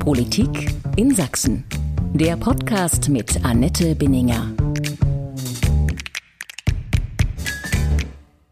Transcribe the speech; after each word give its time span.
Politik 0.00 0.72
in 0.96 1.14
Sachsen. 1.14 1.62
Der 2.14 2.34
Podcast 2.38 3.10
mit 3.10 3.44
Annette 3.44 3.94
Binninger. 3.94 4.50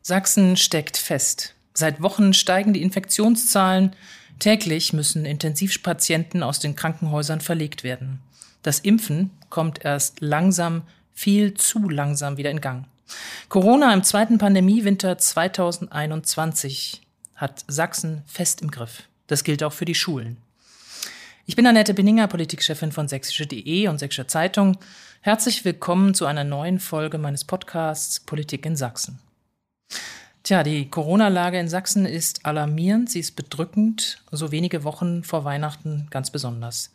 Sachsen 0.03 0.59
steckt 0.59 0.99
fest. 0.99 1.55
Seit 1.73 2.03
Wochen 2.03 2.35
steigen 2.35 2.75
die 2.75 2.83
Infektionszahlen. 2.83 3.97
Täglich 4.39 4.93
müssen 4.93 5.25
Intensivpatienten 5.25 6.43
aus 6.43 6.61
den 6.61 6.77
Krankenhäusern 6.77 7.41
verlegt 7.41 7.83
werden. 7.83 8.21
Das 8.63 8.81
Impfen 8.81 9.31
kommt 9.49 9.83
erst 9.83 10.21
langsam, 10.21 10.83
viel 11.15 11.55
zu 11.55 11.89
langsam 11.89 12.37
wieder 12.37 12.51
in 12.51 12.61
Gang. 12.61 12.85
Corona 13.49 13.95
im 13.95 14.05
zweiten 14.05 14.37
Pandemiewinter 14.37 15.17
2021 15.17 17.01
hat 17.35 17.65
Sachsen 17.69 18.23
fest 18.27 18.61
im 18.61 18.71
Griff. 18.71 19.05
Das 19.29 19.45
gilt 19.45 19.63
auch 19.63 19.73
für 19.73 19.87
die 19.87 19.95
Schulen. 19.95 20.37
Ich 21.51 21.57
bin 21.57 21.67
Annette 21.67 21.95
Binninger, 21.95 22.27
Politikchefin 22.27 22.93
von 22.93 23.09
sächsische.de 23.09 23.89
und 23.89 23.97
Sächsische 23.97 24.27
Zeitung. 24.27 24.77
Herzlich 25.23 25.65
willkommen 25.65 26.13
zu 26.13 26.27
einer 26.27 26.45
neuen 26.45 26.79
Folge 26.79 27.17
meines 27.17 27.45
Podcasts 27.45 28.21
Politik 28.21 28.67
in 28.67 28.77
Sachsen. 28.77 29.19
Tja, 30.43 30.63
die 30.63 30.91
Corona-Lage 30.91 31.59
in 31.59 31.71
Sachsen 31.71 32.05
ist 32.05 32.45
alarmierend, 32.45 33.11
sie 33.11 33.21
ist 33.21 33.35
bedrückend, 33.35 34.23
so 34.31 34.53
wenige 34.53 34.85
Wochen 34.85 35.25
vor 35.25 35.47
Weihnachten 35.47 36.07
ganz 36.11 36.31
besonders. 36.31 36.93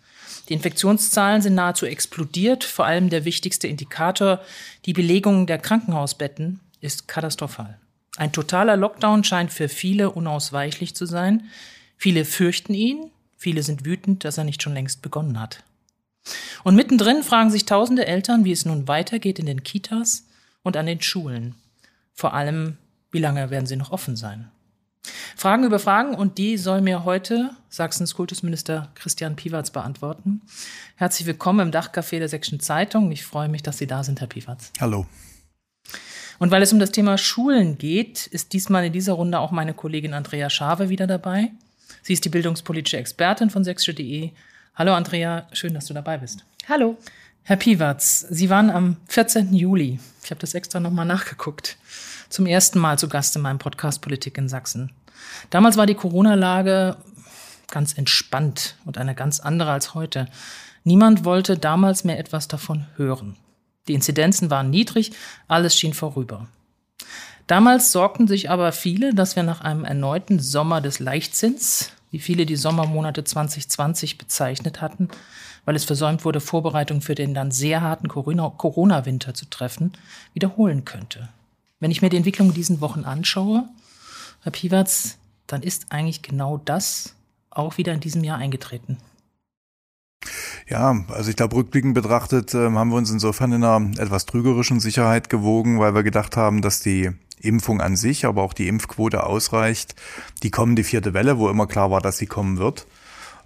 Die 0.49 0.53
Infektionszahlen 0.53 1.41
sind 1.41 1.55
nahezu 1.55 1.87
explodiert, 1.87 2.63
vor 2.63 2.85
allem 2.85 3.09
der 3.09 3.25
wichtigste 3.25 3.67
Indikator, 3.67 4.39
die 4.85 4.93
Belegung 4.93 5.47
der 5.47 5.57
Krankenhausbetten, 5.57 6.59
ist 6.79 7.07
katastrophal. 7.07 7.79
Ein 8.17 8.31
totaler 8.31 8.77
Lockdown 8.77 9.23
scheint 9.23 9.51
für 9.51 9.67
viele 9.67 10.11
unausweichlich 10.11 10.95
zu 10.95 11.07
sein. 11.07 11.49
Viele 11.97 12.23
fürchten 12.23 12.75
ihn, 12.75 13.09
viele 13.43 13.61
sind 13.61 13.83
wütend, 13.83 14.23
dass 14.23 14.37
er 14.37 14.45
nicht 14.45 14.63
schon 14.63 14.73
längst 14.73 15.01
begonnen 15.01 15.37
hat. 15.39 15.63
Und 16.63 16.75
mittendrin 16.75 17.23
fragen 17.23 17.51
sich 17.51 17.65
tausende 17.65 18.07
Eltern, 18.07 18.45
wie 18.45 18.53
es 18.53 18.63
nun 18.63 18.87
weitergeht 18.87 19.37
in 19.37 19.45
den 19.45 19.63
Kitas 19.63 20.25
und 20.63 20.77
an 20.77 20.85
den 20.85 21.01
Schulen. 21.01 21.55
Vor 22.13 22.33
allem, 22.33 22.77
wie 23.11 23.19
lange 23.19 23.49
werden 23.49 23.65
sie 23.65 23.75
noch 23.75 23.91
offen 23.91 24.15
sein? 24.15 24.49
Fragen 25.35 25.65
über 25.65 25.79
Fragen 25.79 26.15
und 26.15 26.37
die 26.37 26.57
soll 26.57 26.79
mir 26.79 27.03
heute 27.03 27.49
Sachsens 27.67 28.15
Kultusminister 28.15 28.89
Christian 28.95 29.35
Piwatz 29.35 29.71
beantworten. 29.71 30.41
Herzlich 30.95 31.27
willkommen 31.27 31.67
im 31.67 31.71
Dachcafé 31.71 32.19
der 32.19 32.29
Sächsischen 32.29 32.61
Zeitung. 32.61 33.11
Ich 33.11 33.25
freue 33.25 33.49
mich, 33.49 33.61
dass 33.61 33.77
Sie 33.77 33.87
da 33.87 34.05
sind, 34.05 34.21
Herr 34.21 34.27
Piwatz. 34.27 34.71
Hallo. 34.79 35.05
Und 36.39 36.51
weil 36.51 36.61
es 36.61 36.71
um 36.71 36.79
das 36.79 36.91
Thema 36.91 37.17
Schulen 37.17 37.77
geht, 37.77 38.25
ist 38.27 38.53
diesmal 38.53 38.85
in 38.85 38.93
dieser 38.93 39.13
Runde 39.13 39.39
auch 39.39 39.51
meine 39.51 39.73
Kollegin 39.73 40.13
Andrea 40.13 40.49
Schave 40.49 40.87
wieder 40.87 41.07
dabei. 41.07 41.51
Sie 42.01 42.13
ist 42.13 42.25
die 42.25 42.29
bildungspolitische 42.29 42.97
Expertin 42.97 43.49
von 43.49 43.63
sächsische.de. 43.63 44.31
Hallo 44.75 44.93
Andrea, 44.93 45.47
schön, 45.51 45.73
dass 45.73 45.85
du 45.85 45.93
dabei 45.93 46.17
bist. 46.17 46.43
Hallo. 46.67 46.97
Herr 47.43 47.57
Piwatz, 47.57 48.25
Sie 48.29 48.49
waren 48.49 48.69
am 48.69 48.97
14. 49.09 49.53
Juli, 49.53 49.99
ich 50.23 50.31
habe 50.31 50.39
das 50.39 50.53
extra 50.53 50.79
nochmal 50.79 51.05
nachgeguckt, 51.05 51.77
zum 52.29 52.45
ersten 52.45 52.79
Mal 52.79 52.97
zu 52.97 53.09
Gast 53.09 53.35
in 53.35 53.41
meinem 53.41 53.59
Podcast 53.59 54.01
Politik 54.01 54.37
in 54.37 54.47
Sachsen. 54.47 54.91
Damals 55.49 55.75
war 55.75 55.85
die 55.85 55.93
Corona-Lage 55.93 56.95
ganz 57.69 57.97
entspannt 57.97 58.77
und 58.85 58.97
eine 58.97 59.13
ganz 59.13 59.41
andere 59.41 59.71
als 59.71 59.93
heute. 59.93 60.27
Niemand 60.85 61.25
wollte 61.25 61.57
damals 61.57 62.03
mehr 62.03 62.17
etwas 62.17 62.47
davon 62.47 62.85
hören. 62.95 63.35
Die 63.87 63.93
Inzidenzen 63.93 64.49
waren 64.49 64.69
niedrig, 64.69 65.11
alles 65.47 65.77
schien 65.77 65.93
vorüber. 65.93 66.47
Damals 67.47 67.91
sorgten 67.91 68.27
sich 68.27 68.49
aber 68.49 68.71
viele, 68.71 69.13
dass 69.13 69.35
wir 69.35 69.43
nach 69.43 69.61
einem 69.61 69.83
erneuten 69.83 70.39
Sommer 70.39 70.79
des 70.79 70.99
Leichtzins, 70.99 71.91
wie 72.11 72.19
viele 72.19 72.45
die 72.45 72.55
Sommermonate 72.55 73.23
2020 73.23 74.17
bezeichnet 74.17 74.81
hatten, 74.81 75.09
weil 75.65 75.75
es 75.75 75.83
versäumt 75.83 76.25
wurde, 76.25 76.39
Vorbereitungen 76.39 77.01
für 77.01 77.15
den 77.15 77.33
dann 77.33 77.51
sehr 77.51 77.81
harten 77.81 78.07
Corona-Winter 78.07 79.33
zu 79.33 79.49
treffen, 79.49 79.93
wiederholen 80.33 80.85
könnte. 80.85 81.29
Wenn 81.79 81.91
ich 81.91 82.01
mir 82.01 82.09
die 82.09 82.17
Entwicklung 82.17 82.49
in 82.49 82.53
diesen 82.53 82.81
Wochen 82.81 83.03
anschaue, 83.03 83.67
Herr 84.41 84.51
Piwatz, 84.51 85.17
dann 85.47 85.63
ist 85.63 85.87
eigentlich 85.91 86.21
genau 86.21 86.57
das 86.57 87.15
auch 87.49 87.77
wieder 87.77 87.93
in 87.93 87.99
diesem 87.99 88.23
Jahr 88.23 88.37
eingetreten. 88.37 88.97
Ja, 90.67 91.03
also 91.09 91.29
ich 91.29 91.35
glaube, 91.35 91.57
rückblickend 91.57 91.93
betrachtet 91.93 92.53
äh, 92.53 92.71
haben 92.71 92.89
wir 92.89 92.95
uns 92.95 93.11
insofern 93.11 93.51
in 93.51 93.63
einer 93.63 93.99
etwas 93.99 94.25
trügerischen 94.25 94.79
Sicherheit 94.79 95.29
gewogen, 95.29 95.79
weil 95.79 95.93
wir 95.93 96.03
gedacht 96.03 96.37
haben, 96.37 96.61
dass 96.61 96.79
die 96.79 97.11
Impfung 97.43 97.81
an 97.81 97.95
sich, 97.95 98.25
aber 98.25 98.41
auch 98.43 98.53
die 98.53 98.67
Impfquote 98.67 99.25
ausreicht, 99.25 99.95
die 100.43 100.51
kommende 100.51 100.83
vierte 100.83 101.13
Welle, 101.13 101.37
wo 101.37 101.49
immer 101.49 101.67
klar 101.67 101.91
war, 101.91 102.01
dass 102.01 102.17
sie 102.17 102.25
kommen 102.25 102.57
wird, 102.57 102.87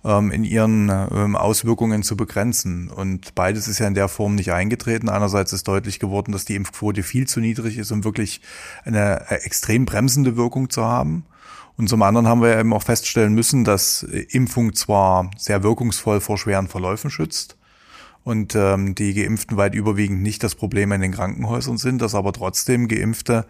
ähm, 0.06 0.32
in 0.32 0.44
ihren 0.44 0.90
ähm, 0.90 1.36
Auswirkungen 1.36 2.04
zu 2.04 2.16
begrenzen. 2.16 2.90
Und 2.90 3.36
beides 3.36 3.68
ist 3.68 3.80
ja 3.80 3.88
in 3.88 3.94
der 3.94 4.08
Form 4.08 4.36
nicht 4.36 4.52
eingetreten. 4.52 5.10
Einerseits 5.10 5.54
ist 5.54 5.68
deutlich 5.68 6.00
geworden, 6.00 6.32
dass 6.32 6.46
die 6.46 6.56
Impfquote 6.56 7.04
viel 7.04 7.28
zu 7.28 7.40
niedrig 7.40 7.78
ist, 7.78 7.92
um 7.92 8.04
wirklich 8.04 8.42
eine 8.86 9.30
äh, 9.30 9.36
extrem 9.44 9.86
bremsende 9.86 10.38
Wirkung 10.38 10.70
zu 10.70 10.84
haben. 10.84 11.26
Und 11.78 11.90
zum 11.90 12.02
anderen 12.02 12.28
haben 12.28 12.42
wir 12.42 12.58
eben 12.58 12.74
auch 12.74 12.84
feststellen 12.84 13.34
müssen, 13.34 13.64
dass 13.64 14.02
Impfung 14.02 14.74
zwar 14.74 15.30
sehr 15.38 15.62
wirkungsvoll 15.62 16.22
vor 16.22 16.38
schweren 16.40 16.68
Verläufen 16.68 17.12
schützt, 17.12 17.57
und 18.28 18.56
ähm, 18.56 18.94
die 18.94 19.14
Geimpften 19.14 19.56
weit 19.56 19.74
überwiegend 19.74 20.22
nicht 20.22 20.44
das 20.44 20.54
Problem 20.54 20.92
in 20.92 21.00
den 21.00 21.14
Krankenhäusern 21.14 21.78
sind, 21.78 22.02
dass 22.02 22.14
aber 22.14 22.34
trotzdem 22.34 22.90
Geimpfte 22.90 23.46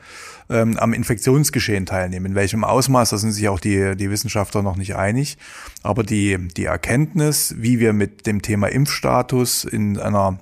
ähm, 0.52 0.78
am 0.78 0.94
Infektionsgeschehen 0.94 1.88
teilnehmen. 1.88 2.28
In 2.28 2.36
welchem 2.36 2.64
Ausmaß, 2.64 3.10
da 3.10 3.18
sind 3.18 3.32
sich 3.32 3.50
auch 3.50 3.60
die, 3.60 3.96
die 3.96 4.12
Wissenschaftler 4.12 4.62
noch 4.62 4.76
nicht 4.76 4.96
einig. 4.96 5.40
Aber 5.82 6.04
die, 6.04 6.38
die 6.56 6.66
Erkenntnis, 6.66 7.56
wie 7.58 7.80
wir 7.80 7.92
mit 7.92 8.28
dem 8.28 8.44
Thema 8.44 8.68
Impfstatus 8.68 9.64
in 9.64 9.98
einer 9.98 10.38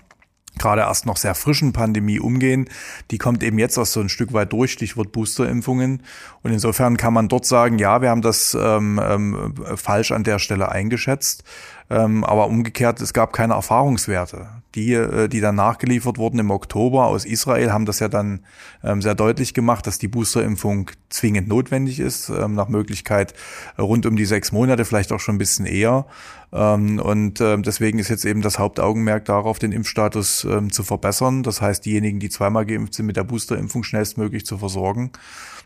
gerade 0.59 0.81
erst 0.81 1.05
noch 1.05 1.17
sehr 1.17 1.35
frischen 1.35 1.73
Pandemie 1.73 2.19
umgehen, 2.19 2.69
die 3.11 3.17
kommt 3.17 3.43
eben 3.43 3.59
jetzt 3.59 3.77
auch 3.77 3.85
so 3.85 3.99
ein 3.99 4.09
Stück 4.09 4.33
weit 4.33 4.53
durch, 4.53 4.71
Stichwort 4.71 5.11
Boosterimpfungen. 5.11 6.03
Und 6.43 6.51
insofern 6.51 6.97
kann 6.97 7.13
man 7.13 7.27
dort 7.27 7.45
sagen, 7.45 7.79
ja, 7.79 8.01
wir 8.01 8.09
haben 8.09 8.21
das 8.21 8.57
ähm, 8.59 8.99
ähm, 9.03 9.53
falsch 9.75 10.11
an 10.11 10.23
der 10.23 10.39
Stelle 10.39 10.69
eingeschätzt. 10.69 11.44
Ähm, 11.88 12.23
aber 12.23 12.47
umgekehrt, 12.47 12.99
es 12.99 13.13
gab 13.13 13.31
keine 13.31 13.53
Erfahrungswerte. 13.53 14.47
Die, 14.73 14.94
äh, 14.94 15.27
die 15.27 15.39
dann 15.39 15.55
nachgeliefert 15.55 16.17
wurden 16.17 16.39
im 16.39 16.49
Oktober 16.49 17.05
aus 17.05 17.25
Israel, 17.25 17.71
haben 17.71 17.85
das 17.85 17.99
ja 17.99 18.07
dann 18.07 18.39
ähm, 18.83 19.01
sehr 19.01 19.13
deutlich 19.13 19.53
gemacht, 19.53 19.85
dass 19.85 19.99
die 19.99 20.07
Boosterimpfung 20.07 20.89
zwingend 21.09 21.47
notwendig 21.47 21.99
ist, 21.99 22.29
ähm, 22.29 22.55
nach 22.55 22.69
Möglichkeit 22.69 23.35
rund 23.77 24.07
um 24.07 24.15
die 24.15 24.25
sechs 24.25 24.51
Monate, 24.51 24.83
vielleicht 24.83 25.11
auch 25.11 25.19
schon 25.19 25.35
ein 25.35 25.39
bisschen 25.39 25.67
eher. 25.67 26.07
Ähm, 26.55 26.99
und 26.99 27.41
ähm, 27.41 27.63
deswegen 27.63 27.99
ist 27.99 28.09
jetzt 28.09 28.23
eben 28.23 28.41
das 28.41 28.59
Hauptaugenmerk 28.59 29.25
darauf, 29.25 29.59
den 29.59 29.73
Impfstatus 29.73 30.45
ähm, 30.45 30.71
zu 30.71 30.83
verbessern. 30.83 31.43
Das 31.43 31.61
heißt, 31.61 31.85
diejenigen, 31.85 32.19
die 32.19 32.29
zweimal 32.29 32.66
geimpft 32.66 32.93
sind, 32.93 33.07
mit 33.07 33.17
der 33.17 33.25
Boosterimpfung 33.25 33.83
schnellstmöglich 33.83 34.45
zu 34.45 34.57
versorgen 34.57 35.11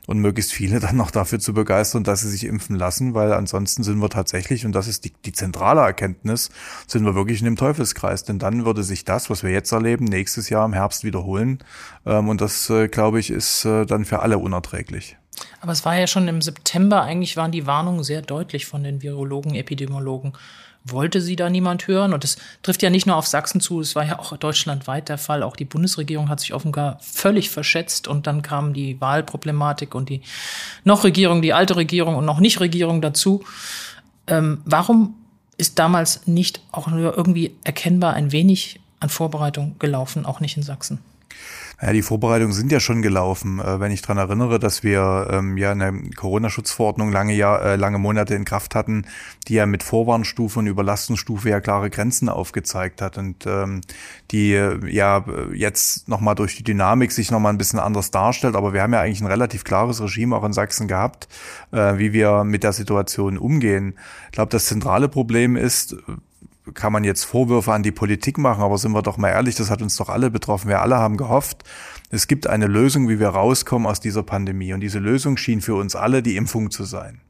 und 0.08 0.18
möglichst 0.18 0.52
viele 0.52 0.80
dann 0.80 0.98
noch 0.98 1.12
dafür 1.12 1.40
zu 1.40 1.54
begeistern, 1.54 2.04
dass 2.04 2.22
sie 2.22 2.30
sich 2.30 2.44
impfen 2.46 2.76
lassen, 2.76 3.14
weil 3.14 3.34
ansonsten 3.34 3.84
sind 3.84 4.00
wir 4.00 4.10
tatsächlich, 4.10 4.66
und 4.66 4.72
das 4.72 4.88
ist 4.88 5.06
die, 5.06 5.14
die 5.26 5.32
zentrale 5.32 5.82
Erkenntnis, 5.82 6.50
sind 6.88 7.06
wir 7.06 7.14
wirklich 7.14 7.40
in 7.40 7.46
dem 7.46 7.56
Teufelskreis. 7.56 8.24
Denn 8.24 8.40
dann 8.40 8.66
würde 8.66 8.84
sich 8.84 9.06
das, 9.06 9.30
was 9.30 9.44
wir 9.44 9.52
jetzt 9.52 9.72
erleben, 9.72 10.06
nächstes 10.06 10.50
Jahr 10.50 10.66
im 10.66 10.74
Herbst 10.74 11.04
wiederholen. 11.04 11.60
Und 12.04 12.42
das, 12.42 12.68
äh, 12.72 12.88
glaube 12.88 13.20
ich, 13.20 13.30
ist 13.30 13.66
äh, 13.66 13.86
dann 13.86 14.06
für 14.06 14.22
alle 14.22 14.40
unerträglich. 14.40 15.18
Aber 15.62 15.72
es 15.72 15.86
war 15.86 15.98
ja 15.98 16.08
schon 16.08 16.28
im 16.28 16.42
September, 16.42 17.04
eigentlich 17.04 17.38
waren 17.38 17.52
die 17.52 17.68
Warnungen 17.68 18.04
sehr 18.04 18.24
deutlich 18.24 18.66
von 18.66 18.84
den 18.84 19.04
Virologen, 19.04 19.56
Epidemiologen 19.56 20.34
wollte 20.84 21.22
sie 21.22 21.36
da 21.36 21.50
niemand 21.50 21.88
hören. 21.88 22.14
Und 22.14 22.24
das 22.24 22.38
trifft 22.64 22.82
ja 22.82 22.90
nicht 22.90 23.06
nur 23.06 23.16
auf 23.16 23.28
Sachsen 23.28 23.62
zu, 23.62 23.82
es 23.82 23.96
war 23.96 24.06
ja 24.06 24.20
auch 24.20 24.36
deutschlandweit 24.38 25.10
der 25.10 25.18
Fall. 25.18 25.44
Auch 25.44 25.56
die 25.56 25.66
Bundesregierung 25.66 26.30
hat 26.30 26.40
sich 26.40 26.54
offenbar 26.54 26.98
völlig 27.02 27.50
verschätzt 27.50 28.08
und 28.08 28.28
dann 28.28 28.42
kam 28.42 28.74
die 28.74 29.00
Wahlproblematik 29.00 29.96
und 29.96 30.10
die 30.10 30.22
noch 30.84 31.04
Regierung, 31.04 31.42
die 31.42 31.54
alte 31.54 31.76
Regierung 31.76 32.16
und 32.16 32.26
noch 32.26 32.40
nicht 32.40 32.60
Regierung 32.60 33.02
dazu. 33.02 33.44
Ähm, 34.28 34.62
warum 34.66 35.16
ist 35.58 35.80
damals 35.80 36.26
nicht 36.28 36.62
auch 36.72 36.88
nur 36.88 37.18
irgendwie 37.18 37.56
erkennbar 37.64 38.14
ein 38.14 38.32
wenig 38.32 38.80
an 39.00 39.10
Vorbereitung 39.10 39.76
gelaufen, 39.80 40.26
auch 40.26 40.40
nicht 40.40 40.56
in 40.58 40.64
Sachsen? 40.64 41.00
Ja, 41.82 41.94
die 41.94 42.02
Vorbereitungen 42.02 42.52
sind 42.52 42.74
ja 42.74 42.82
schon 42.82 43.02
gelaufen. 43.02 43.60
Äh, 43.60 43.80
wenn 43.80 43.92
ich 43.92 44.02
dran 44.02 44.18
erinnere, 44.18 44.60
dass 44.60 44.84
wir 44.84 45.28
ähm, 45.32 45.58
ja 45.58 45.72
eine 45.72 45.94
Corona-Schutzverordnung 46.14 47.10
lange, 47.10 47.34
Jahr, 47.34 47.64
äh, 47.64 47.76
lange 47.78 48.00
Monate 48.00 48.36
in 48.36 48.44
Kraft 48.44 48.76
hatten, 48.76 49.06
die 49.48 49.54
ja 49.54 49.66
mit 49.66 49.84
Vorwarnstufe 49.84 50.60
und 50.60 50.68
Überlastungsstufe 50.68 51.50
ja 51.50 51.62
klare 51.62 51.90
Grenzen 51.90 52.28
aufgezeigt 52.28 53.02
hat 53.02 53.18
und 53.18 53.46
ähm, 53.46 53.80
die 54.32 54.54
äh, 54.54 54.78
ja 54.90 55.24
jetzt 55.54 56.10
nochmal 56.10 56.36
durch 56.36 56.58
die 56.58 56.64
Dynamik 56.64 57.14
sich 57.14 57.32
nochmal 57.32 57.54
ein 57.54 57.58
bisschen 57.58 57.80
anders 57.80 58.12
darstellt. 58.12 58.56
Aber 58.56 58.74
wir 58.74 58.82
haben 58.82 58.94
ja 58.94 59.00
eigentlich 59.00 59.22
ein 59.22 59.28
relativ 59.28 59.64
klares 59.64 60.02
Regime 60.02 60.36
auch 60.36 60.44
in 60.44 60.52
Sachsen 60.52 60.90
gehabt, 60.90 61.30
äh, 61.72 61.98
wie 61.98 62.12
wir 62.12 62.44
mit 62.44 62.64
der 62.64 62.74
Situation 62.74 63.38
umgehen. 63.38 63.98
Ich 64.26 64.34
glaube, 64.34 64.52
das 64.52 64.66
zentrale 64.66 65.08
Problem 65.08 65.56
ist, 65.56 65.96
kann 66.74 66.94
man 66.94 67.04
jetzt 67.04 67.24
Vorwürfe 67.24 67.74
an 67.74 67.84
die 67.84 67.92
Politik 67.92 68.38
machen, 68.38 68.64
aber 68.64 68.78
sind 68.78 68.92
wir 68.92 69.02
doch 69.02 69.18
mal 69.18 69.30
ehrlich, 69.30 69.56
das 69.56 69.70
hat 69.70 69.82
uns 69.82 69.96
doch 69.96 70.10
alle 70.10 70.30
betroffen. 70.30 70.70
Wir 70.70 70.82
alle 70.82 70.98
haben 70.98 71.18
gehofft, 71.18 71.64
es 72.10 72.28
gibt 72.28 72.48
eine 72.48 72.68
Lösung, 72.68 73.08
wie 73.08 73.20
wir 73.20 73.30
rauskommen 73.30 73.88
aus 73.88 74.00
dieser 74.00 74.24
Pandemie. 74.24 74.74
Und 74.74 74.82
diese 74.82 75.00
Lösung 75.00 75.38
schien 75.38 75.62
für 75.62 75.76
uns 75.76 75.96
alle 75.96 76.24
die 76.24 76.36
Impfung 76.36 76.72
zu 76.72 76.84
sein. 76.84 77.22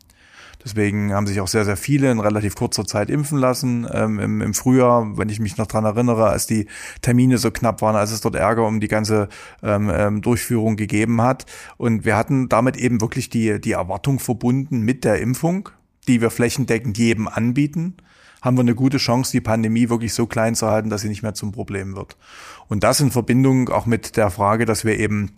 Deswegen 0.64 1.14
haben 1.14 1.26
sich 1.26 1.40
auch 1.40 1.48
sehr, 1.48 1.64
sehr 1.64 1.78
viele 1.78 2.12
in 2.12 2.20
relativ 2.20 2.56
kurzer 2.56 2.86
Zeit 2.86 3.10
impfen 3.10 3.38
lassen. 3.38 3.88
Ähm, 3.92 4.20
im, 4.20 4.42
Im 4.42 4.54
Frühjahr, 4.54 5.18
wenn 5.18 5.30
ich 5.30 5.40
mich 5.40 5.58
noch 5.58 5.68
dran 5.68 5.86
erinnere, 5.86 6.30
als 6.30 6.48
die 6.48 6.68
Termine 7.02 7.38
so 7.38 7.50
knapp 7.50 7.82
waren, 7.82 7.96
als 7.96 8.12
es 8.12 8.22
dort 8.22 8.36
Ärger 8.36 8.68
um 8.68 8.82
die 8.82 8.90
ganze 8.90 9.30
ähm, 9.64 9.90
ähm, 9.94 10.22
Durchführung 10.22 10.76
gegeben 10.76 11.22
hat. 11.22 11.46
Und 11.78 12.04
wir 12.04 12.18
hatten 12.18 12.50
damit 12.50 12.76
eben 12.76 13.00
wirklich 13.00 13.30
die, 13.30 13.62
die 13.62 13.72
Erwartung 13.72 14.20
verbunden 14.20 14.82
mit 14.82 15.06
der 15.06 15.22
Impfung, 15.22 15.70
die 16.08 16.20
wir 16.20 16.30
flächendeckend 16.30 16.98
jedem 16.98 17.28
anbieten 17.30 17.96
haben 18.42 18.58
wir 18.58 18.62
eine 18.62 18.76
gute 18.76 18.98
Chance, 18.98 19.32
die 19.32 19.42
Pandemie 19.42 19.90
wirklich 19.90 20.14
so 20.14 20.28
klein 20.28 20.56
zu 20.56 20.68
halten, 20.68 20.90
dass 20.90 21.02
sie 21.02 21.10
nicht 21.10 21.24
mehr 21.24 21.34
zum 21.34 21.52
Problem 21.52 21.96
wird. 21.96 22.18
Und 22.68 22.84
das 22.84 23.00
in 23.00 23.12
Verbindung 23.12 23.70
auch 23.70 23.86
mit 23.86 24.18
der 24.18 24.30
Frage, 24.30 24.66
dass 24.66 24.86
wir 24.86 25.00
eben 25.00 25.32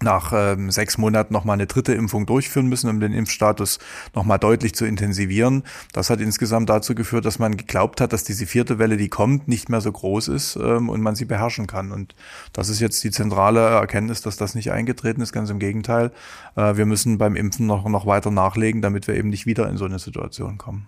nach 0.00 0.32
ähm, 0.34 0.70
sechs 0.70 0.96
Monaten 0.96 1.32
nochmal 1.32 1.54
eine 1.54 1.66
dritte 1.66 1.92
Impfung 1.92 2.26
durchführen 2.26 2.68
müssen, 2.68 2.88
um 2.88 3.00
den 3.00 3.12
Impfstatus 3.12 3.78
nochmal 4.14 4.38
deutlich 4.38 4.74
zu 4.74 4.84
intensivieren. 4.84 5.64
Das 5.92 6.10
hat 6.10 6.20
insgesamt 6.20 6.68
dazu 6.68 6.94
geführt, 6.94 7.24
dass 7.24 7.38
man 7.38 7.56
geglaubt 7.56 8.00
hat, 8.00 8.12
dass 8.12 8.24
diese 8.24 8.46
vierte 8.46 8.78
Welle, 8.78 8.96
die 8.96 9.08
kommt, 9.08 9.48
nicht 9.48 9.68
mehr 9.68 9.80
so 9.80 9.90
groß 9.90 10.28
ist 10.28 10.56
ähm, 10.56 10.88
und 10.88 11.00
man 11.00 11.16
sie 11.16 11.24
beherrschen 11.24 11.66
kann. 11.66 11.92
Und 11.92 12.14
das 12.52 12.68
ist 12.68 12.80
jetzt 12.80 13.02
die 13.02 13.10
zentrale 13.10 13.60
Erkenntnis, 13.60 14.22
dass 14.22 14.36
das 14.36 14.54
nicht 14.54 14.70
eingetreten 14.70 15.20
ist. 15.20 15.32
Ganz 15.32 15.50
im 15.50 15.58
Gegenteil. 15.58 16.12
Äh, 16.54 16.76
wir 16.76 16.86
müssen 16.86 17.18
beim 17.18 17.34
Impfen 17.34 17.66
noch, 17.66 17.88
noch 17.88 18.06
weiter 18.06 18.30
nachlegen, 18.30 18.82
damit 18.82 19.08
wir 19.08 19.16
eben 19.16 19.30
nicht 19.30 19.46
wieder 19.46 19.68
in 19.68 19.76
so 19.76 19.84
eine 19.84 19.98
Situation 19.98 20.58
kommen. 20.58 20.86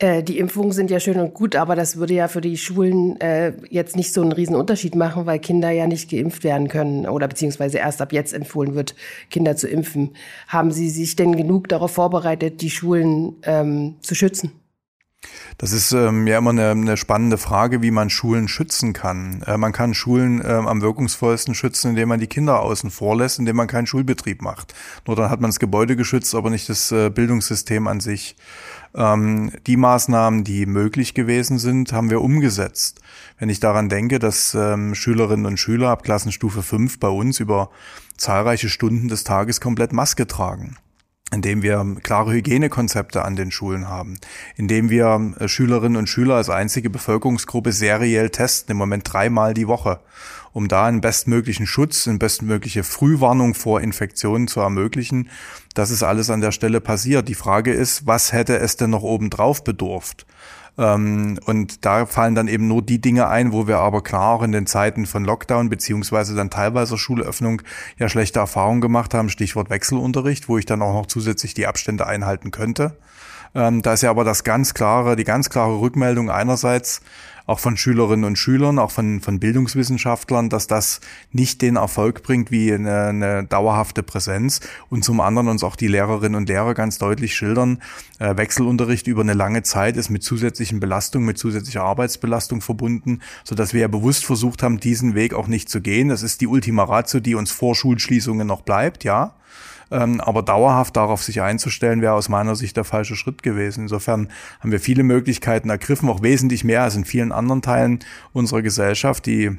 Äh, 0.00 0.22
die 0.22 0.38
Impfungen 0.38 0.72
sind 0.72 0.90
ja 0.90 1.00
schön 1.00 1.18
und 1.18 1.34
gut, 1.34 1.56
aber 1.56 1.74
das 1.74 1.96
würde 1.96 2.14
ja 2.14 2.28
für 2.28 2.40
die 2.40 2.56
Schulen 2.56 3.20
äh, 3.20 3.52
jetzt 3.68 3.96
nicht 3.96 4.14
so 4.14 4.22
einen 4.22 4.30
riesen 4.30 4.54
Unterschied 4.54 4.94
machen, 4.94 5.26
weil 5.26 5.40
Kinder 5.40 5.70
ja 5.70 5.88
nicht 5.88 6.08
geimpft 6.10 6.44
werden 6.44 6.68
können 6.68 7.06
oder 7.06 7.26
beziehungsweise 7.26 7.78
erst 7.78 8.00
ab 8.00 8.12
jetzt 8.12 8.32
empfohlen 8.32 8.76
wird, 8.76 8.94
Kinder 9.28 9.56
zu 9.56 9.66
impfen. 9.66 10.14
Haben 10.46 10.70
Sie 10.70 10.88
sich 10.88 11.16
denn 11.16 11.36
genug 11.36 11.68
darauf 11.68 11.92
vorbereitet, 11.92 12.60
die 12.60 12.70
Schulen 12.70 13.36
ähm, 13.42 13.96
zu 14.00 14.14
schützen? 14.14 14.52
Das 15.58 15.72
ist 15.72 15.90
ähm, 15.90 16.28
ja 16.28 16.38
immer 16.38 16.50
eine, 16.50 16.70
eine 16.70 16.96
spannende 16.96 17.38
Frage, 17.38 17.82
wie 17.82 17.90
man 17.90 18.08
Schulen 18.10 18.46
schützen 18.46 18.92
kann. 18.92 19.42
Äh, 19.42 19.56
man 19.56 19.72
kann 19.72 19.94
Schulen 19.94 20.40
ähm, 20.46 20.68
am 20.68 20.80
wirkungsvollsten 20.80 21.54
schützen, 21.54 21.90
indem 21.90 22.10
man 22.10 22.20
die 22.20 22.28
Kinder 22.28 22.60
außen 22.60 22.92
vor 22.92 23.16
lässt, 23.16 23.40
indem 23.40 23.56
man 23.56 23.66
keinen 23.66 23.88
Schulbetrieb 23.88 24.42
macht. 24.42 24.74
Nur 25.06 25.16
dann 25.16 25.30
hat 25.30 25.40
man 25.40 25.50
das 25.50 25.58
Gebäude 25.58 25.96
geschützt, 25.96 26.36
aber 26.36 26.50
nicht 26.50 26.68
das 26.68 26.92
äh, 26.92 27.10
Bildungssystem 27.10 27.88
an 27.88 27.98
sich. 27.98 28.36
Ähm, 28.94 29.52
die 29.66 29.76
Maßnahmen, 29.76 30.44
die 30.44 30.66
möglich 30.66 31.14
gewesen 31.14 31.58
sind, 31.58 31.92
haben 31.92 32.10
wir 32.10 32.20
umgesetzt. 32.20 33.00
Wenn 33.38 33.48
ich 33.48 33.60
daran 33.60 33.88
denke, 33.88 34.18
dass 34.18 34.54
ähm, 34.54 34.94
Schülerinnen 34.94 35.46
und 35.46 35.58
Schüler 35.58 35.90
ab 35.90 36.02
Klassenstufe 36.02 36.62
5 36.62 36.98
bei 36.98 37.08
uns 37.08 37.40
über 37.40 37.70
zahlreiche 38.16 38.68
Stunden 38.68 39.08
des 39.08 39.24
Tages 39.24 39.60
komplett 39.60 39.92
Maske 39.92 40.26
tragen 40.26 40.76
indem 41.32 41.62
wir 41.62 41.96
klare 42.02 42.32
Hygienekonzepte 42.32 43.24
an 43.24 43.36
den 43.36 43.50
Schulen 43.50 43.88
haben, 43.88 44.18
indem 44.56 44.90
wir 44.90 45.34
äh, 45.38 45.48
Schülerinnen 45.48 45.96
und 45.96 46.08
Schüler 46.08 46.36
als 46.36 46.50
einzige 46.50 46.90
Bevölkerungsgruppe 46.90 47.72
seriell 47.72 48.30
testen, 48.30 48.72
im 48.72 48.78
Moment 48.78 49.12
dreimal 49.12 49.54
die 49.54 49.68
Woche 49.68 50.00
um 50.52 50.66
da 50.66 50.86
einen 50.86 51.00
bestmöglichen 51.00 51.66
Schutz, 51.66 52.08
eine 52.08 52.18
bestmögliche 52.18 52.82
Frühwarnung 52.82 53.54
vor 53.54 53.80
Infektionen 53.80 54.48
zu 54.48 54.60
ermöglichen. 54.60 55.30
Das 55.74 55.90
ist 55.90 56.02
alles 56.02 56.30
an 56.30 56.40
der 56.40 56.52
Stelle 56.52 56.80
passiert. 56.80 57.28
Die 57.28 57.34
Frage 57.34 57.72
ist, 57.72 58.06
was 58.06 58.32
hätte 58.32 58.58
es 58.58 58.76
denn 58.76 58.90
noch 58.90 59.02
obendrauf 59.02 59.62
bedurft? 59.62 60.26
Ähm, 60.78 61.38
und 61.44 61.84
da 61.84 62.06
fallen 62.06 62.36
dann 62.36 62.48
eben 62.48 62.68
nur 62.68 62.82
die 62.82 63.00
Dinge 63.00 63.28
ein, 63.28 63.52
wo 63.52 63.66
wir 63.66 63.78
aber 63.78 64.02
klar 64.02 64.34
auch 64.34 64.42
in 64.42 64.52
den 64.52 64.66
Zeiten 64.66 65.06
von 65.06 65.24
Lockdown 65.24 65.68
beziehungsweise 65.68 66.36
dann 66.36 66.50
teilweise 66.50 66.96
Schulöffnung 66.96 67.62
ja 67.98 68.08
schlechte 68.08 68.38
Erfahrungen 68.38 68.80
gemacht 68.80 69.12
haben. 69.12 69.28
Stichwort 69.28 69.70
Wechselunterricht, 69.70 70.48
wo 70.48 70.56
ich 70.56 70.66
dann 70.66 70.80
auch 70.80 70.94
noch 70.94 71.06
zusätzlich 71.06 71.52
die 71.54 71.66
Abstände 71.66 72.06
einhalten 72.06 72.52
könnte. 72.52 72.96
Ähm, 73.54 73.82
da 73.82 73.94
ist 73.94 74.02
ja 74.02 74.10
aber 74.10 74.24
das 74.24 74.44
ganz 74.44 74.72
klare, 74.72 75.16
die 75.16 75.24
ganz 75.24 75.50
klare 75.50 75.80
Rückmeldung 75.80 76.30
einerseits 76.30 77.00
auch 77.48 77.58
von 77.58 77.78
Schülerinnen 77.78 78.26
und 78.26 78.36
Schülern, 78.36 78.78
auch 78.78 78.90
von, 78.90 79.20
von 79.20 79.40
Bildungswissenschaftlern, 79.40 80.50
dass 80.50 80.66
das 80.66 81.00
nicht 81.32 81.62
den 81.62 81.76
Erfolg 81.76 82.22
bringt 82.22 82.50
wie 82.50 82.72
eine, 82.72 83.06
eine 83.06 83.44
dauerhafte 83.44 84.02
Präsenz 84.02 84.60
und 84.90 85.02
zum 85.02 85.20
anderen 85.22 85.48
uns 85.48 85.64
auch 85.64 85.74
die 85.74 85.88
Lehrerinnen 85.88 86.34
und 86.34 86.50
Lehrer 86.50 86.74
ganz 86.74 86.98
deutlich 86.98 87.34
schildern, 87.34 87.80
äh, 88.18 88.36
Wechselunterricht 88.36 89.06
über 89.06 89.22
eine 89.22 89.32
lange 89.32 89.62
Zeit 89.62 89.96
ist 89.96 90.10
mit 90.10 90.22
zusätzlichen 90.22 90.78
Belastungen, 90.78 91.24
mit 91.26 91.38
zusätzlicher 91.38 91.84
Arbeitsbelastung 91.84 92.60
verbunden, 92.60 93.22
so 93.44 93.54
dass 93.54 93.72
wir 93.72 93.80
ja 93.80 93.88
bewusst 93.88 94.26
versucht 94.26 94.62
haben, 94.62 94.78
diesen 94.78 95.14
Weg 95.14 95.32
auch 95.32 95.46
nicht 95.46 95.70
zu 95.70 95.80
gehen. 95.80 96.10
Das 96.10 96.22
ist 96.22 96.42
die 96.42 96.48
Ultima 96.48 96.84
Ratio, 96.84 97.18
die 97.18 97.34
uns 97.34 97.50
vor 97.50 97.74
Schulschließungen 97.74 98.46
noch 98.46 98.60
bleibt, 98.60 99.04
ja. 99.04 99.37
Ähm, 99.90 100.20
aber 100.20 100.42
dauerhaft 100.42 100.96
darauf 100.96 101.22
sich 101.22 101.40
einzustellen, 101.42 102.02
wäre 102.02 102.14
aus 102.14 102.28
meiner 102.28 102.56
Sicht 102.56 102.76
der 102.76 102.84
falsche 102.84 103.16
Schritt 103.16 103.42
gewesen. 103.42 103.82
Insofern 103.82 104.28
haben 104.60 104.72
wir 104.72 104.80
viele 104.80 105.02
Möglichkeiten 105.02 105.70
ergriffen, 105.70 106.08
auch 106.08 106.22
wesentlich 106.22 106.64
mehr 106.64 106.82
als 106.82 106.96
in 106.96 107.04
vielen 107.04 107.32
anderen 107.32 107.62
Teilen 107.62 108.00
unserer 108.32 108.62
Gesellschaft, 108.62 109.26
die 109.26 109.58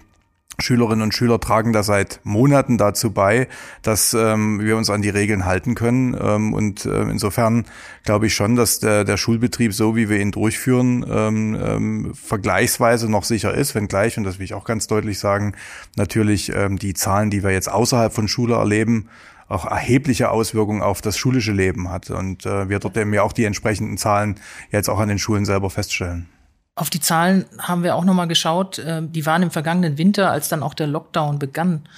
Schülerinnen 0.61 1.03
und 1.03 1.13
Schüler 1.13 1.39
tragen 1.39 1.73
da 1.73 1.83
seit 1.83 2.19
Monaten 2.23 2.77
dazu 2.77 3.11
bei, 3.11 3.47
dass 3.81 4.13
ähm, 4.13 4.59
wir 4.59 4.77
uns 4.77 4.89
an 4.89 5.01
die 5.01 5.09
Regeln 5.09 5.45
halten 5.45 5.75
können. 5.75 6.17
Ähm, 6.19 6.53
und 6.53 6.85
äh, 6.85 7.03
insofern 7.03 7.65
glaube 8.03 8.27
ich 8.27 8.33
schon, 8.33 8.55
dass 8.55 8.79
der, 8.79 9.03
der 9.03 9.17
Schulbetrieb, 9.17 9.73
so 9.73 9.95
wie 9.95 10.09
wir 10.09 10.19
ihn 10.19 10.31
durchführen, 10.31 11.05
ähm, 11.09 11.57
ähm, 11.59 12.13
vergleichsweise 12.13 13.09
noch 13.09 13.23
sicher 13.23 13.53
ist, 13.53 13.75
wenngleich, 13.75 14.17
und 14.17 14.23
das 14.23 14.39
will 14.39 14.45
ich 14.45 14.53
auch 14.53 14.65
ganz 14.65 14.87
deutlich 14.87 15.19
sagen, 15.19 15.55
natürlich 15.95 16.51
ähm, 16.53 16.77
die 16.77 16.93
Zahlen, 16.93 17.29
die 17.29 17.43
wir 17.43 17.51
jetzt 17.51 17.71
außerhalb 17.71 18.13
von 18.13 18.27
Schule 18.27 18.55
erleben, 18.55 19.09
auch 19.49 19.65
erhebliche 19.65 20.29
Auswirkungen 20.29 20.81
auf 20.81 21.01
das 21.01 21.17
schulische 21.17 21.51
Leben 21.51 21.89
hat. 21.89 22.09
Und 22.11 22.45
äh, 22.45 22.69
wir 22.69 22.79
dort 22.79 22.95
eben 22.95 23.13
ja 23.13 23.23
auch 23.23 23.33
die 23.33 23.45
entsprechenden 23.45 23.97
Zahlen 23.97 24.39
jetzt 24.71 24.89
auch 24.89 24.99
an 24.99 25.09
den 25.09 25.19
Schulen 25.19 25.43
selber 25.43 25.69
feststellen. 25.69 26.29
Auf 26.75 26.89
die 26.89 27.01
Zahlen 27.01 27.45
haben 27.57 27.83
wir 27.83 27.95
auch 27.95 28.05
nochmal 28.05 28.27
geschaut. 28.27 28.79
Äh, 28.79 29.01
die 29.03 29.25
waren 29.25 29.43
im 29.43 29.51
vergangenen 29.51 29.97
Winter, 29.97 30.31
als 30.31 30.47
dann 30.47 30.63
auch 30.63 30.75
der 30.75 30.87
Lockdown 30.87 31.39
begann, 31.39 31.89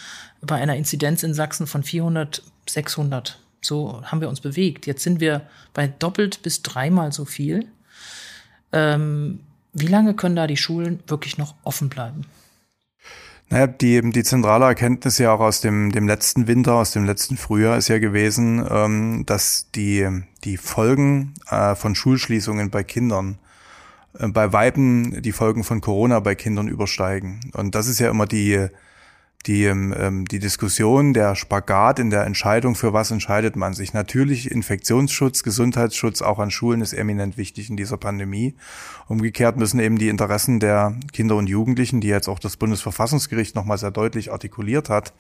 bei 0.42 0.56
einer 0.56 0.76
Inzidenz 0.76 1.22
in 1.22 1.34
Sachsen 1.34 1.68
von 1.68 1.84
400, 1.84 2.42
600. 2.68 3.40
So 3.62 4.02
haben 4.04 4.22
wir 4.22 4.30
uns 4.30 4.40
bewegt. 4.40 4.88
Jetzt 4.88 5.04
sind 5.04 5.20
wir 5.20 5.42
bei 5.74 5.88
doppelt 5.88 6.42
bis 6.42 6.64
dreimal 6.64 7.12
so 7.12 7.26
viel. 7.26 7.68
Ähm, 8.72 9.42
wie 9.74 9.88
lange 9.88 10.16
können 10.16 10.36
da 10.36 10.48
die 10.48 10.58
Schulen 10.58 11.02
wirklich 11.08 11.38
noch 11.38 11.54
offen 11.64 11.90
bleiben? 11.90 12.26
Naja, 13.52 13.68
die, 13.68 14.00
die 14.12 14.24
zentrale 14.24 14.64
Erkenntnis 14.64 15.18
ja 15.18 15.34
auch 15.34 15.42
aus 15.42 15.60
dem, 15.60 15.92
dem 15.92 16.08
letzten 16.08 16.48
Winter, 16.48 16.76
aus 16.76 16.92
dem 16.92 17.04
letzten 17.04 17.36
Frühjahr 17.36 17.78
ist 17.78 17.90
ja 17.90 18.00
gewesen, 18.00 18.66
ähm, 18.72 19.26
dass 19.26 19.70
die, 19.76 20.08
die 20.46 20.56
Folgen 20.56 21.34
äh, 21.50 21.76
von 21.76 21.94
Schulschließungen 21.94 22.70
bei 22.70 22.84
Kindern 22.84 23.40
äh, 24.18 24.30
bei 24.30 24.54
Weiben 24.54 25.22
die 25.22 25.34
Folgen 25.34 25.66
von 25.66 25.82
Corona 25.82 26.22
bei 26.22 26.34
Kindern 26.34 26.70
übersteigen. 26.70 27.42
Und 27.52 27.76
das 27.76 27.88
ist 27.88 28.00
ja 28.00 28.10
immer 28.10 28.26
die, 28.26 28.68
die, 29.48 29.66
ähm, 29.66 30.26
die 30.26 30.40
Diskussion, 30.40 31.14
der 31.14 31.36
Spagat 31.36 32.00
in 32.00 32.10
der 32.10 32.26
Entscheidung, 32.26 32.76
für 32.76 32.94
was 32.94 33.12
entscheidet 33.12 33.56
man 33.56 33.74
sich. 33.74 33.94
Natürlich 33.94 34.52
Infektionsschutz, 34.52 35.44
Gesundheitsschutz 35.44 36.22
auch 36.22 36.40
an 36.40 36.52
Schulen 36.52 36.82
ist 36.82 36.94
eminent 36.94 37.38
wichtig 37.38 37.70
in 37.70 37.78
dieser 37.78 37.98
Pandemie. 37.98 38.56
Umgekehrt 39.08 39.58
müssen 39.58 39.80
eben 39.80 39.98
die 39.98 40.10
Interessen 40.10 40.60
der 40.60 40.96
Kinder 41.14 41.36
und 41.36 41.48
Jugendlichen, 41.48 42.02
die 42.02 42.08
jetzt 42.08 42.28
auch 42.28 42.40
das 42.40 42.58
Bundesverfassungsgericht 42.58 43.56
nochmal 43.56 43.78
sehr 43.78 43.92
deutlich 43.92 44.32
artikuliert 44.32 44.90
hat, 44.90 45.14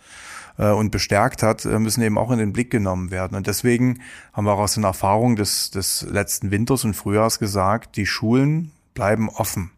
äh, 0.58 0.72
und 0.72 0.92
bestärkt 0.92 1.44
hat, 1.44 1.66
äh, 1.66 1.80
müssen 1.80 2.02
eben 2.02 2.18
auch 2.18 2.32
in 2.32 2.40
den 2.40 2.54
Blick 2.54 2.70
genommen 2.70 3.12
werden. 3.12 3.36
Und 3.36 3.48
deswegen 3.48 4.02
haben 4.34 4.46
wir 4.46 4.54
auch 4.54 4.60
aus 4.60 4.76
den 4.76 4.84
Erfahrungen 4.84 5.36
des, 5.36 5.72
des 5.72 6.04
letzten 6.04 6.52
Winters 6.52 6.86
und 6.86 6.94
Frühjahrs 6.94 7.40
gesagt, 7.40 7.96
die 7.98 8.06
Schulen 8.06 8.72
bleiben 8.94 9.30
offen. 9.30 9.72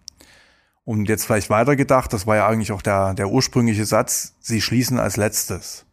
Und 0.86 1.08
jetzt 1.08 1.26
vielleicht 1.26 1.50
weitergedacht, 1.50 2.12
das 2.12 2.28
war 2.28 2.36
ja 2.36 2.48
eigentlich 2.48 2.72
auch 2.72 2.82
der, 2.82 3.14
der 3.14 3.30
ursprüngliche 3.30 3.86
Satz, 3.86 4.36
sie 4.40 4.62
schließen 4.62 5.00
als 5.00 5.16
letztes. 5.18 5.86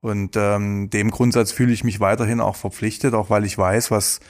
Und 0.00 0.36
ähm, 0.36 0.90
dem 0.90 1.10
Grundsatz 1.10 1.50
fühle 1.50 1.72
ich 1.72 1.82
mich 1.82 1.98
weiterhin 1.98 2.40
auch 2.40 2.56
verpflichtet, 2.56 3.14
auch 3.14 3.30
weil 3.30 3.44
ich 3.44 3.56
weiß, 3.56 3.90
was 3.90 4.20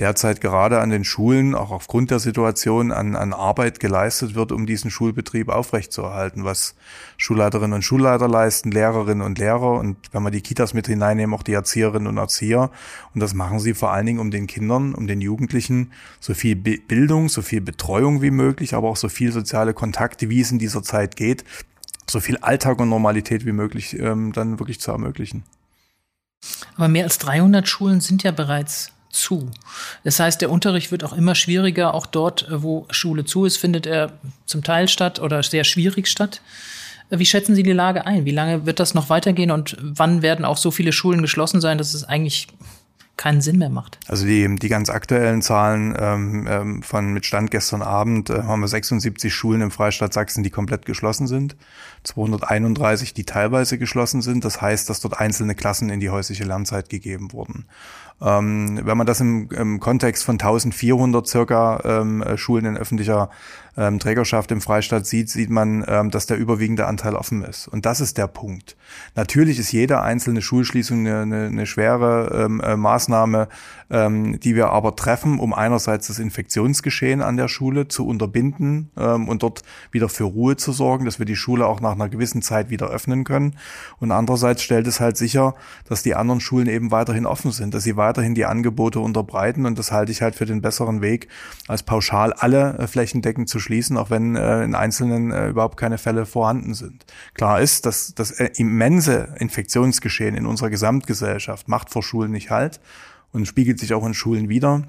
derzeit 0.00 0.40
gerade 0.40 0.80
an 0.80 0.90
den 0.90 1.04
Schulen, 1.04 1.54
auch 1.54 1.70
aufgrund 1.70 2.10
der 2.10 2.18
Situation, 2.18 2.90
an, 2.90 3.14
an 3.14 3.32
Arbeit 3.32 3.78
geleistet 3.78 4.34
wird, 4.34 4.50
um 4.50 4.66
diesen 4.66 4.90
Schulbetrieb 4.90 5.48
aufrechtzuerhalten, 5.48 6.44
was 6.44 6.74
Schulleiterinnen 7.16 7.74
und 7.74 7.82
Schulleiter 7.82 8.26
leisten, 8.26 8.72
Lehrerinnen 8.72 9.24
und 9.24 9.38
Lehrer 9.38 9.72
und 9.72 9.96
wenn 10.12 10.22
wir 10.24 10.32
die 10.32 10.40
Kitas 10.40 10.74
mit 10.74 10.88
hineinnehmen, 10.88 11.34
auch 11.34 11.44
die 11.44 11.52
Erzieherinnen 11.52 12.08
und 12.08 12.16
Erzieher. 12.16 12.70
Und 13.14 13.20
das 13.20 13.34
machen 13.34 13.60
sie 13.60 13.74
vor 13.74 13.92
allen 13.92 14.06
Dingen, 14.06 14.18
um 14.18 14.32
den 14.32 14.48
Kindern, 14.48 14.94
um 14.94 15.06
den 15.06 15.20
Jugendlichen 15.20 15.92
so 16.18 16.34
viel 16.34 16.56
Bildung, 16.56 17.28
so 17.28 17.42
viel 17.42 17.60
Betreuung 17.60 18.20
wie 18.20 18.32
möglich, 18.32 18.74
aber 18.74 18.88
auch 18.88 18.96
so 18.96 19.08
viel 19.08 19.30
soziale 19.30 19.74
Kontakte, 19.74 20.28
wie 20.28 20.40
es 20.40 20.50
in 20.50 20.58
dieser 20.58 20.82
Zeit 20.82 21.14
geht, 21.14 21.44
so 22.10 22.18
viel 22.18 22.36
Alltag 22.38 22.80
und 22.80 22.88
Normalität 22.88 23.46
wie 23.46 23.52
möglich 23.52 23.98
ähm, 23.98 24.32
dann 24.32 24.58
wirklich 24.58 24.80
zu 24.80 24.90
ermöglichen. 24.90 25.44
Aber 26.76 26.88
mehr 26.88 27.04
als 27.04 27.18
300 27.18 27.66
Schulen 27.68 28.00
sind 28.00 28.24
ja 28.24 28.32
bereits 28.32 28.93
zu. 29.14 29.50
Das 30.02 30.20
heißt, 30.20 30.40
der 30.40 30.50
Unterricht 30.50 30.90
wird 30.90 31.04
auch 31.04 31.12
immer 31.12 31.34
schwieriger. 31.34 31.94
Auch 31.94 32.06
dort, 32.06 32.48
äh, 32.48 32.62
wo 32.62 32.86
Schule 32.90 33.24
zu 33.24 33.44
ist, 33.44 33.56
findet 33.56 33.86
er 33.86 34.12
zum 34.46 34.62
Teil 34.62 34.88
statt 34.88 35.20
oder 35.20 35.42
sehr 35.42 35.64
schwierig 35.64 36.08
statt. 36.08 36.42
Äh, 37.10 37.18
wie 37.18 37.26
schätzen 37.26 37.54
Sie 37.54 37.62
die 37.62 37.72
Lage 37.72 38.06
ein? 38.06 38.24
Wie 38.24 38.32
lange 38.32 38.66
wird 38.66 38.80
das 38.80 38.94
noch 38.94 39.08
weitergehen 39.08 39.50
und 39.50 39.76
wann 39.80 40.22
werden 40.22 40.44
auch 40.44 40.56
so 40.56 40.70
viele 40.70 40.92
Schulen 40.92 41.22
geschlossen 41.22 41.60
sein, 41.60 41.78
dass 41.78 41.94
es 41.94 42.04
eigentlich 42.04 42.48
keinen 43.16 43.40
Sinn 43.40 43.58
mehr 43.58 43.70
macht. 43.70 43.98
Also 44.08 44.26
die, 44.26 44.56
die 44.56 44.68
ganz 44.68 44.90
aktuellen 44.90 45.40
Zahlen 45.40 45.96
ähm, 45.98 46.48
ähm 46.50 46.82
von 46.82 47.12
mit 47.12 47.24
Stand 47.24 47.50
gestern 47.50 47.82
Abend 47.82 48.28
äh, 48.28 48.42
haben 48.42 48.60
wir 48.60 48.68
76 48.68 49.32
Schulen 49.32 49.60
im 49.60 49.70
Freistaat 49.70 50.12
Sachsen, 50.12 50.42
die 50.42 50.50
komplett 50.50 50.84
geschlossen 50.84 51.26
sind, 51.26 51.56
231, 52.02 53.14
die 53.14 53.24
teilweise 53.24 53.78
geschlossen 53.78 54.20
sind. 54.20 54.44
Das 54.44 54.60
heißt, 54.60 54.90
dass 54.90 55.00
dort 55.00 55.20
einzelne 55.20 55.54
Klassen 55.54 55.90
in 55.90 56.00
die 56.00 56.10
häusliche 56.10 56.44
Lernzeit 56.44 56.88
gegeben 56.88 57.32
wurden. 57.32 57.66
Ähm, 58.20 58.80
wenn 58.84 58.96
man 58.96 59.06
das 59.06 59.20
im, 59.20 59.48
im 59.50 59.80
Kontext 59.80 60.24
von 60.24 60.34
1400 60.34 61.26
circa 61.26 61.80
ähm, 61.84 62.22
äh, 62.22 62.36
Schulen 62.36 62.64
in 62.64 62.76
öffentlicher 62.76 63.30
ähm, 63.76 63.98
Trägerschaft 63.98 64.50
im 64.50 64.60
Freistaat 64.60 65.06
sieht, 65.06 65.30
sieht 65.30 65.50
man, 65.50 65.84
ähm, 65.86 66.10
dass 66.10 66.26
der 66.26 66.36
überwiegende 66.36 66.86
Anteil 66.86 67.14
offen 67.14 67.42
ist. 67.42 67.68
Und 67.68 67.86
das 67.86 68.00
ist 68.00 68.18
der 68.18 68.26
Punkt. 68.26 68.76
Natürlich 69.14 69.58
ist 69.58 69.72
jede 69.72 70.00
einzelne 70.02 70.42
Schulschließung 70.42 71.00
eine, 71.00 71.22
eine, 71.22 71.46
eine 71.46 71.66
schwere 71.66 72.44
ähm, 72.44 72.60
äh, 72.60 72.76
Maßnahme, 72.76 73.48
ähm, 73.90 74.38
die 74.40 74.54
wir 74.54 74.70
aber 74.70 74.96
treffen, 74.96 75.38
um 75.38 75.52
einerseits 75.52 76.06
das 76.08 76.18
Infektionsgeschehen 76.18 77.22
an 77.22 77.36
der 77.36 77.48
Schule 77.48 77.88
zu 77.88 78.06
unterbinden 78.06 78.90
ähm, 78.96 79.28
und 79.28 79.42
dort 79.42 79.62
wieder 79.90 80.08
für 80.08 80.24
Ruhe 80.24 80.56
zu 80.56 80.72
sorgen, 80.72 81.04
dass 81.04 81.18
wir 81.18 81.26
die 81.26 81.36
Schule 81.36 81.66
auch 81.66 81.80
nach 81.80 81.92
einer 81.92 82.08
gewissen 82.08 82.42
Zeit 82.42 82.70
wieder 82.70 82.88
öffnen 82.88 83.24
können. 83.24 83.56
Und 83.98 84.12
andererseits 84.12 84.62
stellt 84.62 84.86
es 84.86 85.00
halt 85.00 85.16
sicher, 85.16 85.54
dass 85.88 86.02
die 86.02 86.14
anderen 86.14 86.40
Schulen 86.40 86.68
eben 86.68 86.90
weiterhin 86.90 87.26
offen 87.26 87.52
sind, 87.52 87.74
dass 87.74 87.84
sie 87.84 87.96
weiterhin 87.96 88.34
die 88.34 88.46
Angebote 88.46 89.00
unterbreiten. 89.00 89.66
Und 89.66 89.78
das 89.78 89.92
halte 89.92 90.12
ich 90.12 90.22
halt 90.22 90.34
für 90.34 90.46
den 90.46 90.62
besseren 90.62 91.00
Weg, 91.00 91.28
als 91.68 91.82
pauschal 91.82 92.32
alle 92.32 92.78
äh, 92.78 92.86
flächendeckend 92.86 93.48
zu 93.48 93.58
schließen, 93.64 93.96
auch 93.96 94.10
wenn 94.10 94.36
äh, 94.36 94.62
in 94.62 94.74
einzelnen 94.76 95.32
äh, 95.32 95.48
überhaupt 95.48 95.76
keine 95.76 95.98
Fälle 95.98 96.26
vorhanden 96.26 96.74
sind. 96.74 97.04
Klar 97.34 97.60
ist, 97.60 97.86
dass 97.86 98.14
das 98.14 98.30
äh, 98.30 98.50
immense 98.56 99.34
Infektionsgeschehen 99.38 100.36
in 100.36 100.46
unserer 100.46 100.70
Gesamtgesellschaft 100.70 101.66
macht 101.68 101.90
vor 101.90 102.02
Schulen 102.02 102.30
nicht 102.30 102.50
halt 102.50 102.80
und 103.32 103.46
spiegelt 103.46 103.80
sich 103.80 103.92
auch 103.94 104.06
in 104.06 104.14
Schulen 104.14 104.48
wieder. 104.48 104.84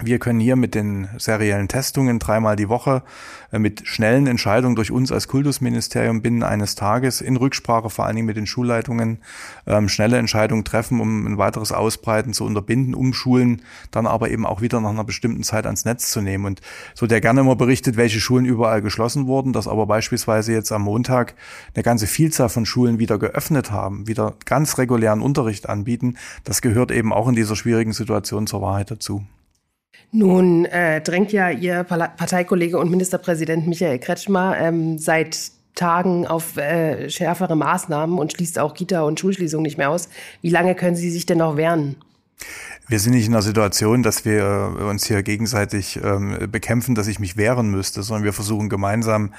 Wir 0.00 0.20
können 0.20 0.38
hier 0.38 0.54
mit 0.54 0.76
den 0.76 1.08
seriellen 1.18 1.66
Testungen 1.66 2.20
dreimal 2.20 2.54
die 2.54 2.68
Woche 2.68 3.02
äh, 3.50 3.58
mit 3.58 3.82
schnellen 3.88 4.28
Entscheidungen 4.28 4.76
durch 4.76 4.92
uns 4.92 5.10
als 5.10 5.26
Kultusministerium 5.26 6.22
binnen 6.22 6.44
eines 6.44 6.76
Tages 6.76 7.20
in 7.20 7.34
Rücksprache 7.36 7.90
vor 7.90 8.06
allen 8.06 8.14
Dingen 8.14 8.26
mit 8.26 8.36
den 8.36 8.46
Schulleitungen 8.46 9.18
ähm, 9.66 9.88
schnelle 9.88 10.16
Entscheidungen 10.18 10.62
treffen, 10.62 11.00
um 11.00 11.26
ein 11.26 11.36
weiteres 11.36 11.72
Ausbreiten 11.72 12.32
zu 12.32 12.44
unterbinden, 12.44 12.94
um 12.94 13.12
Schulen 13.12 13.62
dann 13.90 14.06
aber 14.06 14.30
eben 14.30 14.46
auch 14.46 14.60
wieder 14.60 14.80
nach 14.80 14.90
einer 14.90 15.02
bestimmten 15.02 15.42
Zeit 15.42 15.66
ans 15.66 15.84
Netz 15.84 16.10
zu 16.10 16.20
nehmen. 16.20 16.44
Und 16.44 16.60
so 16.94 17.08
der 17.08 17.20
gerne 17.20 17.40
immer 17.40 17.56
berichtet, 17.56 17.96
welche 17.96 18.20
Schulen 18.20 18.44
überall 18.44 18.82
geschlossen 18.82 19.26
wurden, 19.26 19.52
dass 19.52 19.66
aber 19.66 19.86
beispielsweise 19.86 20.52
jetzt 20.52 20.70
am 20.70 20.82
Montag 20.82 21.34
eine 21.74 21.82
ganze 21.82 22.06
Vielzahl 22.06 22.50
von 22.50 22.66
Schulen 22.66 23.00
wieder 23.00 23.18
geöffnet 23.18 23.72
haben, 23.72 24.06
wieder 24.06 24.34
ganz 24.44 24.78
regulären 24.78 25.20
Unterricht 25.20 25.68
anbieten, 25.68 26.18
das 26.44 26.62
gehört 26.62 26.92
eben 26.92 27.12
auch 27.12 27.26
in 27.26 27.34
dieser 27.34 27.56
schwierigen 27.56 27.92
Situation 27.92 28.46
zur 28.46 28.62
Wahrheit 28.62 28.92
dazu. 28.92 29.24
Nun 30.10 30.64
äh, 30.66 31.00
drängt 31.02 31.32
ja 31.32 31.50
Ihr 31.50 31.84
Parteikollege 31.84 32.78
und 32.78 32.90
Ministerpräsident 32.90 33.66
Michael 33.66 33.98
Kretschmer 33.98 34.56
ähm, 34.58 34.98
seit 34.98 35.50
Tagen 35.74 36.26
auf 36.26 36.56
äh, 36.56 37.08
schärfere 37.08 37.56
Maßnahmen 37.56 38.18
und 38.18 38.32
schließt 38.32 38.58
auch 38.58 38.74
Kita- 38.74 39.02
und 39.02 39.20
Schulschließungen 39.20 39.62
nicht 39.62 39.78
mehr 39.78 39.90
aus. 39.90 40.08
Wie 40.40 40.50
lange 40.50 40.74
können 40.74 40.96
Sie 40.96 41.10
sich 41.10 41.26
denn 41.26 41.38
noch 41.38 41.56
wehren? 41.56 41.96
Wir 42.90 43.00
sind 43.00 43.12
nicht 43.12 43.26
in 43.26 43.32
der 43.32 43.42
Situation, 43.42 44.02
dass 44.02 44.24
wir 44.24 44.76
uns 44.80 45.04
hier 45.04 45.22
gegenseitig 45.22 46.00
ähm, 46.02 46.48
bekämpfen, 46.50 46.94
dass 46.94 47.06
ich 47.06 47.18
mich 47.18 47.36
wehren 47.36 47.70
müsste, 47.70 48.02
sondern 48.02 48.24
wir 48.24 48.32
versuchen 48.32 48.70
gemeinsam 48.70 49.34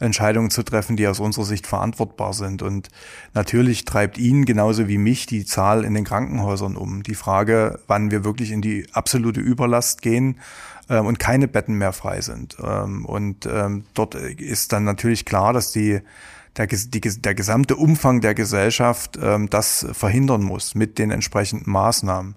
Entscheidungen 0.00 0.50
zu 0.50 0.62
treffen, 0.62 0.96
die 0.96 1.06
aus 1.06 1.20
unserer 1.20 1.44
Sicht 1.44 1.66
verantwortbar 1.66 2.32
sind. 2.32 2.62
Und 2.62 2.88
natürlich 3.34 3.84
treibt 3.84 4.16
ihn 4.16 4.46
genauso 4.46 4.88
wie 4.88 4.96
mich 4.96 5.26
die 5.26 5.44
Zahl 5.44 5.84
in 5.84 5.92
den 5.92 6.04
Krankenhäusern 6.04 6.76
um. 6.76 7.02
Die 7.02 7.14
Frage, 7.14 7.78
wann 7.86 8.10
wir 8.10 8.24
wirklich 8.24 8.50
in 8.52 8.62
die 8.62 8.86
absolute 8.92 9.40
Überlast 9.40 10.00
gehen 10.00 10.38
ähm, 10.88 11.04
und 11.04 11.18
keine 11.18 11.46
Betten 11.46 11.76
mehr 11.76 11.92
frei 11.92 12.22
sind. 12.22 12.56
Ähm, 12.62 13.04
und 13.04 13.46
ähm, 13.46 13.84
dort 13.92 14.14
ist 14.14 14.72
dann 14.72 14.84
natürlich 14.84 15.26
klar, 15.26 15.52
dass 15.52 15.72
die 15.72 16.00
der, 16.56 16.66
die, 16.66 17.00
der 17.00 17.34
gesamte 17.34 17.76
Umfang 17.76 18.20
der 18.20 18.34
Gesellschaft 18.34 19.18
ähm, 19.20 19.50
das 19.50 19.86
verhindern 19.92 20.42
muss 20.42 20.74
mit 20.74 20.98
den 20.98 21.10
entsprechenden 21.10 21.70
Maßnahmen. 21.70 22.36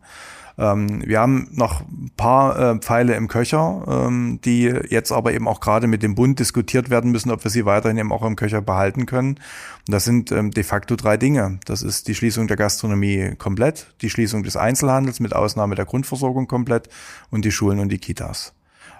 Ähm, 0.58 1.04
wir 1.06 1.20
haben 1.20 1.50
noch 1.52 1.82
ein 1.82 2.12
paar 2.18 2.60
äh, 2.60 2.80
Pfeile 2.80 3.16
im 3.16 3.28
Köcher, 3.28 3.84
ähm, 3.88 4.40
die 4.44 4.64
jetzt 4.90 5.12
aber 5.12 5.34
eben 5.34 5.48
auch 5.48 5.60
gerade 5.60 5.88
mit 5.88 6.02
dem 6.02 6.16
Bund 6.16 6.40
diskutiert 6.40 6.90
werden 6.90 7.12
müssen, 7.12 7.32
ob 7.32 7.44
wir 7.44 7.52
sie 7.52 7.66
weiterhin 7.66 7.98
eben 7.98 8.12
auch 8.12 8.26
im 8.26 8.36
Köcher 8.36 8.62
behalten 8.62 9.06
können. 9.06 9.36
Und 9.36 9.92
das 9.94 10.06
sind 10.06 10.32
ähm, 10.32 10.52
de 10.52 10.64
facto 10.64 10.96
drei 10.96 11.18
Dinge. 11.18 11.60
Das 11.66 11.84
ist 11.84 12.08
die 12.08 12.16
Schließung 12.16 12.48
der 12.48 12.58
Gastronomie 12.58 13.36
komplett, 13.38 13.94
die 14.02 14.10
Schließung 14.10 14.44
des 14.44 14.58
Einzelhandels 14.58 15.20
mit 15.20 15.36
Ausnahme 15.36 15.76
der 15.76 15.86
Grundversorgung 15.86 16.48
komplett 16.48 16.90
und 17.30 17.46
die 17.46 17.52
Schulen 17.52 17.80
und 17.80 17.90
die 17.90 18.00
Kitas. 18.00 18.54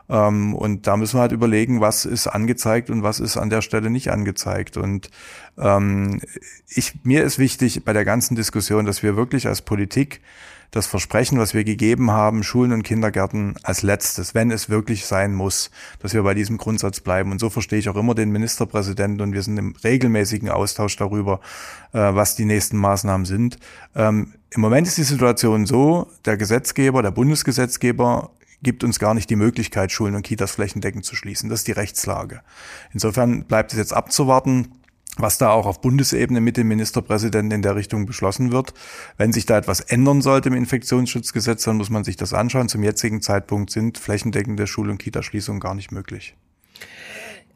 Ähm, 0.10 0.54
und 0.54 0.88
da 0.88 0.98
müssen 0.98 1.18
wir 1.18 1.22
halt 1.22 1.32
überlegen, 1.32 1.82
was 1.82 2.06
ist 2.06 2.28
angezeigt 2.28 2.90
und 2.90 3.04
was 3.04 3.20
ist 3.20 3.38
an 3.38 3.50
der 3.50 3.62
Stelle 3.62 3.90
nicht 3.90 4.12
angezeigt. 4.12 4.78
Und 4.78 5.10
ähm, 5.58 6.22
ich, 6.70 7.04
mir 7.04 7.24
ist 7.24 7.40
wichtig 7.40 7.84
bei 7.84 7.94
der 7.94 8.06
ganzen 8.06 8.36
Diskussion, 8.36 8.86
dass 8.86 9.04
wir 9.04 9.16
wirklich 9.16 9.48
als 9.48 9.62
Politik 9.62 10.22
das 10.72 10.86
Versprechen, 10.86 11.40
was 11.40 11.54
wir 11.54 11.64
gegeben 11.64 12.12
haben, 12.12 12.44
Schulen 12.44 12.74
und 12.74 12.84
Kindergärten 12.84 13.56
als 13.64 13.84
letztes, 13.84 14.36
wenn 14.36 14.52
es 14.52 14.70
wirklich 14.70 15.06
sein 15.06 15.34
muss, 15.34 15.72
dass 16.00 16.14
wir 16.14 16.24
bei 16.24 16.34
diesem 16.34 16.58
Grundsatz 16.58 17.00
bleiben. 17.00 17.32
Und 17.32 17.40
so 17.40 17.50
verstehe 17.50 17.80
ich 17.80 17.90
auch 17.90 17.96
immer 17.96 18.16
den 18.16 18.32
Ministerpräsidenten 18.32 19.22
und 19.22 19.34
wir 19.34 19.44
sind 19.44 19.58
im 19.58 19.76
regelmäßigen 19.84 20.50
Austausch 20.50 20.98
darüber, 20.98 21.40
äh, 21.94 22.00
was 22.00 22.36
die 22.36 22.46
nächsten 22.46 22.78
Maßnahmen 22.78 23.26
sind. 23.26 23.60
Ähm, 23.96 24.34
Im 24.50 24.62
Moment 24.62 24.88
ist 24.88 24.98
die 24.98 25.04
Situation 25.04 25.66
so, 25.66 26.08
der 26.26 26.36
Gesetzgeber, 26.38 27.02
der 27.02 27.12
Bundesgesetzgeber 27.12 28.32
gibt 28.64 28.84
uns 28.84 29.00
gar 29.00 29.14
nicht 29.14 29.30
die 29.30 29.36
Möglichkeit, 29.36 29.92
Schulen 29.92 30.16
und 30.16 30.24
Kitas 30.24 30.52
flächendeckend 30.52 31.06
zu 31.06 31.16
schließen. 31.16 31.50
Das 31.50 31.60
ist 31.60 31.68
die 31.68 31.74
Rechtslage. 31.74 32.42
Insofern 32.92 33.46
bleibt 33.46 33.72
es 33.72 33.78
jetzt 33.78 33.94
abzuwarten, 33.94 34.74
was 35.18 35.38
da 35.38 35.50
auch 35.50 35.66
auf 35.66 35.82
Bundesebene 35.82 36.42
mit 36.42 36.58
dem 36.58 36.68
Ministerpräsidenten 36.68 37.52
in 37.52 37.62
der 37.62 37.76
Richtung 37.76 38.06
beschlossen 38.06 38.52
wird. 38.52 38.74
Wenn 39.18 39.34
sich 39.34 39.46
da 39.46 39.58
etwas 39.58 39.80
ändern 39.80 40.22
sollte 40.22 40.50
im 40.50 40.56
Infektionsschutzgesetz, 40.56 41.64
dann 41.64 41.78
muss 41.78 41.90
man 41.90 42.04
sich 42.04 42.18
das 42.18 42.34
anschauen. 42.34 42.70
Zum 42.70 42.84
jetzigen 42.84 43.22
Zeitpunkt 43.22 43.72
sind 43.72 43.98
flächendeckende 43.98 44.68
Schul- 44.68 44.90
und 44.90 45.00
Kitaschließungen 45.00 45.60
gar 45.60 45.76
nicht 45.76 45.92
möglich. 45.92 46.36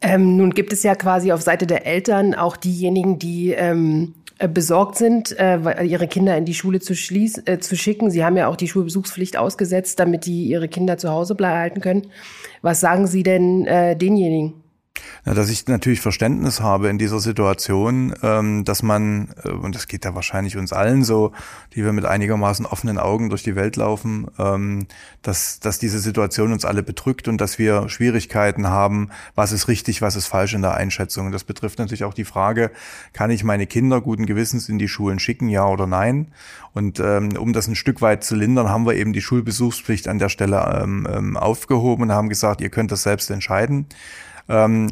Ähm, 0.00 0.36
nun 0.36 0.50
gibt 0.50 0.72
es 0.72 0.82
ja 0.82 0.96
quasi 0.96 1.30
auf 1.30 1.42
Seite 1.42 1.66
der 1.66 1.86
Eltern 1.86 2.34
auch 2.34 2.56
diejenigen, 2.56 3.20
die 3.20 3.52
ähm, 3.52 4.14
äh, 4.16 4.21
besorgt 4.48 4.96
sind, 4.96 5.38
äh, 5.38 5.82
ihre 5.84 6.08
Kinder 6.08 6.36
in 6.36 6.44
die 6.44 6.54
Schule 6.54 6.80
zu, 6.80 6.94
schließ, 6.94 7.42
äh, 7.46 7.58
zu 7.60 7.76
schicken. 7.76 8.10
Sie 8.10 8.24
haben 8.24 8.36
ja 8.36 8.48
auch 8.48 8.56
die 8.56 8.68
Schulbesuchspflicht 8.68 9.36
ausgesetzt, 9.36 10.00
damit 10.00 10.26
die 10.26 10.44
ihre 10.44 10.68
Kinder 10.68 10.98
zu 10.98 11.10
Hause 11.10 11.34
bleiben 11.34 11.80
können. 11.80 12.08
Was 12.60 12.80
sagen 12.80 13.06
Sie 13.06 13.22
denn 13.22 13.66
äh, 13.66 13.96
denjenigen? 13.96 14.61
Ja, 15.24 15.34
dass 15.34 15.50
ich 15.50 15.68
natürlich 15.68 16.00
Verständnis 16.00 16.60
habe 16.60 16.88
in 16.88 16.98
dieser 16.98 17.20
Situation, 17.20 18.12
ähm, 18.22 18.64
dass 18.64 18.82
man, 18.82 19.32
äh, 19.44 19.50
und 19.50 19.74
das 19.74 19.86
geht 19.86 20.04
ja 20.04 20.14
wahrscheinlich 20.14 20.56
uns 20.56 20.72
allen 20.72 21.04
so, 21.04 21.32
die 21.74 21.84
wir 21.84 21.92
mit 21.92 22.04
einigermaßen 22.04 22.66
offenen 22.66 22.98
Augen 22.98 23.28
durch 23.28 23.42
die 23.42 23.54
Welt 23.54 23.76
laufen, 23.76 24.26
ähm, 24.38 24.86
dass, 25.22 25.60
dass 25.60 25.78
diese 25.78 26.00
Situation 26.00 26.52
uns 26.52 26.64
alle 26.64 26.82
bedrückt 26.82 27.28
und 27.28 27.40
dass 27.40 27.58
wir 27.58 27.88
Schwierigkeiten 27.88 28.66
haben, 28.66 29.10
was 29.34 29.52
ist 29.52 29.68
richtig, 29.68 30.02
was 30.02 30.16
ist 30.16 30.26
falsch 30.26 30.54
in 30.54 30.62
der 30.62 30.74
Einschätzung. 30.74 31.26
Und 31.26 31.32
das 31.32 31.44
betrifft 31.44 31.78
natürlich 31.78 32.04
auch 32.04 32.14
die 32.14 32.24
Frage, 32.24 32.70
kann 33.12 33.30
ich 33.30 33.44
meine 33.44 33.66
Kinder 33.66 34.00
guten 34.00 34.26
Gewissens 34.26 34.68
in 34.68 34.78
die 34.78 34.88
Schulen 34.88 35.20
schicken, 35.20 35.48
ja 35.48 35.66
oder 35.66 35.86
nein? 35.86 36.32
Und 36.74 37.00
ähm, 37.00 37.36
um 37.36 37.52
das 37.52 37.68
ein 37.68 37.76
Stück 37.76 38.00
weit 38.00 38.24
zu 38.24 38.34
lindern, 38.34 38.68
haben 38.68 38.86
wir 38.86 38.94
eben 38.94 39.12
die 39.12 39.22
Schulbesuchspflicht 39.22 40.08
an 40.08 40.18
der 40.18 40.28
Stelle 40.30 40.80
ähm, 40.82 41.06
ähm 41.10 41.36
aufgehoben 41.36 42.04
und 42.04 42.12
haben 42.12 42.28
gesagt, 42.28 42.60
ihr 42.60 42.70
könnt 42.70 42.90
das 42.90 43.02
selbst 43.02 43.30
entscheiden. 43.30 43.86
Ähm, 44.52 44.88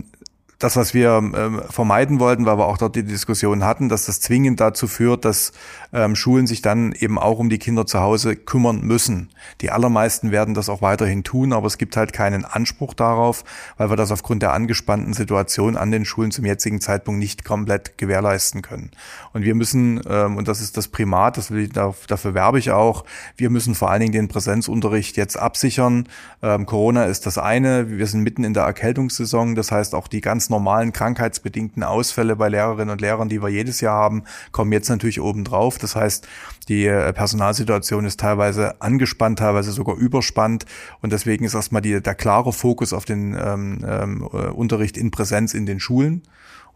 das, 0.60 0.76
was 0.76 0.92
wir 0.92 1.10
ähm, 1.16 1.62
vermeiden 1.70 2.20
wollten, 2.20 2.44
weil 2.44 2.58
wir 2.58 2.66
auch 2.66 2.76
dort 2.76 2.94
die 2.94 3.02
Diskussion 3.02 3.64
hatten, 3.64 3.88
dass 3.88 4.04
das 4.04 4.20
zwingend 4.20 4.60
dazu 4.60 4.86
führt, 4.86 5.24
dass 5.24 5.52
ähm, 5.92 6.14
Schulen 6.14 6.46
sich 6.46 6.60
dann 6.60 6.92
eben 6.92 7.18
auch 7.18 7.38
um 7.38 7.48
die 7.48 7.58
Kinder 7.58 7.86
zu 7.86 8.00
Hause 8.00 8.36
kümmern 8.36 8.82
müssen. 8.82 9.30
Die 9.62 9.70
allermeisten 9.70 10.30
werden 10.30 10.52
das 10.52 10.68
auch 10.68 10.82
weiterhin 10.82 11.24
tun, 11.24 11.54
aber 11.54 11.66
es 11.66 11.78
gibt 11.78 11.96
halt 11.96 12.12
keinen 12.12 12.44
Anspruch 12.44 12.92
darauf, 12.92 13.42
weil 13.78 13.88
wir 13.88 13.96
das 13.96 14.12
aufgrund 14.12 14.42
der 14.42 14.52
angespannten 14.52 15.14
Situation 15.14 15.78
an 15.78 15.90
den 15.90 16.04
Schulen 16.04 16.30
zum 16.30 16.44
jetzigen 16.44 16.82
Zeitpunkt 16.82 17.18
nicht 17.18 17.42
komplett 17.42 17.96
gewährleisten 17.96 18.60
können. 18.60 18.90
Und 19.32 19.44
wir 19.44 19.54
müssen, 19.54 20.02
ähm, 20.06 20.36
und 20.36 20.46
das 20.46 20.60
ist 20.60 20.76
das 20.76 20.88
Primat, 20.88 21.38
das 21.38 21.50
will 21.50 21.64
ich, 21.64 21.72
dafür 21.72 22.34
werbe 22.34 22.58
ich 22.58 22.70
auch, 22.70 23.04
wir 23.38 23.48
müssen 23.48 23.74
vor 23.74 23.90
allen 23.90 24.00
Dingen 24.00 24.12
den 24.12 24.28
Präsenzunterricht 24.28 25.16
jetzt 25.16 25.38
absichern. 25.38 26.06
Ähm, 26.42 26.66
Corona 26.66 27.04
ist 27.04 27.24
das 27.24 27.38
eine, 27.38 27.88
wir 27.88 28.06
sind 28.06 28.20
mitten 28.20 28.44
in 28.44 28.52
der 28.52 28.64
Erkältungssaison, 28.64 29.54
das 29.54 29.72
heißt 29.72 29.94
auch 29.94 30.06
die 30.06 30.20
ganzen 30.20 30.49
normalen 30.50 30.92
krankheitsbedingten 30.92 31.82
Ausfälle 31.82 32.36
bei 32.36 32.48
Lehrerinnen 32.48 32.90
und 32.90 33.00
Lehrern, 33.00 33.28
die 33.28 33.42
wir 33.42 33.48
jedes 33.48 33.80
Jahr 33.80 33.96
haben, 33.96 34.24
kommen 34.52 34.72
jetzt 34.72 34.88
natürlich 34.88 35.20
obendrauf. 35.20 35.78
Das 35.78 35.96
heißt, 35.96 36.26
die 36.68 36.86
äh, 36.86 37.12
Personalsituation 37.12 38.04
ist 38.04 38.20
teilweise 38.20 38.80
angespannt, 38.80 39.38
teilweise 39.38 39.72
sogar 39.72 39.96
überspannt. 39.96 40.66
Und 41.00 41.12
deswegen 41.12 41.44
ist 41.44 41.54
erstmal 41.54 41.82
die, 41.82 42.00
der 42.02 42.14
klare 42.14 42.52
Fokus 42.52 42.92
auf 42.92 43.04
den 43.04 43.36
ähm, 43.40 43.84
ähm, 43.86 44.26
Unterricht 44.26 44.96
in 44.96 45.10
Präsenz 45.10 45.54
in 45.54 45.66
den 45.66 45.80
Schulen. 45.80 46.22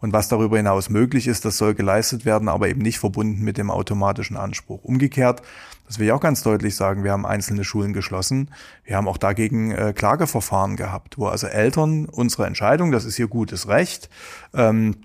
Und 0.05 0.13
was 0.13 0.27
darüber 0.27 0.57
hinaus 0.57 0.91
möglich 0.91 1.25
ist, 1.25 1.45
das 1.45 1.57
soll 1.57 1.73
geleistet 1.73 2.25
werden, 2.25 2.47
aber 2.47 2.69
eben 2.69 2.83
nicht 2.83 2.99
verbunden 2.99 3.43
mit 3.43 3.57
dem 3.57 3.71
automatischen 3.71 4.37
Anspruch. 4.37 4.83
Umgekehrt, 4.83 5.41
das 5.87 5.97
will 5.97 6.05
ich 6.05 6.11
auch 6.11 6.21
ganz 6.21 6.43
deutlich 6.43 6.75
sagen, 6.75 7.03
wir 7.03 7.11
haben 7.11 7.25
einzelne 7.25 7.63
Schulen 7.63 7.91
geschlossen. 7.91 8.51
Wir 8.83 8.97
haben 8.97 9.07
auch 9.07 9.17
dagegen 9.17 9.71
äh, 9.71 9.93
Klageverfahren 9.93 10.75
gehabt, 10.75 11.17
wo 11.17 11.25
also 11.25 11.47
Eltern 11.47 12.05
unsere 12.05 12.45
Entscheidung, 12.45 12.91
das 12.91 13.03
ist 13.03 13.17
ihr 13.17 13.27
gutes 13.27 13.67
Recht, 13.67 14.11
ähm, 14.53 14.97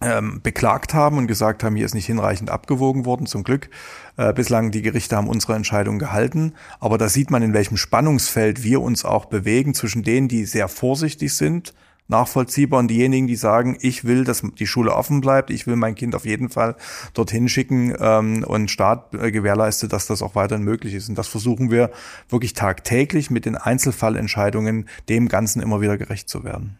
ähm, 0.00 0.40
beklagt 0.42 0.92
haben 0.92 1.18
und 1.18 1.28
gesagt 1.28 1.62
haben, 1.62 1.76
hier 1.76 1.86
ist 1.86 1.94
nicht 1.94 2.06
hinreichend 2.06 2.50
abgewogen 2.50 3.04
worden. 3.04 3.26
Zum 3.26 3.44
Glück 3.44 3.70
äh, 4.16 4.32
bislang 4.32 4.72
die 4.72 4.82
Gerichte 4.82 5.14
haben 5.14 5.28
unsere 5.28 5.54
Entscheidung 5.54 6.00
gehalten. 6.00 6.54
Aber 6.80 6.98
da 6.98 7.08
sieht 7.08 7.30
man, 7.30 7.44
in 7.44 7.54
welchem 7.54 7.76
Spannungsfeld 7.76 8.64
wir 8.64 8.82
uns 8.82 9.04
auch 9.04 9.26
bewegen 9.26 9.72
zwischen 9.72 10.02
denen, 10.02 10.26
die 10.26 10.46
sehr 10.46 10.66
vorsichtig 10.66 11.32
sind, 11.36 11.74
nachvollziehbar 12.08 12.80
und 12.80 12.88
diejenigen, 12.88 13.26
die 13.26 13.36
sagen, 13.36 13.76
ich 13.80 14.04
will, 14.04 14.24
dass 14.24 14.42
die 14.58 14.66
Schule 14.66 14.94
offen 14.94 15.20
bleibt, 15.20 15.50
ich 15.50 15.66
will 15.66 15.76
mein 15.76 15.94
Kind 15.94 16.14
auf 16.14 16.24
jeden 16.24 16.48
Fall 16.48 16.76
dorthin 17.14 17.48
schicken 17.48 17.94
ähm, 18.00 18.44
und 18.44 18.70
Staat 18.70 19.14
äh, 19.14 19.30
gewährleistet, 19.30 19.92
dass 19.92 20.06
das 20.06 20.22
auch 20.22 20.34
weiterhin 20.34 20.64
möglich 20.64 20.94
ist. 20.94 21.08
Und 21.08 21.16
das 21.16 21.28
versuchen 21.28 21.70
wir 21.70 21.90
wirklich 22.28 22.54
tagtäglich 22.54 23.30
mit 23.30 23.44
den 23.44 23.56
Einzelfallentscheidungen 23.56 24.88
dem 25.08 25.28
Ganzen 25.28 25.62
immer 25.62 25.80
wieder 25.80 25.98
gerecht 25.98 26.28
zu 26.28 26.44
werden. 26.44 26.78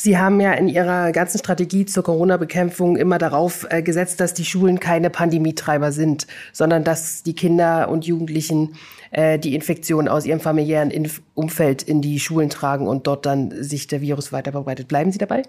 Sie 0.00 0.16
haben 0.16 0.40
ja 0.40 0.52
in 0.52 0.68
Ihrer 0.68 1.10
ganzen 1.10 1.38
Strategie 1.38 1.84
zur 1.84 2.04
Corona-Bekämpfung 2.04 2.96
immer 2.96 3.18
darauf 3.18 3.66
äh, 3.68 3.82
gesetzt, 3.82 4.20
dass 4.20 4.32
die 4.32 4.44
Schulen 4.44 4.78
keine 4.78 5.10
Pandemietreiber 5.10 5.90
sind, 5.90 6.28
sondern 6.52 6.84
dass 6.84 7.24
die 7.24 7.34
Kinder 7.34 7.88
und 7.88 8.06
Jugendlichen 8.06 8.76
äh, 9.10 9.38
die 9.38 9.54
Infektion 9.54 10.08
aus 10.08 10.26
ihrem 10.26 10.40
familiären 10.40 10.90
Inf 10.90 11.22
Umfeld 11.34 11.82
in 11.82 12.02
die 12.02 12.18
Schulen 12.18 12.50
tragen 12.50 12.86
und 12.86 13.06
dort 13.06 13.26
dann 13.26 13.62
sich 13.62 13.86
der 13.86 14.00
Virus 14.00 14.32
weiter 14.32 14.52
verbreitet. 14.52 14.88
Bleiben 14.88 15.12
Sie 15.12 15.18
dabei? 15.18 15.42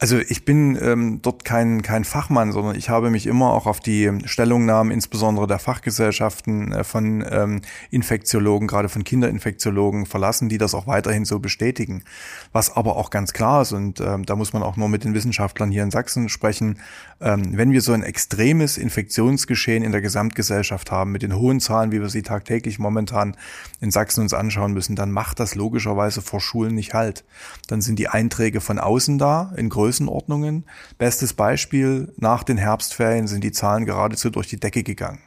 Also 0.00 0.18
ich 0.18 0.46
bin 0.46 0.78
ähm, 0.80 1.20
dort 1.20 1.44
kein, 1.44 1.82
kein 1.82 2.04
Fachmann, 2.04 2.52
sondern 2.52 2.74
ich 2.74 2.88
habe 2.88 3.10
mich 3.10 3.26
immer 3.26 3.52
auch 3.52 3.66
auf 3.66 3.80
die 3.80 4.10
Stellungnahmen, 4.24 4.90
insbesondere 4.90 5.46
der 5.46 5.58
Fachgesellschaften 5.58 6.72
äh, 6.72 6.84
von 6.84 7.22
ähm, 7.30 7.60
Infektiologen, 7.90 8.66
gerade 8.66 8.88
von 8.88 9.04
Kinderinfektiologen 9.04 10.06
verlassen, 10.06 10.48
die 10.48 10.56
das 10.56 10.74
auch 10.74 10.86
weiterhin 10.86 11.26
so 11.26 11.38
bestätigen. 11.38 12.02
Was 12.50 12.74
aber 12.74 12.96
auch 12.96 13.10
ganz 13.10 13.34
klar 13.34 13.60
ist, 13.60 13.72
und 13.72 14.00
ähm, 14.00 14.24
da 14.24 14.36
muss 14.36 14.54
man 14.54 14.62
auch 14.62 14.78
nur 14.78 14.88
mit 14.88 15.04
den 15.04 15.12
Wissenschaftlern 15.12 15.70
hier 15.70 15.82
in 15.82 15.90
Sachsen 15.90 16.30
sprechen, 16.30 16.78
ähm, 17.20 17.56
wenn 17.56 17.72
wir 17.72 17.82
so 17.82 17.92
ein 17.92 18.02
extremes 18.02 18.78
Infektionsgeschehen 18.78 19.84
in 19.84 19.92
der 19.92 20.00
Gesamtgesellschaft 20.00 20.90
haben, 20.90 21.12
mit 21.12 21.22
den 21.22 21.36
hohen 21.36 21.60
Zahlen, 21.60 21.92
wie 21.92 22.00
wir 22.00 22.08
sie 22.08 22.22
tagtäglich 22.22 22.78
momentan 22.78 23.36
in 23.80 23.90
Sachsen 23.90 24.22
uns 24.22 24.34
anschauen 24.34 24.72
müssen, 24.72 24.96
dann 24.96 25.12
macht 25.12 25.40
das 25.40 25.54
logischerweise 25.54 26.22
vor 26.22 26.40
Schulen 26.40 26.74
nicht 26.74 26.94
halt. 26.94 27.24
Dann 27.68 27.80
sind 27.80 27.98
die 27.98 28.08
Einträge 28.08 28.60
von 28.60 28.78
außen 28.78 29.18
da, 29.18 29.52
in 29.56 29.68
Größe 29.68 29.90
Größenordnungen. 29.90 30.64
Bestes 30.98 31.32
Beispiel, 31.32 32.12
nach 32.16 32.44
den 32.44 32.58
Herbstferien 32.58 33.26
sind 33.26 33.42
die 33.42 33.50
Zahlen 33.50 33.86
geradezu 33.86 34.30
durch 34.30 34.46
die 34.46 34.60
Decke 34.60 34.82
gegangen. 34.82 35.18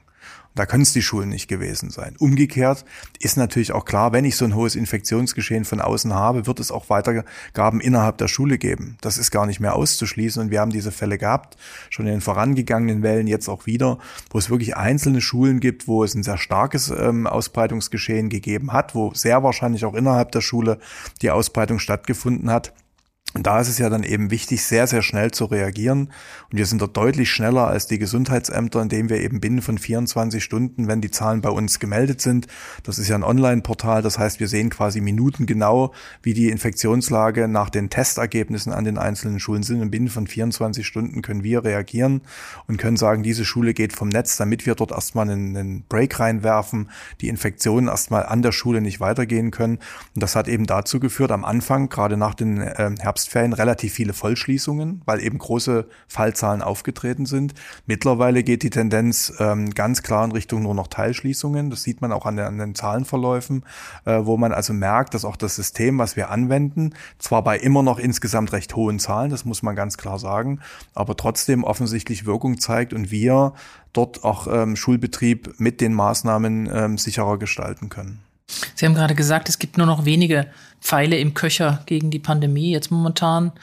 Da 0.55 0.65
können 0.65 0.83
es 0.83 0.93
die 0.93 1.01
Schulen 1.01 1.29
nicht 1.29 1.47
gewesen 1.47 1.89
sein. 1.89 2.15
Umgekehrt 2.19 2.85
ist 3.19 3.37
natürlich 3.37 3.71
auch 3.71 3.85
klar, 3.85 4.13
wenn 4.13 4.25
ich 4.25 4.35
so 4.35 4.45
ein 4.45 4.55
hohes 4.55 4.75
Infektionsgeschehen 4.75 5.65
von 5.65 5.81
außen 5.81 6.13
habe, 6.13 6.45
wird 6.45 6.59
es 6.59 6.71
auch 6.71 6.89
Weitergaben 6.89 7.81
innerhalb 7.81 8.17
der 8.19 8.27
Schule 8.27 8.57
geben. 8.57 8.97
Das 9.01 9.17
ist 9.17 9.31
gar 9.31 9.47
nicht 9.47 9.59
mehr 9.59 9.75
auszuschließen. 9.75 10.41
Und 10.41 10.51
wir 10.51 10.61
haben 10.61 10.71
diese 10.71 10.91
Fälle 10.91 11.17
gehabt, 11.17 11.57
schon 11.89 12.05
in 12.05 12.13
den 12.13 12.21
vorangegangenen 12.21 13.01
Wellen, 13.01 13.25
jetzt 13.25 13.49
auch 13.49 13.65
wieder, 13.65 13.97
wo 14.29 14.37
es 14.37 14.49
wirklich 14.49 14.77
einzelne 14.77 15.21
Schulen 15.21 15.59
gibt, 15.59 15.87
wo 15.87 16.03
es 16.03 16.13
ein 16.13 16.23
sehr 16.23 16.37
starkes 16.37 16.89
ähm, 16.89 17.25
Ausbreitungsgeschehen 17.25 18.29
gegeben 18.29 18.73
hat, 18.73 18.93
wo 18.93 19.13
sehr 19.13 19.41
wahrscheinlich 19.43 19.85
auch 19.85 19.95
innerhalb 19.95 20.31
der 20.31 20.41
Schule 20.41 20.77
die 21.21 21.31
Ausbreitung 21.31 21.79
stattgefunden 21.79 22.51
hat. 22.51 22.73
Und 23.33 23.47
da 23.47 23.59
ist 23.59 23.67
es 23.67 23.79
ja 23.79 23.89
dann 23.89 24.03
eben 24.03 24.29
wichtig, 24.29 24.63
sehr, 24.63 24.85
sehr 24.85 25.01
schnell 25.01 25.31
zu 25.31 25.45
reagieren. 25.45 26.11
Und 26.51 26.57
wir 26.57 26.67
sind 26.67 26.81
dort 26.81 26.95
deutlich 26.95 27.31
schneller 27.31 27.67
als 27.67 27.87
die 27.87 27.97
Gesundheitsämter, 27.97 28.81
indem 28.81 29.09
wir 29.09 29.21
eben 29.21 29.39
binnen 29.39 29.63
von 29.63 29.79
24 29.79 30.43
Stunden, 30.43 30.87
wenn 30.87 31.01
die 31.01 31.09
Zahlen 31.09 31.41
bei 31.41 31.49
uns 31.49 31.79
gemeldet 31.79 32.21
sind, 32.21 32.47
das 32.83 32.99
ist 32.99 33.07
ja 33.07 33.15
ein 33.15 33.23
Online-Portal, 33.23 34.03
das 34.03 34.19
heißt, 34.19 34.39
wir 34.39 34.47
sehen 34.47 34.69
quasi 34.69 35.01
minutengenau, 35.01 35.93
wie 36.21 36.33
die 36.35 36.49
Infektionslage 36.49 37.47
nach 37.47 37.71
den 37.71 37.89
Testergebnissen 37.89 38.71
an 38.71 38.83
den 38.83 38.99
einzelnen 38.99 39.39
Schulen 39.39 39.63
sind. 39.63 39.81
Und 39.81 39.89
binnen 39.89 40.09
von 40.09 40.27
24 40.27 40.85
Stunden 40.85 41.23
können 41.23 41.43
wir 41.43 41.63
reagieren 41.63 42.21
und 42.67 42.77
können 42.77 42.97
sagen, 42.97 43.23
diese 43.23 43.45
Schule 43.45 43.73
geht 43.73 43.93
vom 43.93 44.09
Netz, 44.09 44.37
damit 44.37 44.67
wir 44.67 44.75
dort 44.75 44.91
erstmal 44.91 45.29
einen, 45.29 45.57
einen 45.57 45.83
Break 45.89 46.19
reinwerfen, 46.19 46.91
die 47.21 47.29
Infektionen 47.29 47.87
erstmal 47.87 48.25
an 48.27 48.43
der 48.43 48.51
Schule 48.51 48.79
nicht 48.79 48.99
weitergehen 48.99 49.49
können. 49.49 49.79
Und 50.13 50.21
das 50.21 50.35
hat 50.35 50.47
eben 50.47 50.67
dazu 50.67 50.99
geführt, 50.99 51.31
am 51.31 51.45
Anfang, 51.45 51.89
gerade 51.89 52.15
nach 52.15 52.35
den 52.35 52.61
äh, 52.61 52.91
Herbst 52.99 53.22
Herbstferien 53.23 53.53
relativ 53.53 53.93
viele 53.93 54.13
Vollschließungen, 54.13 55.01
weil 55.05 55.21
eben 55.21 55.37
große 55.37 55.87
Fallzahlen 56.07 56.61
aufgetreten 56.61 57.25
sind. 57.25 57.53
Mittlerweile 57.85 58.43
geht 58.43 58.63
die 58.63 58.69
Tendenz 58.69 59.33
ähm, 59.39 59.71
ganz 59.71 60.03
klar 60.03 60.25
in 60.25 60.31
Richtung 60.31 60.63
nur 60.63 60.75
noch 60.75 60.87
Teilschließungen. 60.87 61.69
Das 61.69 61.83
sieht 61.83 62.01
man 62.01 62.11
auch 62.11 62.25
an, 62.25 62.35
den, 62.35 62.45
an 62.45 62.57
den 62.57 62.75
Zahlenverläufen, 62.75 63.63
äh, 64.05 64.19
wo 64.23 64.37
man 64.37 64.51
also 64.51 64.73
merkt, 64.73 65.13
dass 65.13 65.25
auch 65.25 65.35
das 65.35 65.55
System, 65.55 65.97
was 65.97 66.15
wir 66.15 66.29
anwenden, 66.29 66.93
zwar 67.17 67.43
bei 67.43 67.57
immer 67.57 67.81
noch 67.81 67.99
insgesamt 67.99 68.51
recht 68.51 68.75
hohen 68.75 68.99
Zahlen, 68.99 69.31
das 69.31 69.45
muss 69.45 69.63
man 69.63 69.75
ganz 69.75 69.97
klar 69.97 70.19
sagen, 70.19 70.59
aber 70.93 71.15
trotzdem 71.15 71.63
offensichtlich 71.63 72.25
Wirkung 72.25 72.59
zeigt 72.59 72.93
und 72.93 73.09
wir 73.09 73.53
dort 73.93 74.23
auch 74.23 74.47
ähm, 74.47 74.75
Schulbetrieb 74.75 75.59
mit 75.59 75.79
den 75.81 75.93
Maßnahmen 75.93 76.69
ähm, 76.73 76.97
sicherer 76.97 77.37
gestalten 77.37 77.89
können. 77.89 78.19
Sie 78.75 78.85
haben 78.85 78.95
gerade 78.95 79.15
gesagt, 79.15 79.49
es 79.49 79.59
gibt 79.59 79.77
nur 79.77 79.87
noch 79.87 80.05
wenige 80.05 80.47
Pfeile 80.81 81.17
im 81.17 81.33
Köcher 81.33 81.81
gegen 81.85 82.11
die 82.11 82.19
Pandemie 82.19 82.71
jetzt 82.71 82.91
momentan. 82.91 83.53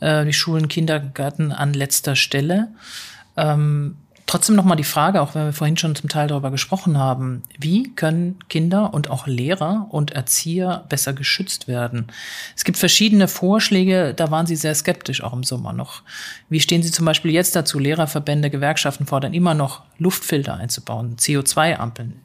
Äh, 0.00 0.24
die 0.24 0.32
Schulen, 0.32 0.68
Kindergärten 0.68 1.52
an 1.52 1.72
letzter 1.72 2.16
Stelle. 2.16 2.68
Ähm, 3.36 3.96
trotzdem 4.26 4.56
noch 4.56 4.64
mal 4.64 4.76
die 4.76 4.84
Frage, 4.84 5.22
auch 5.22 5.34
wenn 5.34 5.46
wir 5.46 5.52
vorhin 5.52 5.76
schon 5.76 5.94
zum 5.94 6.08
Teil 6.08 6.28
darüber 6.28 6.50
gesprochen 6.50 6.98
haben, 6.98 7.42
wie 7.58 7.94
können 7.94 8.38
Kinder 8.48 8.92
und 8.92 9.08
auch 9.08 9.26
Lehrer 9.26 9.86
und 9.90 10.10
Erzieher 10.10 10.84
besser 10.88 11.12
geschützt 11.12 11.68
werden? 11.68 12.08
Es 12.56 12.64
gibt 12.64 12.78
verschiedene 12.78 13.28
Vorschläge, 13.28 14.12
da 14.14 14.30
waren 14.30 14.46
Sie 14.46 14.56
sehr 14.56 14.74
skeptisch 14.74 15.22
auch 15.22 15.32
im 15.32 15.44
Sommer 15.44 15.72
noch. 15.72 16.02
Wie 16.48 16.60
stehen 16.60 16.82
Sie 16.82 16.90
zum 16.90 17.06
Beispiel 17.06 17.30
jetzt 17.30 17.54
dazu? 17.54 17.78
Lehrerverbände, 17.78 18.50
Gewerkschaften 18.50 19.06
fordern 19.06 19.34
immer 19.34 19.54
noch 19.54 19.82
Luftfilter 19.98 20.54
einzubauen, 20.54 21.16
CO2-Ampeln. 21.16 22.20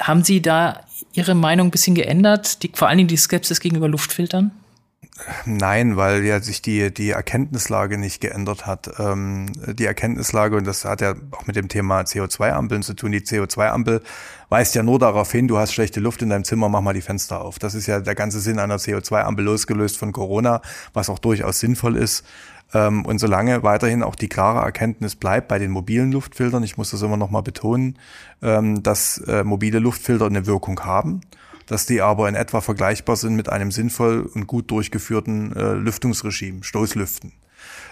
Haben 0.00 0.24
Sie 0.24 0.40
da 0.40 0.80
Ihre 1.12 1.34
Meinung 1.34 1.68
ein 1.68 1.70
bisschen 1.70 1.94
geändert, 1.94 2.62
die, 2.62 2.70
vor 2.74 2.88
allen 2.88 2.98
Dingen 2.98 3.08
die 3.08 3.16
Skepsis 3.16 3.60
gegenüber 3.60 3.88
Luftfiltern? 3.88 4.52
Nein, 5.44 5.96
weil 5.96 6.24
ja 6.24 6.40
sich 6.40 6.62
die, 6.62 6.92
die 6.92 7.10
Erkenntnislage 7.10 7.98
nicht 7.98 8.20
geändert 8.20 8.66
hat. 8.66 8.90
Ähm, 8.98 9.46
die 9.66 9.84
Erkenntnislage, 9.84 10.56
und 10.56 10.66
das 10.66 10.84
hat 10.84 11.00
ja 11.00 11.14
auch 11.32 11.46
mit 11.46 11.54
dem 11.54 11.68
Thema 11.68 12.00
CO2-Ampeln 12.00 12.82
zu 12.82 12.94
tun, 12.94 13.12
die 13.12 13.20
CO2-Ampel 13.20 14.02
weist 14.48 14.74
ja 14.74 14.82
nur 14.82 14.98
darauf 14.98 15.30
hin, 15.30 15.48
du 15.48 15.58
hast 15.58 15.72
schlechte 15.72 16.00
Luft 16.00 16.22
in 16.22 16.30
deinem 16.30 16.44
Zimmer, 16.44 16.68
mach 16.68 16.80
mal 16.80 16.94
die 16.94 17.02
Fenster 17.02 17.40
auf. 17.40 17.58
Das 17.58 17.74
ist 17.74 17.86
ja 17.86 18.00
der 18.00 18.14
ganze 18.14 18.40
Sinn 18.40 18.58
einer 18.58 18.76
CO2-Ampel 18.76 19.44
losgelöst 19.44 19.98
von 19.98 20.12
Corona, 20.12 20.62
was 20.92 21.08
auch 21.08 21.18
durchaus 21.18 21.60
sinnvoll 21.60 21.96
ist. 21.96 22.24
Ähm, 22.74 23.04
und 23.04 23.18
solange 23.18 23.62
weiterhin 23.62 24.02
auch 24.02 24.14
die 24.14 24.28
klare 24.28 24.64
Erkenntnis 24.64 25.16
bleibt 25.16 25.48
bei 25.48 25.58
den 25.58 25.70
mobilen 25.70 26.12
Luftfiltern, 26.12 26.62
ich 26.62 26.76
muss 26.76 26.90
das 26.90 27.02
immer 27.02 27.16
noch 27.16 27.30
mal 27.30 27.42
betonen, 27.42 27.98
ähm, 28.42 28.82
dass 28.82 29.18
äh, 29.18 29.44
mobile 29.44 29.78
Luftfilter 29.78 30.26
eine 30.26 30.46
Wirkung 30.46 30.80
haben, 30.80 31.20
dass 31.66 31.86
die 31.86 32.00
aber 32.00 32.28
in 32.28 32.34
etwa 32.34 32.60
vergleichbar 32.60 33.16
sind 33.16 33.36
mit 33.36 33.48
einem 33.48 33.70
sinnvoll 33.70 34.22
und 34.34 34.46
gut 34.46 34.70
durchgeführten 34.70 35.54
äh, 35.54 35.72
Lüftungsregime, 35.74 36.64
Stoßlüften. 36.64 37.32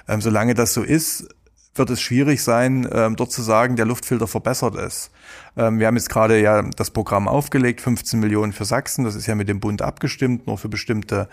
Ähm, 0.08 0.20
solange 0.20 0.54
das 0.54 0.74
so 0.74 0.82
ist, 0.82 1.28
wird 1.74 1.90
es 1.90 2.00
schwierig 2.00 2.42
sein, 2.42 2.82
dort 3.16 3.30
zu 3.30 3.42
sagen, 3.42 3.76
der 3.76 3.86
Luftfilter 3.86 4.26
verbessert 4.26 4.74
es. 4.74 5.12
Ähm, 5.56 5.78
wir 5.78 5.86
haben 5.86 5.96
jetzt 5.96 6.10
gerade 6.10 6.40
ja 6.40 6.62
das 6.62 6.90
Programm 6.90 7.28
aufgelegt, 7.28 7.80
15 7.80 8.20
Millionen 8.20 8.52
für 8.52 8.64
Sachsen. 8.64 9.04
Das 9.04 9.14
ist 9.14 9.26
ja 9.26 9.34
mit 9.34 9.48
dem 9.48 9.60
Bund 9.60 9.82
abgestimmt, 9.82 10.46
nur 10.46 10.58
für 10.58 10.68
bestimmte 10.68 11.28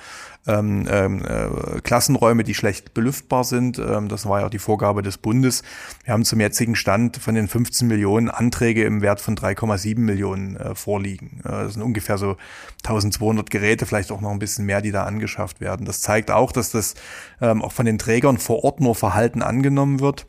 ähm, 0.47 0.87
ähm, 0.89 1.23
äh, 1.25 1.81
Klassenräume, 1.81 2.43
die 2.43 2.53
schlecht 2.53 2.93
belüftbar 2.93 3.43
sind. 3.43 3.79
Ähm, 3.79 4.07
das 4.07 4.27
war 4.27 4.39
ja 4.39 4.45
auch 4.47 4.51
die 4.51 4.59
Vorgabe 4.59 5.01
des 5.01 5.17
Bundes. 5.17 5.63
Wir 6.03 6.13
haben 6.13 6.25
zum 6.25 6.39
jetzigen 6.39 6.75
Stand 6.75 7.17
von 7.17 7.35
den 7.35 7.47
15 7.47 7.87
Millionen 7.87 8.29
Anträge 8.29 8.83
im 8.83 9.01
Wert 9.01 9.21
von 9.21 9.35
3,7 9.35 9.99
Millionen 9.99 10.55
äh, 10.57 10.75
vorliegen. 10.75 11.41
Äh, 11.43 11.49
das 11.49 11.73
sind 11.73 11.83
ungefähr 11.83 12.17
so 12.17 12.37
1200 12.83 13.49
Geräte, 13.49 13.85
vielleicht 13.85 14.11
auch 14.11 14.21
noch 14.21 14.31
ein 14.31 14.39
bisschen 14.39 14.65
mehr, 14.65 14.81
die 14.81 14.91
da 14.91 15.03
angeschafft 15.03 15.61
werden. 15.61 15.85
Das 15.85 16.01
zeigt 16.01 16.31
auch, 16.31 16.51
dass 16.51 16.71
das 16.71 16.95
ähm, 17.41 17.61
auch 17.61 17.71
von 17.71 17.85
den 17.85 17.97
Trägern 17.97 18.37
vor 18.37 18.63
Ort 18.63 18.79
nur 18.79 18.95
Verhalten 18.95 19.41
angenommen 19.41 19.99
wird 19.99 20.25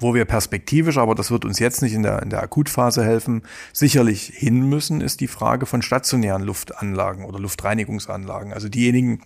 wo 0.00 0.14
wir 0.14 0.24
perspektivisch, 0.24 0.98
aber 0.98 1.14
das 1.14 1.30
wird 1.30 1.44
uns 1.44 1.58
jetzt 1.58 1.82
nicht 1.82 1.94
in 1.94 2.02
der, 2.02 2.22
in 2.22 2.30
der 2.30 2.42
Akutphase 2.42 3.04
helfen, 3.04 3.42
sicherlich 3.72 4.32
hin 4.34 4.68
müssen, 4.68 5.00
ist 5.00 5.20
die 5.20 5.28
Frage 5.28 5.66
von 5.66 5.82
stationären 5.82 6.42
Luftanlagen 6.42 7.24
oder 7.24 7.38
Luftreinigungsanlagen. 7.38 8.52
Also 8.52 8.68
diejenigen, 8.68 9.22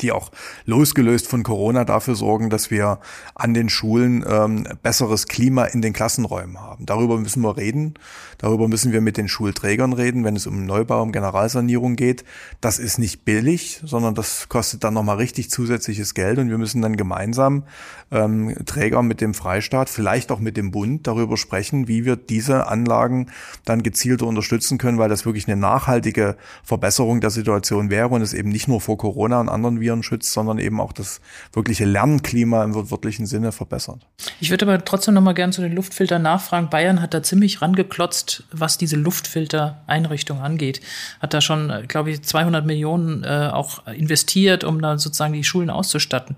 die 0.00 0.12
auch 0.12 0.30
losgelöst 0.64 1.26
von 1.26 1.42
Corona 1.42 1.84
dafür 1.84 2.14
sorgen, 2.14 2.50
dass 2.50 2.70
wir 2.70 2.98
an 3.34 3.54
den 3.54 3.68
Schulen 3.68 4.24
ähm, 4.28 4.66
besseres 4.82 5.26
Klima 5.26 5.64
in 5.64 5.82
den 5.82 5.92
Klassenräumen 5.92 6.60
haben. 6.60 6.86
Darüber 6.86 7.18
müssen 7.18 7.42
wir 7.42 7.56
reden. 7.56 7.94
Darüber 8.38 8.68
müssen 8.68 8.92
wir 8.92 9.00
mit 9.00 9.16
den 9.16 9.28
Schulträgern 9.28 9.92
reden, 9.94 10.24
wenn 10.24 10.36
es 10.36 10.46
um 10.46 10.66
Neubau, 10.66 11.02
um 11.02 11.12
Generalsanierung 11.12 11.96
geht. 11.96 12.24
Das 12.60 12.78
ist 12.78 12.98
nicht 12.98 13.24
billig, 13.24 13.80
sondern 13.84 14.14
das 14.14 14.48
kostet 14.48 14.84
dann 14.84 14.94
nochmal 14.94 15.16
richtig 15.16 15.50
zusätzliches 15.50 16.12
Geld 16.14 16.38
und 16.38 16.50
wir 16.50 16.58
müssen 16.58 16.82
dann 16.82 16.96
gemeinsam 16.96 17.64
ähm, 18.10 18.54
Träger 18.66 19.02
mit 19.02 19.20
dem 19.20 19.34
Freistaat, 19.34 19.88
vielleicht 19.88 20.30
auch 20.30 20.40
mit 20.40 20.56
dem 20.56 20.70
Bund 20.70 21.06
darüber 21.06 21.36
sprechen, 21.36 21.88
wie 21.88 22.04
wir 22.04 22.16
diese 22.16 22.68
Anlagen 22.68 23.30
dann 23.64 23.82
gezielter 23.82 24.26
unterstützen 24.26 24.78
können, 24.78 24.98
weil 24.98 25.08
das 25.08 25.24
wirklich 25.24 25.48
eine 25.48 25.56
nachhaltige 25.56 26.36
Verbesserung 26.62 27.20
der 27.20 27.30
Situation 27.30 27.90
wäre 27.90 28.08
und 28.08 28.22
es 28.22 28.34
eben 28.34 28.50
nicht 28.50 28.68
nur 28.68 28.80
vor 28.80 28.98
Corona 28.98 29.40
und 29.40 29.48
anderen 29.48 29.75
Viren 29.80 30.02
schützt, 30.02 30.32
sondern 30.32 30.58
eben 30.58 30.80
auch 30.80 30.92
das 30.92 31.20
wirkliche 31.52 31.84
Lernklima 31.84 32.64
im 32.64 32.74
wörtlichen 32.74 33.26
Sinne 33.26 33.52
verbessert. 33.52 34.06
Ich 34.40 34.50
würde 34.50 34.66
aber 34.66 34.84
trotzdem 34.84 35.14
noch 35.14 35.22
mal 35.22 35.32
gern 35.32 35.52
zu 35.52 35.62
den 35.62 35.72
Luftfiltern 35.72 36.22
nachfragen. 36.22 36.70
Bayern 36.70 37.00
hat 37.02 37.14
da 37.14 37.22
ziemlich 37.22 37.62
rangeklotzt, 37.62 38.44
was 38.52 38.78
diese 38.78 38.96
Luftfiltereinrichtung 38.96 40.40
angeht. 40.40 40.80
Hat 41.20 41.34
da 41.34 41.40
schon, 41.40 41.70
äh, 41.70 41.84
glaube 41.86 42.10
ich, 42.10 42.22
200 42.22 42.66
Millionen 42.66 43.24
äh, 43.24 43.50
auch 43.52 43.86
investiert, 43.86 44.64
um 44.64 44.80
da 44.80 44.98
sozusagen 44.98 45.32
die 45.32 45.44
Schulen 45.44 45.70
auszustatten. 45.70 46.36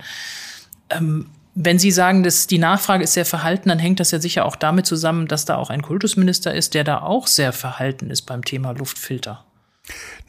Ähm, 0.91 1.27
wenn 1.61 1.79
Sie 1.81 1.91
sagen, 1.91 2.23
dass 2.23 2.47
die 2.47 2.59
Nachfrage 2.59 3.03
ist 3.03 3.15
sehr 3.15 3.27
verhalten, 3.27 3.69
dann 3.69 3.81
hängt 3.81 3.99
das 3.99 4.13
ja 4.13 4.21
sicher 4.21 4.45
auch 4.45 4.55
damit 4.55 4.87
zusammen, 4.87 5.27
dass 5.27 5.45
da 5.45 5.57
auch 5.57 5.71
ein 5.71 5.83
Kultusminister 5.83 6.55
ist, 6.55 6.75
der 6.75 6.85
da 6.85 7.01
auch 7.01 7.27
sehr 7.27 7.53
verhalten 7.53 8.11
ist 8.11 8.23
beim 8.23 8.45
Thema 8.45 8.71
Luftfilter. 8.71 9.45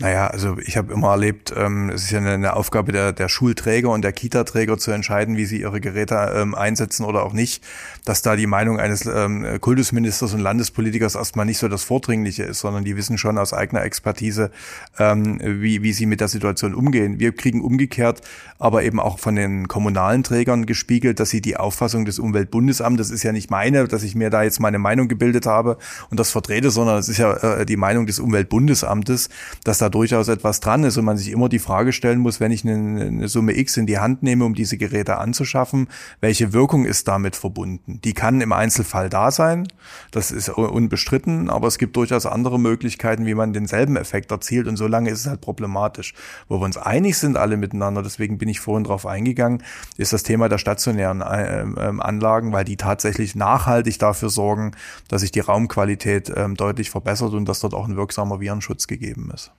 Naja, 0.02 0.28
also 0.28 0.58
ich 0.60 0.78
habe 0.78 0.94
immer 0.94 1.10
erlebt, 1.10 1.54
ähm, 1.58 1.90
es 1.90 2.04
ist 2.04 2.12
ja 2.12 2.20
eine, 2.20 2.56
Aufgabe 2.56 2.94
der, 2.94 3.12
der 3.12 3.28
Schulträger 3.28 3.90
und 3.90 4.02
der 4.02 4.14
Kita-Träger 4.14 4.78
zu 4.78 4.92
entscheiden, 4.92 5.36
wie 5.36 5.44
sie 5.44 5.60
ihre 5.60 5.82
Geräte 5.82 6.16
ähm, 6.36 6.56
einsetzen 6.56 7.04
oder 7.04 7.24
auch 7.24 7.34
nicht, 7.34 7.62
dass 8.06 8.22
da 8.22 8.38
die 8.38 8.48
Meinung 8.48 8.80
eines 8.80 9.06
ähm, 9.06 9.46
Kultusministers 9.60 10.34
und 10.34 10.40
Landespolitikers 10.40 11.16
erstmal 11.16 11.46
nicht 11.46 11.58
so 11.58 11.68
das 11.68 11.84
Vordringliche 11.84 12.44
ist, 12.44 12.60
sondern 12.60 12.86
die 12.86 12.96
wissen 12.96 13.18
schon 13.18 13.38
aus 13.38 13.52
eigener 13.52 13.84
Expertise, 13.84 14.52
ähm, 14.98 15.38
wie, 15.44 15.84
wie 15.84 15.92
sie 15.92 16.06
mit 16.06 16.22
der 16.22 16.30
Situation 16.30 16.76
umgehen. 16.76 17.20
Wir 17.20 17.36
kriegen 17.36 17.62
umgekehrt 17.62 18.22
aber 18.60 18.84
eben 18.84 19.00
auch 19.00 19.20
von 19.20 19.36
den 19.36 19.70
kommunalen 19.70 20.22
Trägern 20.24 20.66
gespiegelt, 20.66 21.22
dass 21.22 21.30
sie 21.30 21.40
die 21.40 21.56
Auffassung 21.56 22.04
des 22.04 22.20
Umweltbundesamtes, 22.20 23.08
das 23.08 23.16
ist 23.16 23.24
ja 23.24 23.32
nicht 23.32 23.50
meine, 23.50 23.88
dass 23.88 24.04
ich 24.04 24.16
mir 24.16 24.30
da 24.30 24.44
jetzt 24.44 24.60
meine 24.60 24.80
Meinung 24.80 25.08
gebildet 25.08 25.46
habe 25.46 25.78
und 26.12 26.20
das 26.20 26.30
vertrete, 26.30 26.70
sondern 26.70 26.98
es 26.98 27.08
ist 27.08 27.18
ja 27.18 27.34
äh, 27.38 27.66
die 27.66 27.78
Meinung 27.78 28.06
des 28.06 28.20
Umweltbundesamtes, 28.20 29.30
dass 29.64 29.78
da 29.78 29.89
durchaus 29.90 30.28
etwas 30.28 30.60
dran 30.60 30.84
ist 30.84 30.98
und 30.98 31.06
man 31.06 31.18
sich 31.18 31.32
immer 31.32 31.50
die 31.50 31.60
Frage 31.60 31.94
stellen 31.94 32.20
muss, 32.20 32.40
wenn 32.40 32.52
ich 32.52 32.66
eine, 32.66 33.06
eine 33.06 33.28
Summe 33.28 33.58
X 33.58 33.78
in 33.78 33.86
die 33.86 34.00
Hand 34.00 34.24
nehme, 34.24 34.46
um 34.46 34.54
diese 34.54 34.78
Geräte 34.78 35.18
anzuschaffen, 35.18 35.88
welche 36.22 36.54
Wirkung 36.54 36.86
ist 36.86 37.08
damit 37.08 37.36
verbunden? 37.36 38.00
Die 38.04 38.14
kann 38.14 38.42
im 38.42 38.52
Einzelfall 38.52 39.10
da 39.10 39.32
sein, 39.32 39.68
das 40.12 40.32
ist 40.32 40.50
unbestritten, 40.50 41.50
aber 41.50 41.68
es 41.68 41.78
gibt 41.78 41.96
durchaus 41.96 42.26
andere 42.26 42.60
Möglichkeiten, 42.60 43.26
wie 43.26 43.36
man 43.36 43.54
denselben 43.54 43.96
Effekt 43.96 44.32
erzielt 44.32 44.68
und 44.68 44.78
solange 44.78 45.10
ist 45.10 45.22
es 45.22 45.28
halt 45.28 45.42
problematisch. 45.42 46.14
Wo 46.48 46.60
wir 46.60 46.66
uns 46.66 46.78
einig 46.78 47.18
sind 47.18 47.38
alle 47.38 47.58
miteinander, 47.58 48.04
deswegen 48.04 48.38
bin 48.38 48.50
ich 48.50 48.60
vorhin 48.60 48.84
drauf 48.84 49.06
eingegangen, 49.06 49.64
ist 49.98 50.14
das 50.14 50.24
Thema 50.24 50.50
der 50.50 50.58
stationären 50.58 51.22
äh, 51.22 51.62
äh, 51.62 52.00
Anlagen, 52.00 52.52
weil 52.54 52.66
die 52.66 52.78
tatsächlich 52.78 53.36
nachhaltig 53.36 54.00
dafür 54.00 54.30
sorgen, 54.30 54.72
dass 55.08 55.22
sich 55.22 55.32
die 55.32 55.40
Raumqualität 55.40 56.30
äh, 56.30 56.50
deutlich 56.50 56.90
verbessert 56.90 57.34
und 57.34 57.46
dass 57.46 57.60
dort 57.60 57.74
auch 57.74 57.88
ein 57.88 57.96
wirksamer 57.96 58.40
Virenschutz 58.40 58.88
gegeben 58.88 59.32
ist. 59.34 59.52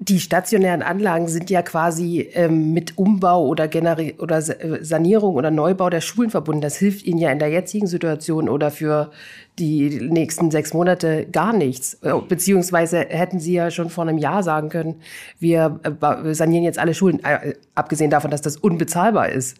Die 0.00 0.18
stationären 0.18 0.82
Anlagen 0.82 1.28
sind 1.28 1.50
ja 1.50 1.62
quasi 1.62 2.28
ähm, 2.34 2.72
mit 2.72 2.98
Umbau 2.98 3.46
oder, 3.46 3.68
Generi 3.68 4.14
oder 4.18 4.38
äh, 4.38 4.84
Sanierung 4.84 5.36
oder 5.36 5.50
Neubau 5.50 5.88
der 5.88 6.00
Schulen 6.00 6.30
verbunden. 6.30 6.60
Das 6.60 6.76
hilft 6.76 7.06
ihnen 7.06 7.18
ja 7.18 7.30
in 7.30 7.38
der 7.38 7.48
jetzigen 7.48 7.86
Situation 7.86 8.48
oder 8.48 8.70
für 8.70 9.12
die 9.58 10.00
nächsten 10.00 10.50
sechs 10.50 10.74
Monate 10.74 11.26
gar 11.30 11.52
nichts. 11.52 11.94
Äh, 12.02 12.12
beziehungsweise 12.28 13.00
hätten 13.08 13.38
sie 13.38 13.54
ja 13.54 13.70
schon 13.70 13.88
vor 13.88 14.02
einem 14.02 14.18
Jahr 14.18 14.42
sagen 14.42 14.68
können, 14.68 15.00
wir 15.38 15.80
äh, 15.82 16.34
sanieren 16.34 16.64
jetzt 16.64 16.78
alle 16.78 16.94
Schulen, 16.94 17.22
äh, 17.22 17.54
abgesehen 17.74 18.10
davon, 18.10 18.30
dass 18.30 18.42
das 18.42 18.56
unbezahlbar 18.56 19.28
ist. 19.28 19.58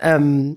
Ähm, 0.00 0.56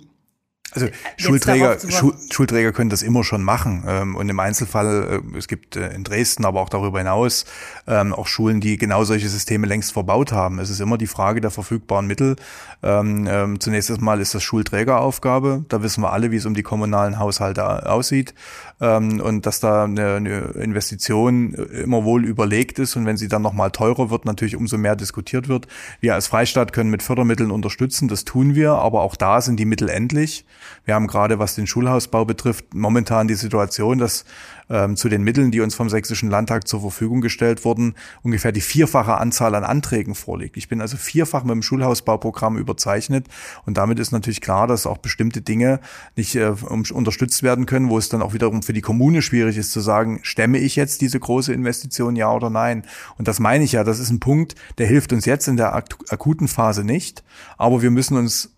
also 0.72 0.88
Schulträger, 1.16 1.78
Schul 1.90 2.14
Schulträger 2.30 2.72
können 2.74 2.90
das 2.90 3.02
immer 3.02 3.24
schon 3.24 3.42
machen. 3.42 3.84
Ähm, 3.88 4.16
und 4.16 4.28
im 4.28 4.40
Einzelfall, 4.40 5.22
äh, 5.34 5.38
es 5.38 5.48
gibt 5.48 5.76
äh, 5.76 5.94
in 5.94 6.04
Dresden, 6.04 6.46
aber 6.46 6.62
auch 6.62 6.70
darüber 6.70 7.00
hinaus, 7.00 7.46
ähm, 7.88 8.14
auch 8.14 8.28
Schulen, 8.28 8.60
die 8.60 8.78
genau 8.78 9.04
solche 9.04 9.30
Systeme 9.30 9.66
längst 9.66 9.94
verbaut 9.94 10.32
haben. 10.32 10.60
Es 10.60 10.70
ist 10.70 10.82
immer 10.82 10.98
die 10.98 11.08
Frage 11.08 11.42
der 11.42 11.52
verfügbaren 11.52 12.06
Mittel. 12.06 12.36
Ähm, 12.84 13.60
zunächst 13.60 13.90
einmal 13.90 14.20
ist 14.20 14.36
das 14.36 14.44
Schulträgeraufgabe. 14.44 15.66
Da 15.70 15.82
wissen 15.82 16.02
wir 16.02 16.12
alle, 16.12 16.32
wie 16.32 16.36
es 16.38 16.46
um 16.46 16.54
die 16.54 16.64
kommunalen 16.64 17.18
Haushalte 17.18 17.90
aussieht. 17.90 18.34
Und 18.80 19.46
dass 19.48 19.60
da 19.60 19.86
eine 19.86 20.54
Investition 20.56 21.56
äh, 21.56 21.82
immer 21.82 22.04
wohl 22.04 22.26
überlegt 22.26 22.78
ist. 22.78 22.96
Und 22.96 23.08
wenn 23.08 23.18
sie 23.18 23.28
dann 23.28 23.42
nochmal 23.42 23.72
teurer 23.72 24.12
wird, 24.12 24.26
natürlich 24.26 24.56
umso 24.56 24.78
mehr 24.78 24.96
diskutiert 24.96 25.48
wird. 25.48 25.68
Wir 26.00 26.14
als 26.14 26.28
Freistaat 26.28 26.74
können 26.74 26.92
mit 26.92 27.02
Fördermitteln 27.02 27.50
unterstützen. 27.50 28.08
Das 28.08 28.24
tun 28.24 28.54
wir. 28.54 28.74
Aber 28.74 29.02
auch 29.02 29.16
da 29.16 29.42
sind 29.42 29.60
die 29.60 29.66
Mittel 29.66 29.90
endlich. 29.90 30.46
Wir 30.86 30.94
haben 30.94 31.08
gerade, 31.08 31.40
was 31.40 31.56
den 31.56 31.66
Schulhausbau 31.66 32.26
betrifft, 32.26 32.76
momentan 32.76 33.28
die 33.28 33.34
Situation, 33.34 33.98
dass 33.98 34.26
ähm, 34.70 34.96
zu 34.96 35.10
den 35.10 35.24
Mitteln, 35.24 35.52
die 35.52 35.62
uns 35.62 35.76
vom 35.76 35.90
Sächsischen 35.90 36.30
Landtag 36.30 36.68
zur 36.68 36.82
Verfügung 36.82 37.22
gestellt 37.22 37.66
wurden, 37.66 37.96
ungefähr 38.24 38.52
die 38.52 38.62
vierfache 38.62 39.18
Anzahl 39.18 39.56
an 39.56 39.64
Anträgen 39.64 40.16
vorliegt. 40.16 40.58
Ich 40.58 40.68
bin 40.68 40.82
also 40.82 40.98
vierfach 40.98 41.44
mit 41.44 41.52
dem 41.52 41.62
Schulhausbauprogramm 41.62 42.58
überzeichnet 42.58 43.28
und 43.66 43.78
damit 43.78 44.00
ist 44.00 44.12
natürlich 44.12 44.42
klar, 44.42 44.68
dass 44.68 44.86
auch 44.86 44.98
bestimmte 44.98 45.42
Dinge 45.42 45.80
nicht 46.16 46.36
äh, 46.36 46.54
unterstützt 46.70 47.44
werden 47.44 47.66
können, 47.66 47.90
wo 47.90 47.98
es 47.98 48.10
dann 48.10 48.22
auch 48.22 48.34
wiederum 48.34 48.64
für 48.64 48.74
die 48.74 48.82
Kommune 48.82 49.22
schwierig 49.22 49.58
ist 49.58 49.72
zu 49.72 49.80
sagen, 49.80 50.20
stemme 50.24 50.58
ich 50.58 50.76
jetzt 50.76 51.02
diese 51.02 51.20
große 51.20 51.54
Investition 51.54 52.16
ja 52.16 52.32
oder 52.32 52.50
nein? 52.50 52.84
Und 53.18 53.28
das 53.28 53.40
meine 53.40 53.64
ich 53.64 53.74
ja, 53.74 53.84
das 53.84 54.00
ist 54.00 54.10
ein 54.10 54.20
Punkt, 54.20 54.56
der 54.78 54.88
hilft 54.88 55.14
uns 55.14 55.26
jetzt 55.26 55.48
in 55.48 55.58
der 55.58 55.76
akuten 55.76 56.48
Phase 56.48 56.84
nicht, 56.84 57.24
aber 57.58 57.82
wir 57.82 57.92
müssen 57.92 58.18
uns 58.18 58.54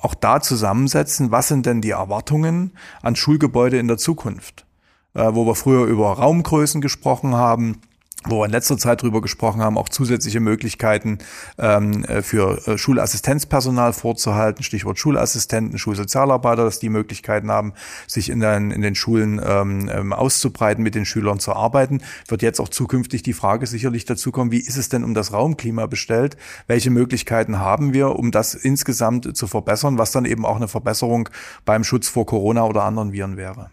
auch 0.00 0.14
da 0.14 0.40
zusammensetzen, 0.40 1.30
was 1.30 1.48
sind 1.48 1.66
denn 1.66 1.80
die 1.80 1.90
Erwartungen 1.90 2.72
an 3.02 3.16
Schulgebäude 3.16 3.78
in 3.78 3.88
der 3.88 3.98
Zukunft, 3.98 4.66
wo 5.14 5.46
wir 5.46 5.54
früher 5.54 5.86
über 5.86 6.12
Raumgrößen 6.12 6.80
gesprochen 6.80 7.34
haben, 7.34 7.80
wo 8.24 8.40
wir 8.40 8.46
in 8.46 8.52
letzter 8.52 8.78
Zeit 8.78 9.02
drüber 9.02 9.20
gesprochen 9.20 9.60
haben, 9.60 9.76
auch 9.76 9.88
zusätzliche 9.88 10.40
Möglichkeiten 10.40 11.18
ähm, 11.58 12.04
äh, 12.04 12.22
für 12.22 12.66
äh, 12.66 12.78
Schulassistenzpersonal 12.78 13.92
vorzuhalten, 13.92 14.62
Stichwort 14.62 14.98
Schulassistenten, 14.98 15.78
Schulsozialarbeiter, 15.78 16.64
dass 16.64 16.78
die 16.78 16.88
Möglichkeiten 16.88 17.50
haben, 17.50 17.72
sich 18.06 18.30
in 18.30 18.40
den, 18.40 18.70
in 18.70 18.82
den 18.82 18.94
Schulen 18.94 19.40
ähm, 19.44 19.90
ähm, 19.92 20.12
auszubreiten, 20.12 20.84
mit 20.84 20.94
den 20.94 21.04
Schülern 21.04 21.40
zu 21.40 21.52
arbeiten, 21.52 22.00
wird 22.28 22.42
jetzt 22.42 22.60
auch 22.60 22.68
zukünftig 22.68 23.22
die 23.22 23.32
Frage 23.32 23.66
sicherlich 23.66 24.04
dazu 24.04 24.30
kommen, 24.30 24.52
wie 24.52 24.60
ist 24.60 24.76
es 24.76 24.88
denn 24.88 25.04
um 25.04 25.14
das 25.14 25.32
Raumklima 25.32 25.86
bestellt? 25.86 26.36
Welche 26.66 26.90
Möglichkeiten 26.90 27.58
haben 27.58 27.92
wir, 27.92 28.16
um 28.16 28.30
das 28.30 28.54
insgesamt 28.54 29.36
zu 29.36 29.46
verbessern, 29.46 29.98
was 29.98 30.12
dann 30.12 30.24
eben 30.24 30.46
auch 30.46 30.56
eine 30.56 30.68
Verbesserung 30.68 31.28
beim 31.64 31.82
Schutz 31.82 32.08
vor 32.08 32.26
Corona 32.26 32.64
oder 32.64 32.84
anderen 32.84 33.12
Viren 33.12 33.36
wäre? 33.36 33.70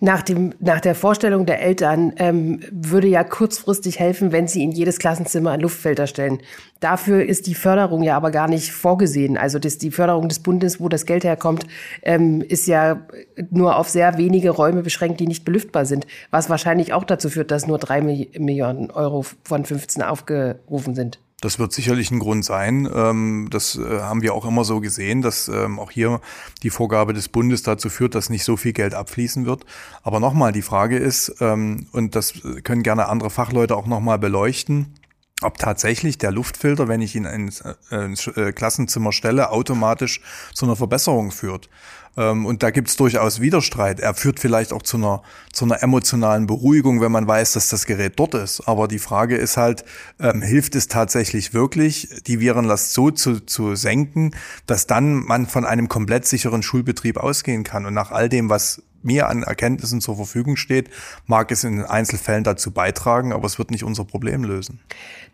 Nach, 0.00 0.22
dem, 0.22 0.52
nach 0.60 0.80
der 0.80 0.94
Vorstellung 0.94 1.46
der 1.46 1.62
Eltern 1.62 2.12
ähm, 2.16 2.60
würde 2.70 3.08
ja 3.08 3.24
kurzfristig 3.24 3.98
helfen, 3.98 4.32
wenn 4.32 4.48
sie 4.48 4.62
in 4.62 4.72
jedes 4.72 4.98
Klassenzimmer 4.98 5.52
ein 5.52 5.60
Luftfilter 5.60 6.06
stellen. 6.06 6.40
Dafür 6.80 7.24
ist 7.24 7.46
die 7.46 7.54
Förderung 7.54 8.02
ja 8.02 8.16
aber 8.16 8.30
gar 8.30 8.48
nicht 8.48 8.72
vorgesehen. 8.72 9.38
Also 9.38 9.58
das, 9.58 9.78
die 9.78 9.90
Förderung 9.90 10.28
des 10.28 10.40
Bundes, 10.40 10.80
wo 10.80 10.88
das 10.88 11.06
Geld 11.06 11.24
herkommt, 11.24 11.66
ähm, 12.02 12.42
ist 12.42 12.66
ja 12.66 13.06
nur 13.50 13.76
auf 13.76 13.88
sehr 13.88 14.18
wenige 14.18 14.50
Räume 14.50 14.82
beschränkt, 14.82 15.20
die 15.20 15.26
nicht 15.26 15.44
belüftbar 15.44 15.86
sind. 15.86 16.06
Was 16.30 16.50
wahrscheinlich 16.50 16.92
auch 16.92 17.04
dazu 17.04 17.30
führt, 17.30 17.50
dass 17.50 17.66
nur 17.66 17.78
drei 17.78 18.02
Millionen 18.02 18.90
Euro 18.90 19.24
von 19.44 19.64
15 19.64 20.02
aufgerufen 20.02 20.94
sind. 20.94 21.23
Das 21.44 21.58
wird 21.58 21.74
sicherlich 21.74 22.10
ein 22.10 22.20
Grund 22.20 22.42
sein. 22.42 22.88
Ähm, 22.90 23.48
das 23.50 23.76
äh, 23.76 24.00
haben 24.00 24.22
wir 24.22 24.32
auch 24.32 24.46
immer 24.46 24.64
so 24.64 24.80
gesehen, 24.80 25.20
dass 25.20 25.48
ähm, 25.48 25.78
auch 25.78 25.90
hier 25.90 26.22
die 26.62 26.70
Vorgabe 26.70 27.12
des 27.12 27.28
Bundes 27.28 27.62
dazu 27.62 27.90
führt, 27.90 28.14
dass 28.14 28.30
nicht 28.30 28.44
so 28.44 28.56
viel 28.56 28.72
Geld 28.72 28.94
abfließen 28.94 29.44
wird. 29.44 29.66
Aber 30.02 30.20
nochmal, 30.20 30.52
die 30.52 30.62
Frage 30.62 30.96
ist, 30.96 31.36
ähm, 31.40 31.86
und 31.92 32.16
das 32.16 32.32
können 32.62 32.82
gerne 32.82 33.10
andere 33.10 33.28
Fachleute 33.28 33.76
auch 33.76 33.86
nochmal 33.86 34.18
beleuchten, 34.18 34.94
ob 35.42 35.58
tatsächlich 35.58 36.16
der 36.16 36.30
Luftfilter, 36.30 36.88
wenn 36.88 37.02
ich 37.02 37.14
ihn 37.14 37.26
ins, 37.26 37.60
äh, 37.60 37.74
ins 37.90 38.26
äh, 38.26 38.54
Klassenzimmer 38.54 39.12
stelle, 39.12 39.50
automatisch 39.50 40.22
zu 40.54 40.64
einer 40.64 40.76
Verbesserung 40.76 41.30
führt. 41.30 41.68
Ähm, 42.16 42.46
und 42.46 42.62
da 42.62 42.70
gibt 42.70 42.88
es 42.88 42.96
durchaus 42.96 43.40
Widerstreit. 43.40 44.00
Er 44.00 44.14
führt 44.14 44.40
vielleicht 44.40 44.72
auch 44.72 44.82
zu 44.82 44.96
einer, 44.96 45.22
zu 45.52 45.64
einer 45.64 45.82
emotionalen 45.82 46.46
Beruhigung, 46.46 47.00
wenn 47.00 47.12
man 47.12 47.26
weiß, 47.26 47.52
dass 47.52 47.68
das 47.68 47.86
Gerät 47.86 48.14
dort 48.16 48.34
ist. 48.34 48.62
Aber 48.68 48.88
die 48.88 48.98
Frage 48.98 49.36
ist 49.36 49.56
halt, 49.56 49.84
ähm, 50.20 50.42
hilft 50.42 50.74
es 50.74 50.88
tatsächlich 50.88 51.54
wirklich, 51.54 52.08
die 52.26 52.40
Virenlast 52.40 52.92
so 52.92 53.10
zu, 53.10 53.40
zu 53.40 53.74
senken, 53.74 54.34
dass 54.66 54.86
dann 54.86 55.24
man 55.24 55.46
von 55.46 55.64
einem 55.64 55.88
komplett 55.88 56.26
sicheren 56.26 56.62
Schulbetrieb 56.62 57.16
ausgehen 57.16 57.64
kann? 57.64 57.86
Und 57.86 57.94
nach 57.94 58.10
all 58.10 58.28
dem, 58.28 58.48
was 58.48 58.82
mir 59.04 59.28
an 59.28 59.42
Erkenntnissen 59.42 60.00
zur 60.00 60.16
Verfügung 60.16 60.56
steht, 60.56 60.90
mag 61.26 61.50
es 61.50 61.64
in 61.64 61.82
Einzelfällen 61.82 62.44
dazu 62.44 62.70
beitragen, 62.70 63.32
aber 63.32 63.46
es 63.46 63.58
wird 63.58 63.70
nicht 63.70 63.84
unser 63.84 64.04
Problem 64.04 64.44
lösen. 64.44 64.80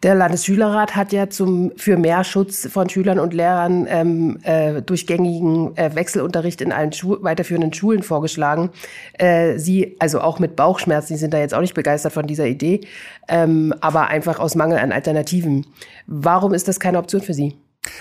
Der 0.02 0.14
Landesschülerrat 0.14 0.96
hat 0.96 1.12
ja 1.12 1.28
zum, 1.28 1.72
für 1.76 1.96
mehr 1.96 2.24
Schutz 2.24 2.66
von 2.70 2.88
Schülern 2.88 3.18
und 3.18 3.34
Lehrern 3.34 3.86
ähm, 3.88 4.38
äh, 4.42 4.80
durchgängigen 4.80 5.76
äh, 5.76 5.94
Wechselunterricht 5.94 6.60
in 6.60 6.72
allen 6.72 6.92
Schu 6.92 7.18
weiterführenden 7.20 7.72
Schulen 7.72 8.02
vorgeschlagen. 8.02 8.70
Äh, 9.18 9.58
Sie, 9.58 9.96
also 9.98 10.20
auch 10.20 10.38
mit 10.38 10.56
Bauchschmerzen, 10.56 11.14
Sie 11.14 11.20
sind 11.20 11.34
da 11.34 11.38
jetzt 11.38 11.54
auch 11.54 11.60
nicht 11.60 11.74
begeistert 11.74 12.12
von 12.12 12.26
dieser 12.26 12.46
Idee, 12.46 12.80
ähm, 13.28 13.74
aber 13.80 14.08
einfach 14.08 14.38
aus 14.38 14.54
Mangel 14.54 14.78
an 14.78 14.92
Alternativen. 14.92 15.66
Warum 16.06 16.54
ist 16.54 16.66
das 16.66 16.80
keine 16.80 16.98
Option 16.98 17.20
für 17.20 17.34
Sie? 17.34 17.56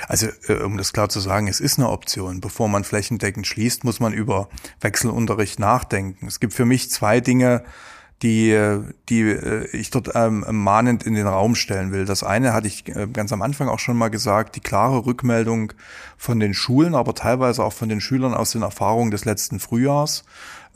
Also, 0.07 0.27
äh, 0.47 0.61
um 0.63 0.77
das 0.77 0.93
klar 0.93 1.09
zu 1.09 1.19
sagen, 1.19 1.47
es 1.47 1.59
ist 1.59 1.77
eine 1.77 1.89
Option. 1.89 2.41
Bevor 2.41 2.67
man 2.67 2.83
flächendeckend 2.83 3.47
schließt, 3.47 3.83
muss 3.83 3.99
man 3.99 4.13
über 4.13 4.49
Wechselunterricht 4.81 5.59
nachdenken. 5.59 6.27
Es 6.27 6.39
gibt 6.39 6.53
für 6.53 6.65
mich 6.65 6.89
zwei 6.91 7.21
Dinge, 7.21 7.63
die, 8.21 8.81
die 9.07 9.21
äh, 9.21 9.67
ich 9.71 9.91
dort 9.91 10.11
ähm, 10.13 10.45
mahnend 10.49 11.03
in 11.03 11.13
den 11.13 11.27
Raum 11.27 11.55
stellen 11.55 11.91
will. 11.91 12.05
Das 12.05 12.23
eine 12.23 12.53
hatte 12.53 12.67
ich 12.67 12.87
äh, 12.89 13.07
ganz 13.07 13.31
am 13.31 13.41
Anfang 13.41 13.69
auch 13.69 13.79
schon 13.79 13.97
mal 13.97 14.09
gesagt, 14.09 14.55
die 14.55 14.59
klare 14.59 15.05
Rückmeldung 15.05 15.73
von 16.17 16.39
den 16.39 16.53
Schulen, 16.53 16.95
aber 16.95 17.15
teilweise 17.15 17.63
auch 17.63 17.73
von 17.73 17.87
den 17.87 18.01
Schülern 18.01 18.33
aus 18.33 18.51
den 18.51 18.61
Erfahrungen 18.61 19.11
des 19.11 19.23
letzten 19.23 19.59
Frühjahrs, 19.59 20.25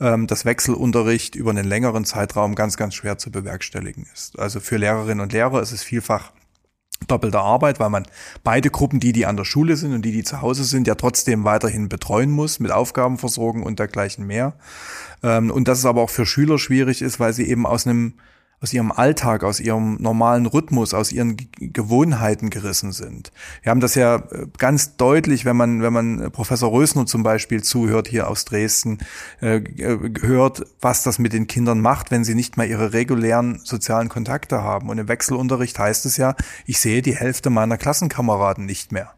ähm, 0.00 0.26
dass 0.26 0.46
Wechselunterricht 0.46 1.34
über 1.34 1.50
einen 1.50 1.66
längeren 1.66 2.06
Zeitraum 2.06 2.54
ganz, 2.54 2.78
ganz 2.78 2.94
schwer 2.94 3.18
zu 3.18 3.30
bewerkstelligen 3.30 4.06
ist. 4.14 4.38
Also 4.38 4.60
für 4.60 4.78
Lehrerinnen 4.78 5.20
und 5.20 5.32
Lehrer 5.32 5.60
ist 5.60 5.72
es 5.72 5.82
vielfach 5.82 6.32
doppelte 7.06 7.40
Arbeit, 7.40 7.80
weil 7.80 7.90
man 7.90 8.06
beide 8.42 8.70
Gruppen, 8.70 9.00
die, 9.00 9.12
die 9.12 9.26
an 9.26 9.36
der 9.36 9.44
Schule 9.44 9.76
sind 9.76 9.92
und 9.92 10.02
die, 10.02 10.12
die 10.12 10.24
zu 10.24 10.40
Hause 10.40 10.64
sind, 10.64 10.86
ja 10.86 10.94
trotzdem 10.94 11.44
weiterhin 11.44 11.88
betreuen 11.88 12.30
muss 12.30 12.60
mit 12.60 12.70
Aufgabenversorgung 12.70 13.62
und 13.62 13.78
dergleichen 13.78 14.26
mehr. 14.26 14.54
Ähm, 15.22 15.50
und 15.50 15.68
dass 15.68 15.78
es 15.78 15.84
aber 15.84 16.02
auch 16.02 16.10
für 16.10 16.26
Schüler 16.26 16.58
schwierig 16.58 17.02
ist, 17.02 17.20
weil 17.20 17.32
sie 17.32 17.48
eben 17.48 17.66
aus 17.66 17.86
einem 17.86 18.14
aus 18.64 18.72
ihrem 18.72 18.92
Alltag, 18.92 19.44
aus 19.44 19.60
ihrem 19.60 19.96
normalen 20.00 20.46
Rhythmus, 20.46 20.94
aus 20.94 21.12
ihren 21.12 21.36
Gewohnheiten 21.58 22.48
gerissen 22.48 22.92
sind. 22.92 23.30
Wir 23.62 23.68
haben 23.68 23.80
das 23.80 23.94
ja 23.94 24.16
äh, 24.16 24.46
ganz 24.56 24.96
deutlich, 24.96 25.44
wenn 25.44 25.54
man, 25.54 25.82
wenn 25.82 25.92
man 25.92 26.32
Professor 26.32 26.72
Rösner 26.72 27.04
zum 27.04 27.22
Beispiel 27.22 27.62
zuhört 27.62 28.08
hier 28.08 28.26
aus 28.26 28.46
Dresden, 28.46 29.00
äh, 29.42 29.56
äh, 29.56 29.98
hört, 30.22 30.64
was 30.80 31.02
das 31.02 31.18
mit 31.18 31.34
den 31.34 31.46
Kindern 31.46 31.80
macht, 31.80 32.10
wenn 32.10 32.24
sie 32.24 32.34
nicht 32.34 32.56
mehr 32.56 32.66
ihre 32.66 32.94
regulären 32.94 33.60
sozialen 33.64 34.08
Kontakte 34.08 34.62
haben. 34.62 34.88
Und 34.88 34.96
im 34.96 35.08
Wechselunterricht 35.08 35.78
heißt 35.78 36.06
es 36.06 36.16
ja, 36.16 36.34
ich 36.64 36.80
sehe 36.80 37.02
die 37.02 37.14
Hälfte 37.14 37.50
meiner 37.50 37.76
Klassenkameraden 37.76 38.64
nicht 38.64 38.92
mehr. 38.92 39.12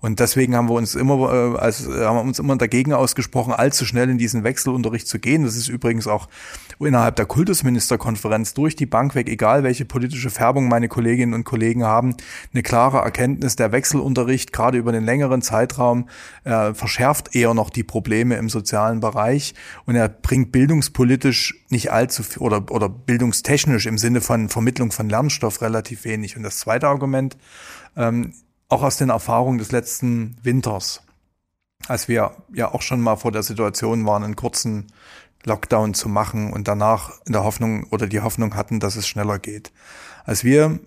Und 0.00 0.20
deswegen 0.20 0.54
haben 0.54 0.68
wir 0.68 0.74
uns 0.74 0.94
immer, 0.94 1.32
äh, 1.32 1.58
als, 1.58 1.86
haben 1.86 2.16
wir 2.16 2.22
uns 2.22 2.38
immer 2.38 2.56
dagegen 2.56 2.92
ausgesprochen, 2.92 3.52
allzu 3.52 3.84
schnell 3.84 4.08
in 4.08 4.18
diesen 4.18 4.44
Wechselunterricht 4.44 5.08
zu 5.08 5.18
gehen. 5.18 5.44
Das 5.44 5.56
ist 5.56 5.68
übrigens 5.68 6.06
auch 6.06 6.28
innerhalb 6.78 7.16
der 7.16 7.26
Kultusministerkonferenz 7.26 8.54
durch 8.54 8.76
die 8.76 8.86
Bank 8.86 9.14
weg, 9.14 9.28
egal 9.28 9.64
welche 9.64 9.84
politische 9.84 10.30
Färbung 10.30 10.68
meine 10.68 10.88
Kolleginnen 10.88 11.34
und 11.34 11.44
Kollegen 11.44 11.84
haben, 11.84 12.14
eine 12.52 12.62
klare 12.62 12.98
Erkenntnis, 12.98 13.56
der 13.56 13.72
Wechselunterricht 13.72 14.52
gerade 14.52 14.78
über 14.78 14.92
den 14.92 15.04
längeren 15.04 15.42
Zeitraum 15.42 16.08
äh, 16.44 16.74
verschärft 16.74 17.34
eher 17.34 17.54
noch 17.54 17.70
die 17.70 17.82
Probleme 17.82 18.36
im 18.36 18.48
sozialen 18.48 19.00
Bereich 19.00 19.54
und 19.86 19.96
er 19.96 20.08
bringt 20.08 20.52
bildungspolitisch 20.52 21.64
nicht 21.70 21.90
allzu 21.92 22.22
viel 22.22 22.42
oder, 22.42 22.70
oder 22.70 22.88
bildungstechnisch 22.88 23.86
im 23.86 23.98
Sinne 23.98 24.20
von 24.20 24.48
Vermittlung 24.48 24.92
von 24.92 25.08
Lernstoff 25.08 25.60
relativ 25.60 26.04
wenig. 26.04 26.36
Und 26.36 26.42
das 26.42 26.58
zweite 26.58 26.88
Argument, 26.88 27.36
ähm, 27.96 28.32
auch 28.68 28.82
aus 28.82 28.96
den 28.96 29.08
Erfahrungen 29.08 29.58
des 29.58 29.72
letzten 29.72 30.36
Winters, 30.42 31.02
als 31.86 32.08
wir 32.08 32.36
ja 32.52 32.72
auch 32.72 32.82
schon 32.82 33.00
mal 33.00 33.16
vor 33.16 33.32
der 33.32 33.42
Situation 33.42 34.04
waren, 34.06 34.24
einen 34.24 34.36
kurzen 34.36 34.88
Lockdown 35.44 35.94
zu 35.94 36.08
machen 36.08 36.52
und 36.52 36.68
danach 36.68 37.12
in 37.24 37.32
der 37.32 37.44
Hoffnung 37.44 37.84
oder 37.90 38.06
die 38.06 38.20
Hoffnung 38.20 38.54
hatten, 38.54 38.80
dass 38.80 38.96
es 38.96 39.08
schneller 39.08 39.38
geht. 39.38 39.72
Als 40.24 40.44
wir 40.44 40.78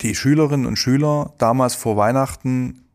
die 0.00 0.14
Schülerinnen 0.14 0.66
und 0.66 0.76
Schüler 0.76 1.34
damals 1.38 1.74
vor 1.74 1.96
Weihnachten 1.96 2.86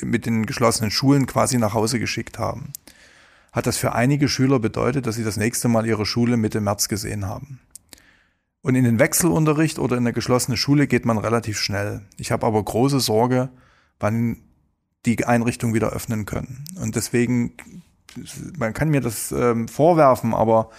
mit 0.00 0.26
den 0.26 0.46
geschlossenen 0.46 0.90
Schulen 0.90 1.26
quasi 1.26 1.58
nach 1.58 1.74
Hause 1.74 1.98
geschickt 1.98 2.38
haben, 2.38 2.72
hat 3.52 3.66
das 3.66 3.76
für 3.76 3.92
einige 3.92 4.28
Schüler 4.28 4.58
bedeutet, 4.58 5.06
dass 5.06 5.16
sie 5.16 5.24
das 5.24 5.36
nächste 5.36 5.68
Mal 5.68 5.86
ihre 5.86 6.06
Schule 6.06 6.36
Mitte 6.36 6.60
März 6.60 6.88
gesehen 6.88 7.26
haben. 7.26 7.60
Und 8.60 8.74
in 8.74 8.84
den 8.84 8.98
Wechselunterricht 8.98 9.78
oder 9.78 9.96
in 9.96 10.02
eine 10.02 10.12
geschlossene 10.12 10.56
Schule 10.56 10.86
geht 10.86 11.04
man 11.04 11.18
relativ 11.18 11.58
schnell. 11.58 12.02
Ich 12.16 12.32
habe 12.32 12.46
aber 12.46 12.62
große 12.62 13.00
Sorge, 13.00 13.50
wann 14.00 14.38
die 15.06 15.24
Einrichtungen 15.24 15.74
wieder 15.74 15.90
öffnen 15.90 16.26
können. 16.26 16.64
Und 16.80 16.96
deswegen, 16.96 17.52
man 18.58 18.74
kann 18.74 18.90
mir 18.90 19.00
das 19.00 19.32
ähm, 19.32 19.68
vorwerfen, 19.68 20.34
aber 20.34 20.70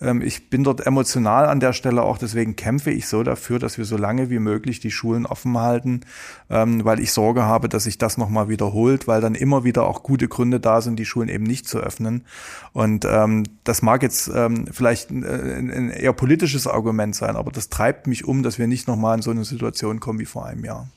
ich 0.00 0.48
bin 0.48 0.62
dort 0.62 0.86
emotional 0.86 1.46
an 1.46 1.58
der 1.58 1.72
Stelle 1.72 2.02
auch, 2.02 2.18
deswegen 2.18 2.54
kämpfe 2.54 2.90
ich 2.92 3.08
so 3.08 3.24
dafür, 3.24 3.58
dass 3.58 3.78
wir 3.78 3.84
so 3.84 3.96
lange 3.96 4.30
wie 4.30 4.38
möglich 4.38 4.78
die 4.78 4.92
Schulen 4.92 5.26
offen 5.26 5.58
halten, 5.58 6.02
ähm, 6.50 6.84
weil 6.84 7.00
ich 7.00 7.12
Sorge 7.12 7.42
habe, 7.42 7.68
dass 7.68 7.84
sich 7.84 7.98
das 7.98 8.16
nochmal 8.16 8.48
wiederholt, 8.48 9.08
weil 9.08 9.20
dann 9.20 9.34
immer 9.34 9.64
wieder 9.64 9.88
auch 9.88 10.04
gute 10.04 10.28
Gründe 10.28 10.60
da 10.60 10.80
sind, 10.82 11.00
die 11.00 11.04
Schulen 11.04 11.28
eben 11.28 11.44
nicht 11.44 11.68
zu 11.68 11.78
öffnen. 11.78 12.24
Und 12.72 13.06
ähm, 13.06 13.42
das 13.64 13.82
mag 13.82 14.02
jetzt 14.02 14.30
ähm, 14.32 14.66
vielleicht 14.70 15.10
ein 15.10 15.90
eher 15.90 16.12
politisches 16.12 16.68
Argument 16.68 17.16
sein, 17.16 17.34
aber 17.34 17.50
das 17.50 17.68
treibt 17.68 18.06
mich 18.06 18.24
um, 18.24 18.44
dass 18.44 18.58
wir 18.58 18.68
nicht 18.68 18.86
nochmal 18.86 19.16
in 19.16 19.22
so 19.22 19.32
eine 19.32 19.44
Situation 19.44 19.98
kommen 19.98 20.20
wie 20.20 20.26
vor 20.26 20.46
einem 20.46 20.64
Jahr. 20.64 20.88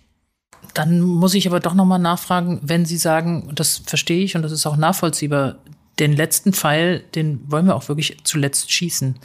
Dann 0.76 1.02
muss 1.02 1.34
ich 1.34 1.48
aber 1.48 1.60
doch 1.60 1.74
nochmal 1.74 2.00
nachfragen, 2.00 2.60
wenn 2.62 2.86
Sie 2.86 2.98
sagen, 2.98 3.50
das 3.56 3.82
verstehe 3.84 4.24
ich 4.24 4.36
und 4.36 4.44
das 4.44 4.52
ist 4.52 4.68
auch 4.68 4.78
nachvollziehbar, 4.78 5.56
den 6.02 6.14
letzten 6.14 6.52
Pfeil, 6.52 7.04
den 7.16 7.40
wollen 7.50 7.68
wir 7.68 7.76
auch 7.76 7.88
wirklich 7.88 8.18
zuletzt 8.24 8.72
schießen. 8.72 9.16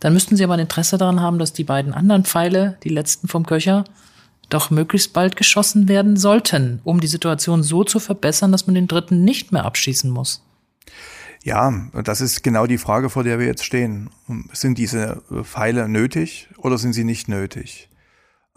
Dann 0.00 0.12
müssten 0.12 0.36
Sie 0.36 0.44
aber 0.44 0.54
ein 0.54 0.60
Interesse 0.60 0.98
daran 0.98 1.20
haben, 1.20 1.38
dass 1.38 1.52
die 1.52 1.64
beiden 1.64 1.94
anderen 1.94 2.24
Pfeile, 2.24 2.76
die 2.82 2.90
letzten 2.90 3.28
vom 3.28 3.46
Köcher, 3.46 3.84
doch 4.48 4.70
möglichst 4.70 5.12
bald 5.12 5.36
geschossen 5.36 5.88
werden 5.88 6.16
sollten, 6.16 6.80
um 6.84 7.00
die 7.00 7.06
Situation 7.06 7.62
so 7.62 7.84
zu 7.84 8.00
verbessern, 8.00 8.52
dass 8.52 8.66
man 8.66 8.74
den 8.74 8.88
dritten 8.88 9.24
nicht 9.24 9.52
mehr 9.52 9.64
abschießen 9.64 10.10
muss. 10.10 10.42
Ja, 11.42 11.72
das 12.04 12.20
ist 12.20 12.42
genau 12.42 12.66
die 12.66 12.78
Frage, 12.78 13.08
vor 13.08 13.22
der 13.22 13.38
wir 13.38 13.46
jetzt 13.46 13.64
stehen. 13.64 14.10
Sind 14.52 14.78
diese 14.78 15.22
Pfeile 15.44 15.88
nötig 15.88 16.48
oder 16.58 16.76
sind 16.76 16.92
sie 16.92 17.04
nicht 17.04 17.28
nötig? 17.28 17.88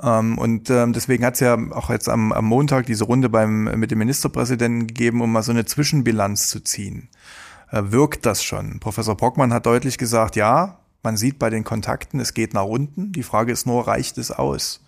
Ähm, 0.02 0.40
und 0.40 0.70
ähm, 0.72 0.94
deswegen 0.94 1.24
hat 1.24 1.36
es 1.36 1.42
ja 1.42 1.56
auch 1.72 1.90
jetzt 1.90 2.10
am, 2.10 2.32
am 2.32 2.46
Montag 2.46 2.88
diese 2.88 3.04
Runde 3.04 3.30
beim, 3.30 3.66
mit 3.80 3.92
dem 3.92 4.00
Ministerpräsidenten 4.00 4.88
gegeben, 4.88 5.22
um 5.22 5.32
mal 5.32 5.44
so 5.44 5.52
eine 5.52 5.66
Zwischenbilanz 5.66 6.50
zu 6.50 6.62
ziehen. 6.62 7.10
Äh, 7.72 7.84
wirkt 7.92 8.26
das 8.26 8.44
schon? 8.44 8.80
Professor 8.80 9.16
Brockmann 9.16 9.54
hat 9.54 9.66
deutlich 9.66 9.98
gesagt, 9.98 10.36
ja, 10.36 10.80
man 11.04 11.18
sieht 11.18 11.40
bei 11.40 11.50
den 11.50 11.64
Kontakten, 11.64 12.20
es 12.20 12.34
geht 12.34 12.54
nach 12.54 12.66
unten. 12.66 13.12
Die 13.12 13.24
Frage 13.24 13.52
ist 13.52 13.66
nur, 13.66 13.88
reicht 13.88 14.18
es 14.18 14.32
aus? 14.32 14.82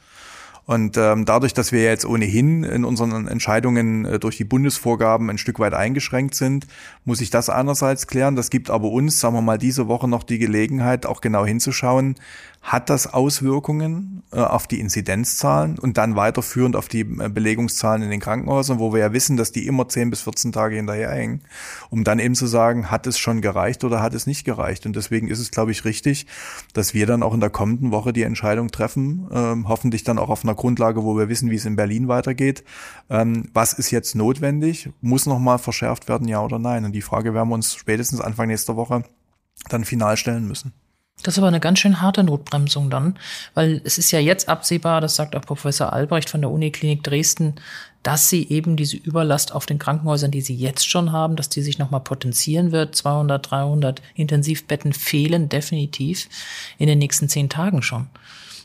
Und 0.65 0.95
ähm, 0.97 1.25
dadurch, 1.25 1.53
dass 1.53 1.71
wir 1.71 1.83
jetzt 1.83 2.05
ohnehin 2.05 2.63
in 2.63 2.85
unseren 2.85 3.27
Entscheidungen 3.27 4.05
äh, 4.05 4.19
durch 4.19 4.37
die 4.37 4.43
Bundesvorgaben 4.43 5.29
ein 5.29 5.37
Stück 5.37 5.59
weit 5.59 5.73
eingeschränkt 5.73 6.35
sind, 6.35 6.67
muss 7.03 7.21
ich 7.21 7.29
das 7.29 7.49
einerseits 7.49 8.07
klären. 8.07 8.35
Das 8.35 8.49
gibt 8.49 8.69
aber 8.69 8.89
uns, 8.89 9.19
sagen 9.19 9.35
wir 9.35 9.41
mal, 9.41 9.57
diese 9.57 9.87
Woche 9.87 10.07
noch 10.07 10.23
die 10.23 10.37
Gelegenheit, 10.37 11.05
auch 11.05 11.21
genau 11.21 11.45
hinzuschauen, 11.45 12.15
hat 12.61 12.91
das 12.91 13.11
Auswirkungen 13.11 14.21
äh, 14.31 14.39
auf 14.39 14.67
die 14.67 14.79
Inzidenzzahlen 14.79 15.79
und 15.79 15.97
dann 15.97 16.15
weiterführend 16.15 16.75
auf 16.75 16.87
die 16.87 17.01
äh, 17.01 17.27
Belegungszahlen 17.27 18.03
in 18.03 18.11
den 18.11 18.19
Krankenhäusern, 18.19 18.77
wo 18.77 18.93
wir 18.93 18.99
ja 18.99 19.13
wissen, 19.13 19.35
dass 19.35 19.51
die 19.51 19.65
immer 19.65 19.89
10 19.89 20.11
bis 20.11 20.21
14 20.21 20.51
Tage 20.51 20.75
hinterherhängen, 20.75 21.41
um 21.89 22.03
dann 22.03 22.19
eben 22.19 22.35
zu 22.35 22.45
sagen, 22.45 22.91
hat 22.91 23.07
es 23.07 23.17
schon 23.17 23.41
gereicht 23.41 23.83
oder 23.83 24.01
hat 24.01 24.13
es 24.13 24.27
nicht 24.27 24.43
gereicht. 24.43 24.85
Und 24.85 24.95
deswegen 24.95 25.27
ist 25.27 25.39
es, 25.39 25.49
glaube 25.49 25.71
ich, 25.71 25.85
richtig, 25.85 26.27
dass 26.73 26.93
wir 26.93 27.07
dann 27.07 27.23
auch 27.23 27.33
in 27.33 27.39
der 27.39 27.49
kommenden 27.49 27.91
Woche 27.91 28.13
die 28.13 28.23
Entscheidung 28.23 28.69
treffen, 28.69 29.27
äh, 29.31 29.67
hoffentlich 29.67 30.03
dann 30.03 30.19
auch 30.19 30.29
auf 30.29 30.43
einer 30.43 30.50
Grundlage, 30.55 31.03
wo 31.03 31.17
wir 31.17 31.29
wissen, 31.29 31.49
wie 31.49 31.55
es 31.55 31.65
in 31.65 31.75
Berlin 31.75 32.07
weitergeht. 32.07 32.63
Ähm, 33.09 33.49
was 33.53 33.73
ist 33.73 33.91
jetzt 33.91 34.15
notwendig? 34.15 34.89
Muss 35.01 35.25
nochmal 35.25 35.59
verschärft 35.59 36.07
werden, 36.07 36.27
ja 36.27 36.43
oder 36.43 36.59
nein? 36.59 36.85
Und 36.85 36.93
die 36.93 37.01
Frage 37.01 37.33
werden 37.33 37.49
wir 37.49 37.55
uns 37.55 37.75
spätestens 37.75 38.21
Anfang 38.21 38.47
nächster 38.47 38.75
Woche 38.75 39.03
dann 39.69 39.85
final 39.85 40.17
stellen 40.17 40.47
müssen. 40.47 40.73
Das 41.23 41.35
ist 41.35 41.37
aber 41.37 41.49
eine 41.49 41.59
ganz 41.59 41.79
schön 41.79 42.01
harte 42.01 42.23
Notbremsung 42.23 42.89
dann, 42.89 43.17
weil 43.53 43.81
es 43.83 43.97
ist 43.99 44.11
ja 44.11 44.19
jetzt 44.19 44.49
absehbar, 44.49 45.01
das 45.01 45.15
sagt 45.15 45.35
auch 45.35 45.41
Professor 45.41 45.93
Albrecht 45.93 46.29
von 46.29 46.41
der 46.41 46.49
Uniklinik 46.49 47.03
Dresden, 47.03 47.55
dass 48.01 48.29
sie 48.29 48.49
eben 48.49 48.75
diese 48.75 48.97
Überlast 48.97 49.53
auf 49.53 49.67
den 49.67 49.77
Krankenhäusern, 49.77 50.31
die 50.31 50.41
sie 50.41 50.55
jetzt 50.55 50.89
schon 50.89 51.11
haben, 51.11 51.35
dass 51.35 51.49
die 51.49 51.61
sich 51.61 51.77
nochmal 51.77 51.99
potenzieren 51.99 52.71
wird. 52.71 52.95
200, 52.95 53.51
300 53.51 54.01
Intensivbetten 54.15 54.93
fehlen 54.93 55.49
definitiv 55.49 56.27
in 56.79 56.87
den 56.87 56.97
nächsten 56.97 57.29
zehn 57.29 57.49
Tagen 57.49 57.83
schon. 57.83 58.07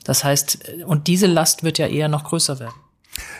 Das 0.06 0.22
heißt, 0.22 0.84
und 0.86 1.08
diese 1.08 1.26
Last 1.26 1.64
wird 1.64 1.78
ja 1.78 1.88
eher 1.88 2.08
noch 2.08 2.24
größer 2.24 2.60
werden. 2.60 2.74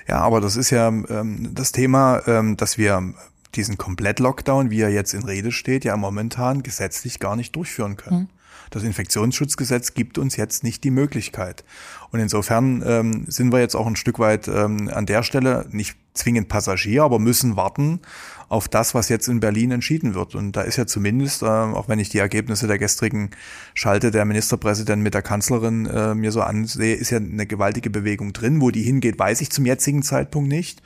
Ja, 0.09 0.19
aber 0.19 0.41
das 0.41 0.57
ist 0.57 0.71
ja 0.71 0.89
ähm, 0.89 1.51
das 1.55 1.71
Thema, 1.71 2.27
ähm, 2.27 2.57
dass 2.57 2.77
wir 2.77 3.15
diesen 3.55 3.79
Komplett-Lockdown, 3.79 4.71
wie 4.71 4.81
er 4.81 4.91
jetzt 4.91 5.15
in 5.15 5.23
Rede 5.23 5.53
steht, 5.53 5.85
ja 5.85 5.97
momentan 5.97 6.65
gesetzlich 6.65 7.21
gar 7.21 7.37
nicht 7.37 7.55
durchführen 7.55 7.97
können. 7.97 8.19
Mhm. 8.19 8.29
Das 8.71 8.83
Infektionsschutzgesetz 8.83 9.95
gibt 9.95 10.19
uns 10.19 10.37
jetzt 10.37 10.65
nicht 10.65 10.85
die 10.85 10.91
Möglichkeit. 10.91 11.65
Und 12.11 12.21
insofern 12.21 12.83
ähm, 12.87 13.25
sind 13.29 13.53
wir 13.53 13.61
jetzt 13.61 13.75
auch 13.75 13.87
ein 13.87 13.97
Stück 13.97 14.19
weit 14.19 14.49
ähm, 14.49 14.91
an 14.93 15.07
der 15.07 15.23
Stelle 15.23 15.67
nicht 15.71 15.97
zwingend 16.15 16.49
Passagier, 16.49 17.03
aber 17.03 17.19
müssen 17.19 17.57
warten 17.57 18.01
auf 18.49 18.69
das, 18.69 18.95
was 18.95 19.09
jetzt 19.09 19.29
in 19.29 19.41
Berlin 19.41 19.71
entschieden 19.71 20.15
wird. 20.15 20.35
Und 20.35 20.53
da 20.53 20.63
ist 20.63 20.77
ja 20.77 20.87
zumindest, 20.87 21.43
äh, 21.43 21.47
auch 21.47 21.89
wenn 21.89 21.99
ich 21.99 22.09
die 22.09 22.19
Ergebnisse 22.19 22.67
der 22.67 22.79
gestrigen 22.79 23.31
Schalte 23.75 24.11
der 24.11 24.25
Ministerpräsident 24.25 25.03
mit 25.03 25.15
der 25.15 25.23
Kanzlerin 25.23 25.87
äh, 25.87 26.15
mir 26.15 26.33
so 26.33 26.43
ansehe, 26.43 26.95
ist 26.95 27.11
ja 27.11 27.19
eine 27.19 27.47
gewaltige 27.47 27.91
Bewegung 27.91 28.33
drin. 28.33 28.61
Wo 28.61 28.71
die 28.71 28.83
hingeht, 28.83 29.19
weiß 29.19 29.41
ich 29.41 29.51
zum 29.51 29.67
jetzigen 29.67 30.03
Zeitpunkt 30.03 30.49
nicht. 30.49 30.83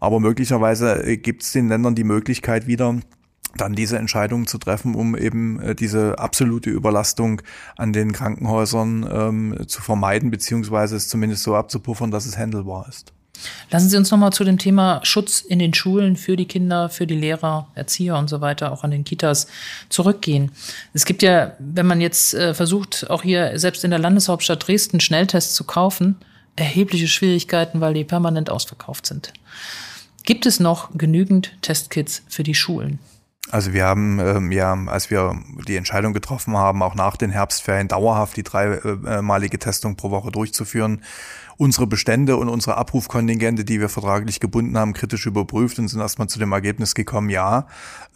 Aber 0.00 0.20
möglicherweise 0.20 1.04
äh, 1.04 1.16
gibt 1.16 1.42
es 1.42 1.52
den 1.52 1.68
Ländern 1.68 1.94
die 1.94 2.04
Möglichkeit 2.04 2.66
wieder, 2.66 3.00
dann 3.56 3.74
diese 3.74 3.98
Entscheidungen 3.98 4.46
zu 4.46 4.58
treffen, 4.58 4.94
um 4.94 5.16
eben 5.16 5.60
äh, 5.60 5.74
diese 5.74 6.18
absolute 6.18 6.70
Überlastung 6.70 7.42
an 7.76 7.92
den 7.92 8.12
Krankenhäusern 8.12 9.08
ähm, 9.10 9.68
zu 9.68 9.82
vermeiden, 9.82 10.30
beziehungsweise 10.30 10.96
es 10.96 11.08
zumindest 11.08 11.42
so 11.42 11.54
abzupuffern, 11.54 12.10
dass 12.10 12.26
es 12.26 12.36
handelbar 12.36 12.86
ist. 12.88 13.12
Lassen 13.70 13.88
Sie 13.88 13.96
uns 13.96 14.10
nochmal 14.10 14.32
zu 14.32 14.44
dem 14.44 14.58
Thema 14.58 15.00
Schutz 15.02 15.40
in 15.40 15.58
den 15.58 15.74
Schulen 15.74 16.16
für 16.16 16.36
die 16.36 16.46
Kinder, 16.46 16.88
für 16.88 17.06
die 17.06 17.16
Lehrer, 17.16 17.68
Erzieher 17.74 18.16
und 18.16 18.28
so 18.28 18.40
weiter, 18.40 18.72
auch 18.72 18.84
an 18.84 18.90
den 18.90 19.04
Kitas 19.04 19.48
zurückgehen. 19.88 20.52
Es 20.92 21.04
gibt 21.04 21.22
ja, 21.22 21.52
wenn 21.58 21.86
man 21.86 22.00
jetzt 22.00 22.34
äh, 22.34 22.54
versucht, 22.54 23.10
auch 23.10 23.22
hier 23.22 23.58
selbst 23.58 23.84
in 23.84 23.90
der 23.90 23.98
Landeshauptstadt 23.98 24.66
Dresden 24.66 25.00
Schnelltests 25.00 25.54
zu 25.54 25.64
kaufen, 25.64 26.16
erhebliche 26.56 27.08
Schwierigkeiten, 27.08 27.80
weil 27.80 27.94
die 27.94 28.04
permanent 28.04 28.50
ausverkauft 28.50 29.06
sind. 29.06 29.32
Gibt 30.24 30.46
es 30.46 30.60
noch 30.60 30.90
genügend 30.96 31.52
Testkits 31.60 32.22
für 32.28 32.44
die 32.44 32.54
Schulen? 32.54 32.98
Also 33.50 33.72
wir 33.74 33.84
haben 33.84 34.18
ähm, 34.20 34.52
ja, 34.52 34.76
als 34.86 35.10
wir 35.10 35.38
die 35.68 35.76
Entscheidung 35.76 36.12
getroffen 36.14 36.56
haben, 36.56 36.82
auch 36.82 36.94
nach 36.94 37.16
den 37.16 37.30
Herbstferien 37.30 37.88
dauerhaft 37.88 38.36
die 38.36 38.42
dreimalige 38.42 39.58
Testung 39.58 39.96
pro 39.96 40.10
Woche 40.10 40.30
durchzuführen, 40.30 41.02
unsere 41.56 41.86
Bestände 41.86 42.36
und 42.36 42.48
unsere 42.48 42.76
Abrufkontingente, 42.76 43.64
die 43.64 43.80
wir 43.80 43.88
vertraglich 43.88 44.40
gebunden 44.40 44.76
haben, 44.76 44.92
kritisch 44.92 45.26
überprüft 45.26 45.78
und 45.78 45.88
sind 45.88 46.00
erstmal 46.00 46.28
zu 46.28 46.38
dem 46.38 46.52
Ergebnis 46.52 46.94
gekommen, 46.94 47.30
ja, 47.30 47.66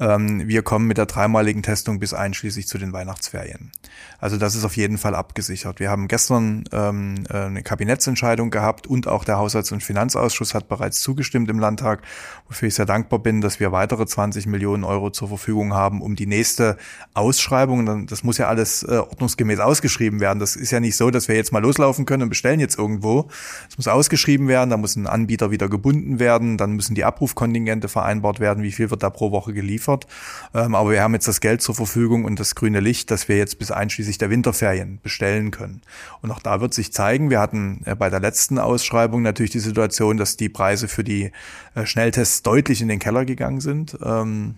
ähm, 0.00 0.46
wir 0.48 0.62
kommen 0.62 0.86
mit 0.86 0.98
der 0.98 1.06
dreimaligen 1.06 1.62
Testung 1.62 1.98
bis 1.98 2.14
einschließlich 2.14 2.66
zu 2.66 2.78
den 2.78 2.92
Weihnachtsferien. 2.92 3.72
Also 4.18 4.36
das 4.36 4.54
ist 4.54 4.64
auf 4.64 4.76
jeden 4.76 4.98
Fall 4.98 5.14
abgesichert. 5.14 5.80
Wir 5.80 5.90
haben 5.90 6.08
gestern 6.08 6.64
ähm, 6.72 7.24
äh, 7.30 7.36
eine 7.36 7.62
Kabinettsentscheidung 7.62 8.50
gehabt 8.50 8.86
und 8.86 9.06
auch 9.06 9.24
der 9.24 9.38
Haushalts- 9.38 9.72
und 9.72 9.82
Finanzausschuss 9.82 10.54
hat 10.54 10.68
bereits 10.68 11.00
zugestimmt 11.00 11.50
im 11.50 11.58
Landtag, 11.58 12.02
wofür 12.48 12.68
ich 12.68 12.74
sehr 12.74 12.86
dankbar 12.86 13.20
bin, 13.20 13.40
dass 13.40 13.60
wir 13.60 13.72
weitere 13.72 14.06
20 14.06 14.46
Millionen 14.46 14.84
Euro 14.84 15.10
zur 15.10 15.28
Verfügung 15.28 15.74
haben, 15.74 16.02
um 16.02 16.16
die 16.16 16.26
nächste 16.26 16.76
Ausschreibung, 17.14 18.06
das 18.06 18.24
muss 18.24 18.38
ja 18.38 18.48
alles 18.48 18.82
äh, 18.82 18.96
ordnungsgemäß 18.96 19.60
ausgeschrieben 19.60 20.20
werden. 20.20 20.38
Das 20.38 20.56
ist 20.56 20.70
ja 20.70 20.80
nicht 20.80 20.96
so, 20.96 21.10
dass 21.10 21.28
wir 21.28 21.36
jetzt 21.36 21.52
mal 21.52 21.62
loslaufen 21.62 22.04
können 22.04 22.24
und 22.24 22.28
bestellen 22.28 22.60
jetzt 22.60 22.78
irgendwo, 22.78 23.27
es 23.68 23.76
muss 23.76 23.88
ausgeschrieben 23.88 24.48
werden, 24.48 24.70
da 24.70 24.76
muss 24.76 24.96
ein 24.96 25.06
Anbieter 25.06 25.50
wieder 25.50 25.68
gebunden 25.68 26.18
werden, 26.18 26.56
dann 26.56 26.72
müssen 26.72 26.94
die 26.94 27.04
Abrufkontingente 27.04 27.88
vereinbart 27.88 28.40
werden, 28.40 28.62
wie 28.62 28.72
viel 28.72 28.90
wird 28.90 29.02
da 29.02 29.10
pro 29.10 29.30
Woche 29.30 29.52
geliefert. 29.52 30.06
Ähm, 30.54 30.74
aber 30.74 30.90
wir 30.90 31.02
haben 31.02 31.14
jetzt 31.14 31.28
das 31.28 31.40
Geld 31.40 31.62
zur 31.62 31.74
Verfügung 31.74 32.24
und 32.24 32.40
das 32.40 32.54
grüne 32.54 32.80
Licht, 32.80 33.10
dass 33.10 33.28
wir 33.28 33.36
jetzt 33.36 33.58
bis 33.58 33.70
einschließlich 33.70 34.18
der 34.18 34.30
Winterferien 34.30 35.00
bestellen 35.02 35.50
können. 35.50 35.82
Und 36.22 36.30
auch 36.30 36.40
da 36.40 36.60
wird 36.60 36.74
sich 36.74 36.92
zeigen, 36.92 37.30
wir 37.30 37.40
hatten 37.40 37.82
äh, 37.84 37.94
bei 37.94 38.10
der 38.10 38.20
letzten 38.20 38.58
Ausschreibung 38.58 39.22
natürlich 39.22 39.52
die 39.52 39.58
Situation, 39.58 40.16
dass 40.16 40.36
die 40.36 40.48
Preise 40.48 40.88
für 40.88 41.04
die 41.04 41.32
äh, 41.74 41.86
Schnelltests 41.86 42.42
deutlich 42.42 42.80
in 42.80 42.88
den 42.88 42.98
Keller 42.98 43.24
gegangen 43.24 43.60
sind. 43.60 43.96
Ähm, 44.02 44.56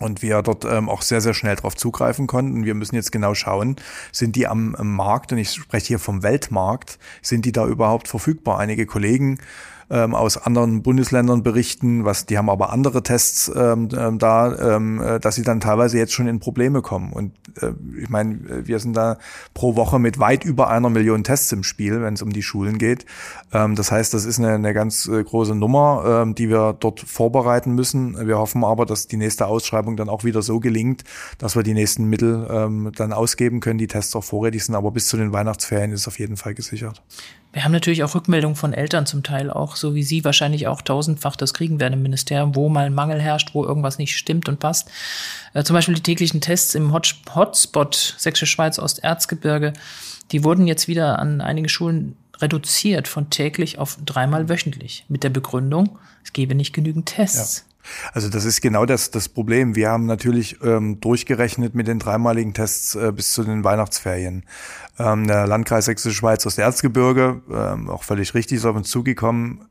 und 0.00 0.22
wir 0.22 0.42
dort 0.42 0.64
ähm, 0.64 0.88
auch 0.88 1.02
sehr, 1.02 1.20
sehr 1.20 1.34
schnell 1.34 1.54
darauf 1.56 1.76
zugreifen 1.76 2.26
konnten. 2.26 2.64
Wir 2.64 2.74
müssen 2.74 2.96
jetzt 2.96 3.12
genau 3.12 3.34
schauen, 3.34 3.76
sind 4.10 4.34
die 4.34 4.46
am, 4.48 4.74
am 4.74 4.96
Markt, 4.96 5.30
und 5.30 5.38
ich 5.38 5.52
spreche 5.52 5.88
hier 5.88 5.98
vom 5.98 6.22
Weltmarkt, 6.22 6.98
sind 7.22 7.44
die 7.44 7.52
da 7.52 7.66
überhaupt 7.66 8.08
verfügbar? 8.08 8.58
Einige 8.58 8.86
Kollegen 8.86 9.38
ähm, 9.90 10.14
aus 10.14 10.36
anderen 10.36 10.82
Bundesländern 10.82 11.42
berichten, 11.42 12.04
was 12.04 12.26
die 12.26 12.38
haben 12.38 12.48
aber 12.48 12.72
andere 12.72 13.02
Tests 13.02 13.50
ähm, 13.54 13.88
ähm, 13.96 14.18
da, 14.18 14.76
ähm, 14.76 15.02
äh, 15.02 15.20
dass 15.20 15.34
sie 15.34 15.42
dann 15.42 15.60
teilweise 15.60 15.98
jetzt 15.98 16.12
schon 16.12 16.28
in 16.28 16.38
Probleme 16.38 16.80
kommen. 16.80 17.12
Und 17.12 17.32
äh, 17.60 17.72
ich 18.00 18.08
meine, 18.08 18.66
wir 18.66 18.78
sind 18.78 18.96
da 18.96 19.18
pro 19.52 19.76
Woche 19.76 19.98
mit 19.98 20.18
weit 20.18 20.44
über 20.44 20.70
einer 20.70 20.90
Million 20.90 21.24
Tests 21.24 21.50
im 21.52 21.64
Spiel, 21.64 22.00
wenn 22.02 22.14
es 22.14 22.22
um 22.22 22.32
die 22.32 22.42
Schulen 22.42 22.78
geht. 22.78 23.04
Ähm, 23.52 23.74
das 23.74 23.90
heißt, 23.90 24.14
das 24.14 24.24
ist 24.24 24.38
eine, 24.38 24.54
eine 24.54 24.72
ganz 24.72 25.08
äh, 25.08 25.22
große 25.22 25.54
Nummer, 25.54 26.22
ähm, 26.22 26.34
die 26.34 26.48
wir 26.48 26.76
dort 26.78 27.00
vorbereiten 27.00 27.74
müssen. 27.74 28.26
Wir 28.26 28.38
hoffen 28.38 28.64
aber, 28.64 28.86
dass 28.86 29.08
die 29.08 29.16
nächste 29.16 29.46
Ausschreibung 29.46 29.96
dann 29.96 30.08
auch 30.08 30.22
wieder 30.22 30.42
so 30.42 30.60
gelingt, 30.60 31.02
dass 31.38 31.56
wir 31.56 31.64
die 31.64 31.74
nächsten 31.74 32.04
Mittel 32.04 32.46
ähm, 32.50 32.92
dann 32.94 33.12
ausgeben 33.12 33.60
können, 33.60 33.78
die 33.78 33.88
Tests 33.88 34.14
auch 34.14 34.24
vorrätig 34.24 34.64
sind. 34.64 34.76
Aber 34.76 34.92
bis 34.92 35.08
zu 35.08 35.16
den 35.16 35.32
Weihnachtsferien 35.32 35.92
ist 35.92 36.06
auf 36.06 36.18
jeden 36.18 36.36
Fall 36.36 36.54
gesichert. 36.54 37.02
Wir 37.52 37.64
haben 37.64 37.72
natürlich 37.72 38.04
auch 38.04 38.14
Rückmeldungen 38.14 38.54
von 38.54 38.72
Eltern 38.72 39.06
zum 39.06 39.24
Teil 39.24 39.50
auch, 39.50 39.74
so 39.74 39.94
wie 39.94 40.04
Sie 40.04 40.24
wahrscheinlich 40.24 40.68
auch 40.68 40.82
tausendfach 40.82 41.34
das 41.34 41.52
kriegen 41.52 41.80
werden 41.80 41.94
im 41.94 42.02
Ministerium, 42.02 42.54
wo 42.54 42.68
mal 42.68 42.86
ein 42.86 42.94
Mangel 42.94 43.20
herrscht, 43.20 43.54
wo 43.54 43.64
irgendwas 43.64 43.98
nicht 43.98 44.16
stimmt 44.16 44.48
und 44.48 44.60
passt. 44.60 44.88
Äh, 45.52 45.64
zum 45.64 45.74
Beispiel 45.74 45.96
die 45.96 46.02
täglichen 46.02 46.40
Tests 46.40 46.74
im 46.76 46.92
Hotspot 46.92 48.14
Sächsische 48.18 48.46
Schweiz 48.46 48.78
Osterzgebirge, 48.78 49.72
die 50.30 50.44
wurden 50.44 50.68
jetzt 50.68 50.86
wieder 50.86 51.18
an 51.18 51.40
einigen 51.40 51.68
Schulen 51.68 52.16
reduziert 52.38 53.08
von 53.08 53.30
täglich 53.30 53.78
auf 53.78 53.98
dreimal 54.04 54.48
wöchentlich 54.48 55.04
mit 55.08 55.24
der 55.24 55.30
Begründung, 55.30 55.98
es 56.24 56.32
gebe 56.32 56.54
nicht 56.54 56.72
genügend 56.72 57.06
Tests. 57.06 57.58
Ja. 57.58 57.69
Also 58.12 58.28
das 58.28 58.44
ist 58.44 58.60
genau 58.60 58.86
das, 58.86 59.10
das 59.10 59.28
Problem. 59.28 59.74
Wir 59.76 59.90
haben 59.90 60.06
natürlich 60.06 60.62
ähm, 60.62 61.00
durchgerechnet 61.00 61.74
mit 61.74 61.88
den 61.88 61.98
dreimaligen 61.98 62.54
Tests 62.54 62.94
äh, 62.94 63.12
bis 63.12 63.32
zu 63.32 63.44
den 63.44 63.64
Weihnachtsferien. 63.64 64.44
Ähm, 64.98 65.26
der 65.26 65.46
Landkreis 65.46 65.86
Sächsische 65.86 66.14
Schweiz 66.14 66.46
aus 66.46 66.56
der 66.56 66.66
Erzgebirge, 66.66 67.40
ähm, 67.50 67.88
auch 67.88 68.04
völlig 68.04 68.34
richtig, 68.34 68.58
ist 68.58 68.66
auf 68.66 68.76
uns 68.76 68.90
zugekommen, 68.90 69.66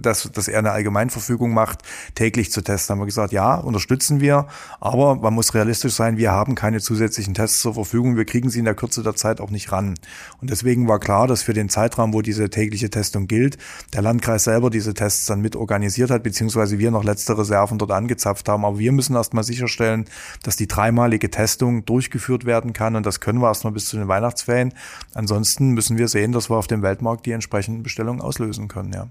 dass, 0.00 0.30
dass 0.32 0.48
er 0.48 0.58
eine 0.58 0.72
Allgemeinverfügung 0.72 1.52
macht, 1.52 1.82
täglich 2.14 2.50
zu 2.50 2.62
testen. 2.62 2.94
Haben 2.94 3.00
wir 3.00 3.06
gesagt, 3.06 3.32
ja, 3.32 3.54
unterstützen 3.56 4.20
wir, 4.20 4.46
aber 4.80 5.16
man 5.16 5.34
muss 5.34 5.54
realistisch 5.54 5.94
sein, 5.94 6.16
wir 6.16 6.32
haben 6.32 6.54
keine 6.54 6.80
zusätzlichen 6.80 7.34
Tests 7.34 7.60
zur 7.60 7.74
Verfügung, 7.74 8.16
wir 8.16 8.24
kriegen 8.24 8.50
sie 8.50 8.58
in 8.58 8.64
der 8.64 8.74
Kürze 8.74 9.02
der 9.02 9.14
Zeit 9.14 9.40
auch 9.40 9.50
nicht 9.50 9.72
ran. 9.72 9.94
Und 10.40 10.50
deswegen 10.50 10.88
war 10.88 10.98
klar, 10.98 11.26
dass 11.26 11.42
für 11.42 11.54
den 11.54 11.68
Zeitraum, 11.68 12.12
wo 12.12 12.22
diese 12.22 12.50
tägliche 12.50 12.90
Testung 12.90 13.26
gilt, 13.26 13.58
der 13.92 14.02
Landkreis 14.02 14.44
selber 14.44 14.70
diese 14.70 14.94
Tests 14.94 15.26
dann 15.26 15.40
mit 15.40 15.56
organisiert 15.56 16.10
hat, 16.10 16.22
beziehungsweise 16.22 16.78
wir 16.78 16.90
noch 16.90 17.04
letzte 17.04 17.36
Reserven 17.36 17.78
dort 17.78 17.92
angezapft 17.92 18.48
haben. 18.48 18.64
Aber 18.64 18.78
wir 18.78 18.92
müssen 18.92 19.14
erstmal 19.16 19.44
sicherstellen, 19.44 20.06
dass 20.42 20.56
die 20.56 20.68
dreimalige 20.68 21.30
Testung 21.30 21.84
durchgeführt 21.84 22.44
werden 22.44 22.72
kann 22.72 22.96
und 22.96 23.06
das 23.06 23.20
können 23.20 23.40
wir 23.40 23.48
erstmal 23.48 23.72
bis 23.72 23.86
zu 23.86 23.96
den 23.96 24.08
Weihnachtsferien. 24.08 24.74
Ansonsten 25.14 25.70
müssen 25.70 25.98
wir 25.98 26.08
sehen, 26.08 26.32
dass 26.32 26.50
wir 26.50 26.56
auf 26.56 26.66
dem 26.66 26.82
Weltmarkt 26.82 27.26
die 27.26 27.32
entsprechenden 27.32 27.82
Bestellungen 27.82 28.20
auslösen 28.20 28.68
können, 28.68 28.92
ja. 28.92 29.08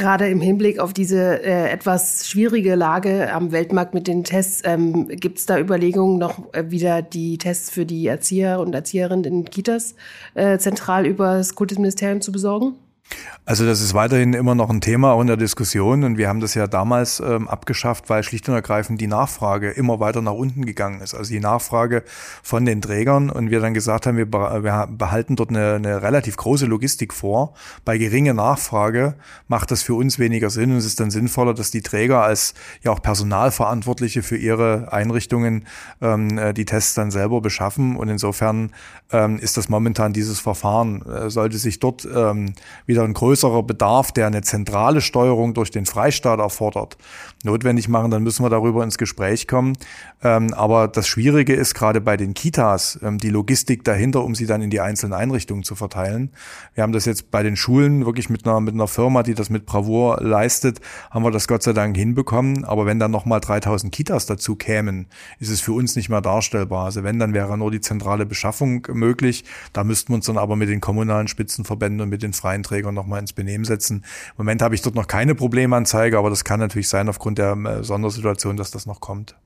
Gerade 0.00 0.30
im 0.30 0.40
Hinblick 0.40 0.78
auf 0.78 0.94
diese 0.94 1.42
äh, 1.44 1.68
etwas 1.68 2.26
schwierige 2.26 2.74
Lage 2.74 3.30
am 3.34 3.52
Weltmarkt 3.52 3.92
mit 3.92 4.06
den 4.06 4.24
Tests, 4.24 4.62
ähm, 4.64 5.08
gibt 5.08 5.36
es 5.36 5.44
da 5.44 5.58
Überlegungen, 5.58 6.16
noch 6.16 6.54
äh, 6.54 6.70
wieder 6.70 7.02
die 7.02 7.36
Tests 7.36 7.68
für 7.68 7.84
die 7.84 8.06
Erzieher 8.06 8.60
und 8.60 8.74
Erzieherinnen 8.74 9.24
in 9.24 9.44
Kitas 9.44 9.94
äh, 10.32 10.56
zentral 10.56 11.04
über 11.04 11.34
das 11.34 11.54
Kultusministerium 11.54 12.22
zu 12.22 12.32
besorgen? 12.32 12.76
Also 13.50 13.66
das 13.66 13.80
ist 13.80 13.94
weiterhin 13.94 14.32
immer 14.32 14.54
noch 14.54 14.70
ein 14.70 14.80
Thema 14.80 15.12
auch 15.12 15.20
in 15.20 15.26
der 15.26 15.36
Diskussion 15.36 16.04
und 16.04 16.18
wir 16.18 16.28
haben 16.28 16.38
das 16.38 16.54
ja 16.54 16.68
damals 16.68 17.18
ähm, 17.18 17.48
abgeschafft, 17.48 18.08
weil 18.08 18.22
schlicht 18.22 18.48
und 18.48 18.54
ergreifend 18.54 19.00
die 19.00 19.08
Nachfrage 19.08 19.70
immer 19.70 19.98
weiter 19.98 20.22
nach 20.22 20.34
unten 20.34 20.64
gegangen 20.64 21.00
ist. 21.00 21.14
Also 21.14 21.32
die 21.32 21.40
Nachfrage 21.40 22.04
von 22.44 22.64
den 22.64 22.80
Trägern 22.80 23.28
und 23.28 23.50
wir 23.50 23.58
dann 23.58 23.74
gesagt 23.74 24.06
haben, 24.06 24.16
wir, 24.16 24.26
behalten 24.26 25.34
dort 25.34 25.50
eine, 25.50 25.74
eine, 25.74 26.00
relativ 26.00 26.36
große 26.36 26.66
Logistik 26.66 27.12
vor. 27.12 27.54
Bei 27.84 27.98
geringer 27.98 28.34
Nachfrage 28.34 29.16
macht 29.48 29.72
das 29.72 29.82
für 29.82 29.94
uns 29.94 30.20
weniger 30.20 30.50
Sinn 30.50 30.70
und 30.70 30.76
es 30.76 30.86
ist 30.86 31.00
dann 31.00 31.10
sinnvoller, 31.10 31.52
dass 31.52 31.72
die 31.72 31.82
Träger 31.82 32.22
als 32.22 32.54
ja 32.82 32.92
auch 32.92 33.02
Personalverantwortliche 33.02 34.22
für 34.22 34.36
ihre 34.36 34.92
Einrichtungen 34.92 35.66
ähm, 36.00 36.38
äh, 36.38 36.54
die 36.54 36.66
Tests 36.66 36.94
dann 36.94 37.10
selber 37.10 37.40
beschaffen 37.40 37.96
und 37.96 38.08
insofern 38.10 38.70
ähm, 39.10 39.38
ist 39.38 39.56
das 39.56 39.68
momentan 39.68 40.12
dieses 40.12 40.38
Verfahren. 40.38 41.02
Äh, 41.02 41.30
sollte 41.30 41.58
sich 41.58 41.80
dort 41.80 42.06
ähm, 42.14 42.52
wieder 42.86 42.99
ein 43.04 43.14
größerer 43.14 43.62
Bedarf, 43.62 44.12
der 44.12 44.26
eine 44.26 44.42
zentrale 44.42 45.00
Steuerung 45.00 45.54
durch 45.54 45.70
den 45.70 45.86
Freistaat 45.86 46.38
erfordert, 46.38 46.96
notwendig 47.44 47.88
machen, 47.88 48.10
dann 48.10 48.22
müssen 48.22 48.44
wir 48.44 48.50
darüber 48.50 48.84
ins 48.84 48.98
Gespräch 48.98 49.48
kommen. 49.48 49.76
Ähm, 50.22 50.52
aber 50.52 50.88
das 50.88 51.08
Schwierige 51.08 51.54
ist 51.54 51.74
gerade 51.74 52.00
bei 52.00 52.16
den 52.16 52.34
Kitas 52.34 52.98
ähm, 53.02 53.18
die 53.18 53.30
Logistik 53.30 53.84
dahinter, 53.84 54.22
um 54.24 54.34
sie 54.34 54.46
dann 54.46 54.60
in 54.60 54.70
die 54.70 54.80
einzelnen 54.80 55.14
Einrichtungen 55.14 55.62
zu 55.62 55.74
verteilen. 55.74 56.30
Wir 56.74 56.82
haben 56.82 56.92
das 56.92 57.06
jetzt 57.06 57.30
bei 57.30 57.42
den 57.42 57.56
Schulen 57.56 58.04
wirklich 58.04 58.28
mit 58.28 58.46
einer, 58.46 58.60
mit 58.60 58.74
einer 58.74 58.88
Firma, 58.88 59.22
die 59.22 59.34
das 59.34 59.48
mit 59.48 59.64
Bravour 59.64 60.18
leistet, 60.20 60.80
haben 61.10 61.24
wir 61.24 61.30
das 61.30 61.48
Gott 61.48 61.62
sei 61.62 61.72
Dank 61.72 61.96
hinbekommen. 61.96 62.64
Aber 62.64 62.84
wenn 62.84 62.98
dann 62.98 63.10
nochmal 63.10 63.40
3000 63.40 63.92
Kitas 63.92 64.26
dazu 64.26 64.56
kämen, 64.56 65.06
ist 65.38 65.50
es 65.50 65.60
für 65.60 65.72
uns 65.72 65.96
nicht 65.96 66.10
mehr 66.10 66.20
darstellbar. 66.20 66.84
Also 66.84 67.04
wenn, 67.04 67.18
dann 67.18 67.32
wäre 67.32 67.56
nur 67.56 67.70
die 67.70 67.80
zentrale 67.80 68.26
Beschaffung 68.26 68.86
möglich. 68.92 69.44
Da 69.72 69.84
müssten 69.84 70.12
wir 70.12 70.16
uns 70.16 70.26
dann 70.26 70.36
aber 70.36 70.56
mit 70.56 70.68
den 70.68 70.80
kommunalen 70.80 71.28
Spitzenverbänden 71.28 72.02
und 72.02 72.08
mit 72.10 72.22
den 72.22 72.34
freien 72.34 72.62
Trägern 72.62 72.94
nochmal 72.94 73.20
ins 73.20 73.32
Benehmen 73.32 73.64
setzen. 73.64 74.04
Im 74.30 74.34
Moment 74.38 74.60
habe 74.60 74.74
ich 74.74 74.82
dort 74.82 74.94
noch 74.94 75.06
keine 75.06 75.34
Problemanzeige, 75.34 76.18
aber 76.18 76.28
das 76.28 76.44
kann 76.44 76.60
natürlich 76.60 76.88
sein 76.88 77.08
aufgrund 77.08 77.29
der 77.34 77.52
äh, 77.52 77.84
Sondersituation, 77.84 78.56
dass 78.56 78.70
das 78.70 78.86
noch 78.86 79.00
kommt. 79.00 79.36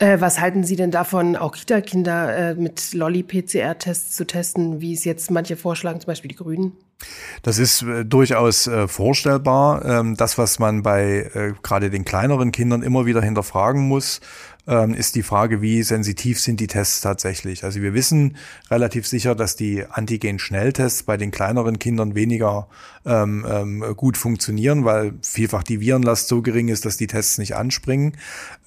Äh, 0.00 0.20
was 0.20 0.38
halten 0.38 0.62
Sie 0.62 0.76
denn 0.76 0.92
davon, 0.92 1.34
auch 1.34 1.56
Kita-Kinder 1.56 2.50
äh, 2.50 2.54
mit 2.54 2.94
Lolli-PCR-Tests 2.94 4.14
zu 4.14 4.26
testen, 4.26 4.80
wie 4.80 4.92
es 4.92 5.04
jetzt 5.04 5.30
manche 5.30 5.56
vorschlagen, 5.56 6.00
zum 6.00 6.06
Beispiel 6.06 6.28
die 6.28 6.36
Grünen? 6.36 6.72
Das 7.42 7.58
ist 7.58 7.82
äh, 7.82 8.04
durchaus 8.04 8.68
äh, 8.68 8.86
vorstellbar. 8.86 9.84
Ähm, 9.84 10.16
das, 10.16 10.38
was 10.38 10.60
man 10.60 10.82
bei 10.82 11.30
äh, 11.34 11.52
gerade 11.62 11.90
den 11.90 12.04
kleineren 12.04 12.52
Kindern 12.52 12.82
immer 12.82 13.06
wieder 13.06 13.22
hinterfragen 13.22 13.88
muss, 13.88 14.20
ähm, 14.68 14.94
ist 14.94 15.16
die 15.16 15.22
Frage, 15.22 15.62
wie 15.62 15.82
sensitiv 15.82 16.40
sind 16.40 16.60
die 16.60 16.66
Tests 16.66 17.00
tatsächlich. 17.00 17.64
Also 17.64 17.80
wir 17.80 17.94
wissen 17.94 18.36
relativ 18.70 19.08
sicher, 19.08 19.34
dass 19.34 19.56
die 19.56 19.84
Antigen-Schnelltests 19.88 21.02
bei 21.02 21.16
den 21.16 21.30
kleineren 21.30 21.78
Kindern 21.78 22.14
weniger 22.14 22.68
ähm, 23.06 23.46
ähm, 23.48 23.94
gut 23.96 24.16
funktionieren, 24.16 24.84
weil 24.84 25.14
vielfach 25.22 25.62
die 25.62 25.80
Virenlast 25.80 26.28
so 26.28 26.42
gering 26.42 26.68
ist, 26.68 26.84
dass 26.84 26.98
die 26.98 27.06
Tests 27.06 27.38
nicht 27.38 27.56
anspringen. 27.56 28.16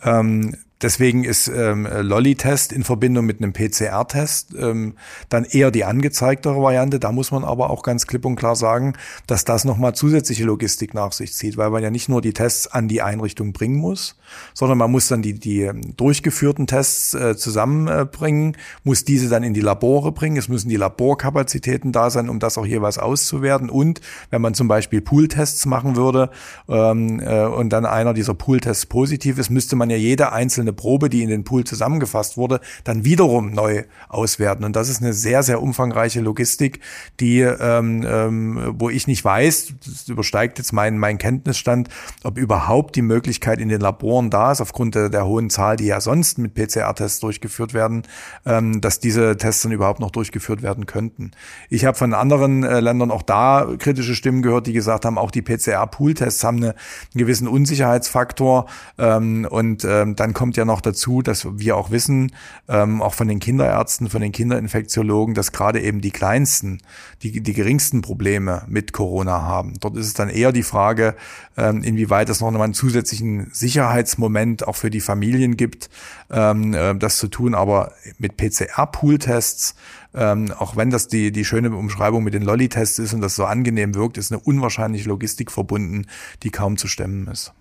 Ähm, 0.03 0.57
Deswegen 0.81 1.23
ist 1.23 1.47
ähm, 1.47 1.87
Lolli-Test 1.89 2.71
in 2.71 2.83
Verbindung 2.83 3.25
mit 3.25 3.41
einem 3.41 3.53
PCR-Test 3.53 4.55
ähm, 4.57 4.95
dann 5.29 5.45
eher 5.45 5.69
die 5.69 5.85
angezeigtere 5.85 6.61
Variante. 6.61 6.99
Da 6.99 7.11
muss 7.11 7.31
man 7.31 7.43
aber 7.43 7.69
auch 7.69 7.83
ganz 7.83 8.07
klipp 8.07 8.25
und 8.25 8.35
klar 8.35 8.55
sagen, 8.55 8.93
dass 9.27 9.45
das 9.45 9.63
nochmal 9.63 9.93
zusätzliche 9.93 10.43
Logistik 10.43 10.93
nach 10.93 11.11
sich 11.11 11.33
zieht, 11.33 11.57
weil 11.57 11.69
man 11.69 11.83
ja 11.83 11.91
nicht 11.91 12.09
nur 12.09 12.21
die 12.21 12.33
Tests 12.33 12.67
an 12.67 12.87
die 12.87 13.01
Einrichtung 13.01 13.53
bringen 13.53 13.77
muss, 13.77 14.17
sondern 14.53 14.77
man 14.77 14.91
muss 14.91 15.07
dann 15.07 15.21
die, 15.21 15.33
die 15.33 15.61
ähm, 15.61 15.95
durchgeführten 15.97 16.65
Tests 16.65 17.13
äh, 17.13 17.37
zusammenbringen, 17.37 18.57
muss 18.83 19.05
diese 19.05 19.29
dann 19.29 19.43
in 19.43 19.53
die 19.53 19.61
Labore 19.61 20.11
bringen. 20.11 20.37
Es 20.37 20.47
müssen 20.47 20.69
die 20.69 20.77
Laborkapazitäten 20.77 21.91
da 21.91 22.09
sein, 22.09 22.29
um 22.29 22.39
das 22.39 22.57
auch 22.57 22.65
jeweils 22.65 22.97
auszuwerten. 22.97 23.69
Und 23.69 24.01
wenn 24.31 24.41
man 24.41 24.53
zum 24.53 24.67
Beispiel 24.67 25.01
Pool-Tests 25.01 25.65
machen 25.65 25.95
würde 25.95 26.31
ähm, 26.67 27.19
äh, 27.19 27.45
und 27.45 27.69
dann 27.69 27.85
einer 27.85 28.13
dieser 28.13 28.33
Pool-Tests 28.33 28.87
positiv 28.87 29.37
ist, 29.37 29.49
müsste 29.49 29.75
man 29.75 29.89
ja 29.89 29.97
jede 29.97 30.31
einzelne 30.31 30.70
eine 30.71 30.75
Probe, 30.75 31.09
die 31.09 31.23
in 31.23 31.29
den 31.29 31.43
Pool 31.43 31.63
zusammengefasst 31.63 32.37
wurde, 32.37 32.59
dann 32.83 33.03
wiederum 33.03 33.51
neu 33.51 33.83
auswerten. 34.09 34.63
Und 34.63 34.75
das 34.75 34.89
ist 34.89 35.01
eine 35.01 35.13
sehr, 35.13 35.43
sehr 35.43 35.61
umfangreiche 35.61 36.21
Logistik, 36.21 36.79
die, 37.19 37.41
ähm, 37.41 38.05
ähm, 38.07 38.75
wo 38.77 38.89
ich 38.89 39.07
nicht 39.07 39.23
weiß, 39.23 39.73
das 39.85 40.07
übersteigt 40.07 40.57
jetzt 40.57 40.71
meinen 40.71 40.97
mein 40.97 41.17
Kenntnisstand, 41.17 41.89
ob 42.23 42.37
überhaupt 42.37 42.95
die 42.95 43.01
Möglichkeit 43.01 43.59
in 43.59 43.69
den 43.69 43.81
Laboren 43.81 44.29
da 44.29 44.51
ist, 44.51 44.61
aufgrund 44.61 44.95
der, 44.95 45.09
der 45.09 45.25
hohen 45.25 45.49
Zahl, 45.49 45.75
die 45.75 45.85
ja 45.85 45.99
sonst 45.99 46.37
mit 46.37 46.53
PCR-Tests 46.53 47.19
durchgeführt 47.19 47.73
werden, 47.73 48.03
ähm, 48.45 48.81
dass 48.81 48.99
diese 48.99 49.37
Tests 49.37 49.63
dann 49.63 49.71
überhaupt 49.71 49.99
noch 49.99 50.11
durchgeführt 50.11 50.61
werden 50.61 50.85
könnten. 50.85 51.31
Ich 51.69 51.85
habe 51.85 51.97
von 51.97 52.13
anderen 52.13 52.63
äh, 52.63 52.79
Ländern 52.79 53.11
auch 53.11 53.21
da 53.21 53.67
kritische 53.77 54.15
Stimmen 54.15 54.41
gehört, 54.41 54.67
die 54.67 54.73
gesagt 54.73 55.05
haben, 55.05 55.17
auch 55.17 55.31
die 55.31 55.41
PCR-Pool-Tests 55.41 56.43
haben 56.43 56.57
eine, 56.57 56.67
einen 56.69 56.75
gewissen 57.13 57.47
Unsicherheitsfaktor 57.47 58.67
ähm, 58.97 59.47
und 59.49 59.83
ähm, 59.85 60.15
dann 60.15 60.33
kommt 60.33 60.57
ja 60.57 60.60
ja 60.61 60.65
noch 60.65 60.81
dazu, 60.81 61.21
dass 61.21 61.47
wir 61.59 61.75
auch 61.75 61.91
wissen, 61.91 62.31
ähm, 62.67 63.01
auch 63.01 63.13
von 63.13 63.27
den 63.27 63.39
Kinderärzten, 63.39 64.09
von 64.09 64.21
den 64.21 64.31
Kinderinfektiologen, 64.31 65.35
dass 65.35 65.51
gerade 65.51 65.81
eben 65.81 66.01
die 66.01 66.11
kleinsten, 66.11 66.81
die, 67.21 67.41
die 67.41 67.53
geringsten 67.53 68.01
Probleme 68.01 68.63
mit 68.67 68.93
Corona 68.93 69.41
haben. 69.41 69.73
Dort 69.79 69.97
ist 69.97 70.07
es 70.07 70.13
dann 70.13 70.29
eher 70.29 70.51
die 70.51 70.63
Frage, 70.63 71.15
ähm, 71.57 71.83
inwieweit 71.83 72.29
es 72.29 72.39
noch 72.39 72.47
einmal 72.47 72.63
einen 72.63 72.73
zusätzlichen 72.73 73.49
Sicherheitsmoment 73.51 74.67
auch 74.67 74.75
für 74.75 74.89
die 74.89 75.01
Familien 75.01 75.57
gibt, 75.57 75.89
ähm, 76.29 76.73
äh, 76.73 76.95
das 76.95 77.17
zu 77.17 77.27
tun. 77.27 77.55
Aber 77.55 77.91
mit 78.17 78.37
PCR-Pool-Tests 78.37 79.75
ähm, 80.13 80.51
auch 80.57 80.75
wenn 80.75 80.89
das 80.89 81.07
die, 81.07 81.31
die 81.31 81.45
schöne 81.45 81.71
Umschreibung 81.71 82.23
mit 82.23 82.33
den 82.33 82.43
Lolli-Tests 82.43 82.99
ist 82.99 83.13
und 83.13 83.21
das 83.21 83.35
so 83.35 83.45
angenehm 83.45 83.95
wirkt, 83.95 84.17
ist 84.17 84.31
eine 84.31 84.41
unwahrscheinliche 84.41 85.07
Logistik 85.07 85.51
verbunden, 85.51 86.07
die 86.43 86.49
kaum 86.49 86.75
zu 86.75 86.87
stemmen 86.87 87.27
ist. 87.27 87.53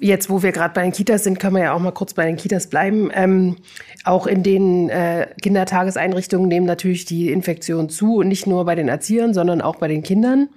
Jetzt, 0.00 0.28
wo 0.28 0.42
wir 0.42 0.52
gerade 0.52 0.74
bei 0.74 0.82
den 0.82 0.92
Kitas 0.92 1.24
sind, 1.24 1.38
können 1.38 1.54
wir 1.54 1.62
ja 1.62 1.72
auch 1.72 1.78
mal 1.78 1.92
kurz 1.92 2.14
bei 2.14 2.26
den 2.26 2.36
Kitas 2.36 2.66
bleiben. 2.66 3.10
Ähm, 3.14 3.56
auch 4.02 4.26
in 4.26 4.42
den 4.42 4.90
äh, 4.90 5.28
Kindertageseinrichtungen 5.40 6.48
nehmen 6.48 6.66
natürlich 6.66 7.04
die 7.04 7.30
Infektionen 7.30 7.88
zu, 7.88 8.16
und 8.16 8.28
nicht 8.28 8.46
nur 8.46 8.64
bei 8.64 8.74
den 8.74 8.88
Erziehern, 8.88 9.34
sondern 9.34 9.60
auch 9.60 9.76
bei 9.76 9.88
den 9.88 10.02
Kindern. 10.02 10.48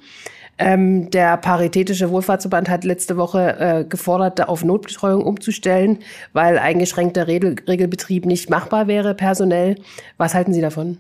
Ähm, 0.59 1.11
der 1.11 1.38
Paritätische 1.38 2.09
Wohlfahrtsverband 2.09 2.67
hat 2.67 2.83
letzte 2.83 3.15
Woche 3.15 3.59
äh, 3.59 3.85
gefordert, 3.85 4.47
auf 4.47 4.63
Notbetreuung 4.63 5.23
umzustellen, 5.23 5.99
weil 6.33 6.57
eingeschränkter 6.57 7.27
Regel 7.27 7.57
Regelbetrieb 7.67 8.25
nicht 8.25 8.49
machbar 8.49 8.88
wäre 8.88 9.13
personell. 9.13 9.75
Was 10.17 10.33
halten 10.33 10.53
Sie 10.53 10.61
davon? 10.61 10.97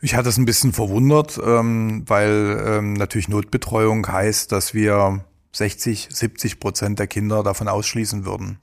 Ich 0.00 0.16
hatte 0.16 0.30
es 0.30 0.38
ein 0.38 0.46
bisschen 0.46 0.72
verwundert, 0.72 1.38
ähm, 1.44 2.04
weil 2.06 2.60
ähm, 2.66 2.94
natürlich 2.94 3.28
Notbetreuung 3.28 4.08
heißt, 4.08 4.50
dass 4.50 4.72
wir 4.72 5.22
60, 5.54 6.08
70 6.10 6.60
Prozent 6.60 6.98
der 6.98 7.06
Kinder 7.06 7.42
davon 7.42 7.68
ausschließen 7.68 8.24
würden. 8.24 8.58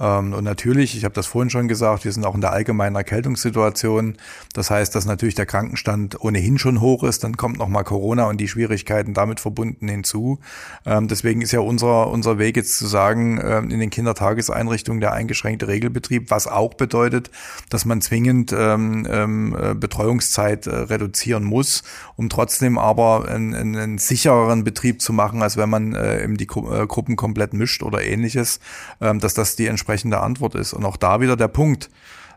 Ähm, 0.00 0.32
und 0.32 0.44
natürlich, 0.44 0.96
ich 0.96 1.04
habe 1.04 1.14
das 1.14 1.26
vorhin 1.26 1.50
schon 1.50 1.68
gesagt, 1.68 2.04
wir 2.04 2.12
sind 2.12 2.24
auch 2.24 2.34
in 2.34 2.40
der 2.40 2.52
allgemeinen 2.52 2.96
Erkältungssituation. 2.96 4.16
Das 4.54 4.70
heißt, 4.70 4.94
dass 4.94 5.04
natürlich 5.04 5.34
der 5.34 5.46
Krankenstand 5.46 6.20
ohnehin 6.20 6.58
schon 6.58 6.80
hoch 6.80 7.04
ist. 7.04 7.24
Dann 7.24 7.36
kommt 7.36 7.58
nochmal 7.58 7.84
Corona 7.84 8.24
und 8.24 8.38
die 8.38 8.48
Schwierigkeiten 8.48 9.14
damit 9.14 9.40
verbunden 9.40 9.88
hinzu. 9.88 10.38
Ähm, 10.86 11.08
deswegen 11.08 11.42
ist 11.42 11.52
ja 11.52 11.60
unser, 11.60 12.08
unser 12.08 12.38
Weg 12.38 12.56
jetzt 12.56 12.78
zu 12.78 12.86
sagen, 12.86 13.40
ähm, 13.42 13.70
in 13.70 13.80
den 13.80 13.90
Kindertageseinrichtungen 13.90 15.00
der 15.00 15.12
eingeschränkte 15.12 15.68
Regelbetrieb, 15.68 16.30
was 16.30 16.46
auch 16.46 16.74
bedeutet, 16.74 17.30
dass 17.68 17.84
man 17.84 18.00
zwingend 18.00 18.52
äh, 18.52 19.74
Betreuungszeit 19.74 20.66
äh, 20.66 20.74
reduzieren 20.74 21.44
muss, 21.44 21.82
um 22.16 22.28
trotzdem 22.28 22.78
aber 22.78 23.28
einen, 23.28 23.54
einen 23.54 23.98
sichereren 23.98 24.64
Betrieb 24.64 25.00
zu 25.00 25.12
machen, 25.12 25.42
als 25.42 25.56
wenn 25.56 25.68
man 25.68 25.94
äh, 25.94 26.24
eben 26.24 26.36
die 26.36 26.46
Gruppen 26.46 27.16
komplett 27.16 27.52
mischt 27.52 27.82
oder 27.82 28.02
ähnliches, 28.02 28.60
dass 28.98 29.34
das 29.34 29.56
die 29.56 29.66
entsprechende 29.82 30.20
Antwort 30.20 30.54
ist. 30.54 30.72
Und 30.72 30.84
auch 30.84 30.96
da 30.96 31.20
wieder 31.20 31.36
der 31.36 31.48
Punkt. 31.48 31.90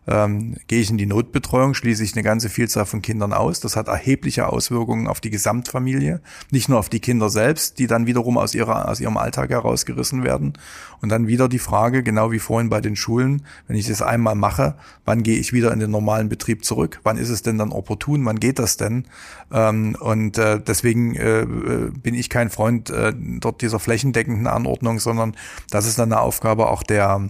Ähm, 0.08 0.56
gehe 0.68 0.82
ich 0.82 0.90
in 0.90 0.98
die 0.98 1.06
Notbetreuung, 1.06 1.74
schließe 1.74 2.04
ich 2.04 2.14
eine 2.14 2.24
ganze 2.24 2.50
Vielzahl 2.50 2.86
von 2.86 3.02
Kindern 3.02 3.34
aus. 3.34 3.60
Das 3.60 3.76
hat 3.76 3.88
erhebliche 3.88 4.48
Auswirkungen 4.48 5.08
auf 5.08 5.20
die 5.20 5.32
Gesamtfamilie, 5.32 6.22
nicht 6.52 6.70
nur 6.70 6.80
auf 6.80 6.90
die 6.90 7.00
Kinder 7.00 7.30
selbst, 7.30 7.80
die 7.80 7.88
dann 7.88 8.06
wiederum 8.06 8.38
aus, 8.38 8.54
ihrer, 8.54 8.88
aus 8.90 9.00
ihrem 9.00 9.18
Alltag 9.18 9.50
herausgerissen 9.50 10.24
werden. 10.24 10.54
Und 11.02 11.10
dann 11.10 11.28
wieder 11.28 11.50
die 11.50 11.60
Frage, 11.60 12.04
genau 12.04 12.32
wie 12.32 12.40
vorhin 12.40 12.70
bei 12.70 12.82
den 12.82 12.96
Schulen, 12.96 13.44
wenn 13.68 13.76
ich 13.76 13.88
das 13.88 14.02
einmal 14.02 14.36
mache, 14.36 14.76
wann 15.06 15.24
gehe 15.24 15.38
ich 15.38 15.54
wieder 15.54 15.72
in 15.72 15.80
den 15.80 15.92
normalen 15.92 16.30
Betrieb 16.30 16.66
zurück? 16.66 17.00
Wann 17.04 17.18
ist 17.18 17.30
es 17.30 17.42
denn 17.42 17.58
dann 17.58 17.72
opportun? 17.72 18.26
Wann 18.26 18.40
geht 18.40 18.60
das 18.60 18.78
denn? 18.78 19.06
Ähm, 19.52 19.96
und 20.00 20.38
äh, 20.38 20.60
deswegen 20.60 21.16
äh, 21.16 21.46
bin 22.02 22.14
ich 22.14 22.30
kein 22.30 22.50
Freund 22.50 22.90
äh, 22.90 23.14
dort 23.16 23.62
dieser 23.62 23.80
flächendeckenden 23.80 24.48
Anordnung, 24.48 25.00
sondern 25.00 25.36
das 25.72 25.88
ist 25.88 26.00
dann 26.00 26.12
eine 26.12 26.22
Aufgabe 26.22 26.68
auch 26.68 26.84
der 26.84 27.30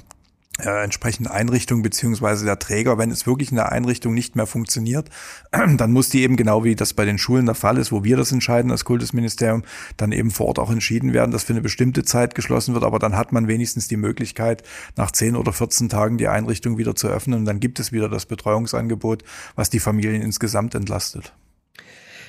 äh, 0.59 0.83
entsprechende 0.83 1.31
Einrichtung 1.31 1.81
beziehungsweise 1.81 2.45
der 2.45 2.59
Träger, 2.59 2.97
wenn 2.97 3.11
es 3.11 3.27
wirklich 3.27 3.49
in 3.49 3.57
der 3.57 3.71
Einrichtung 3.71 4.13
nicht 4.13 4.35
mehr 4.35 4.47
funktioniert, 4.47 5.09
dann 5.51 5.91
muss 5.91 6.09
die 6.09 6.23
eben 6.23 6.37
genau 6.37 6.63
wie 6.63 6.75
das 6.75 6.93
bei 6.93 7.03
den 7.03 7.17
Schulen 7.17 7.45
der 7.45 7.55
Fall 7.55 7.77
ist, 7.77 7.91
wo 7.91 8.03
wir 8.03 8.15
das 8.15 8.31
entscheiden 8.31 8.71
als 8.71 8.85
Kultusministerium, 8.85 9.63
dann 9.97 10.11
eben 10.13 10.31
vor 10.31 10.47
Ort 10.47 10.59
auch 10.59 10.71
entschieden 10.71 11.11
werden, 11.11 11.31
dass 11.31 11.43
für 11.43 11.53
eine 11.53 11.61
bestimmte 11.61 12.03
Zeit 12.03 12.35
geschlossen 12.35 12.73
wird, 12.73 12.85
aber 12.85 12.99
dann 12.99 13.17
hat 13.17 13.33
man 13.33 13.47
wenigstens 13.47 13.87
die 13.87 13.97
Möglichkeit, 13.97 14.63
nach 14.95 15.11
10 15.11 15.35
oder 15.35 15.51
14 15.51 15.89
Tagen 15.89 16.17
die 16.17 16.27
Einrichtung 16.27 16.77
wieder 16.77 16.95
zu 16.95 17.07
öffnen. 17.07 17.39
Und 17.39 17.45
dann 17.45 17.59
gibt 17.59 17.79
es 17.79 17.91
wieder 17.91 18.07
das 18.07 18.25
Betreuungsangebot, 18.25 19.23
was 19.55 19.69
die 19.69 19.79
Familien 19.79 20.21
insgesamt 20.21 20.73
entlastet. 20.75 21.33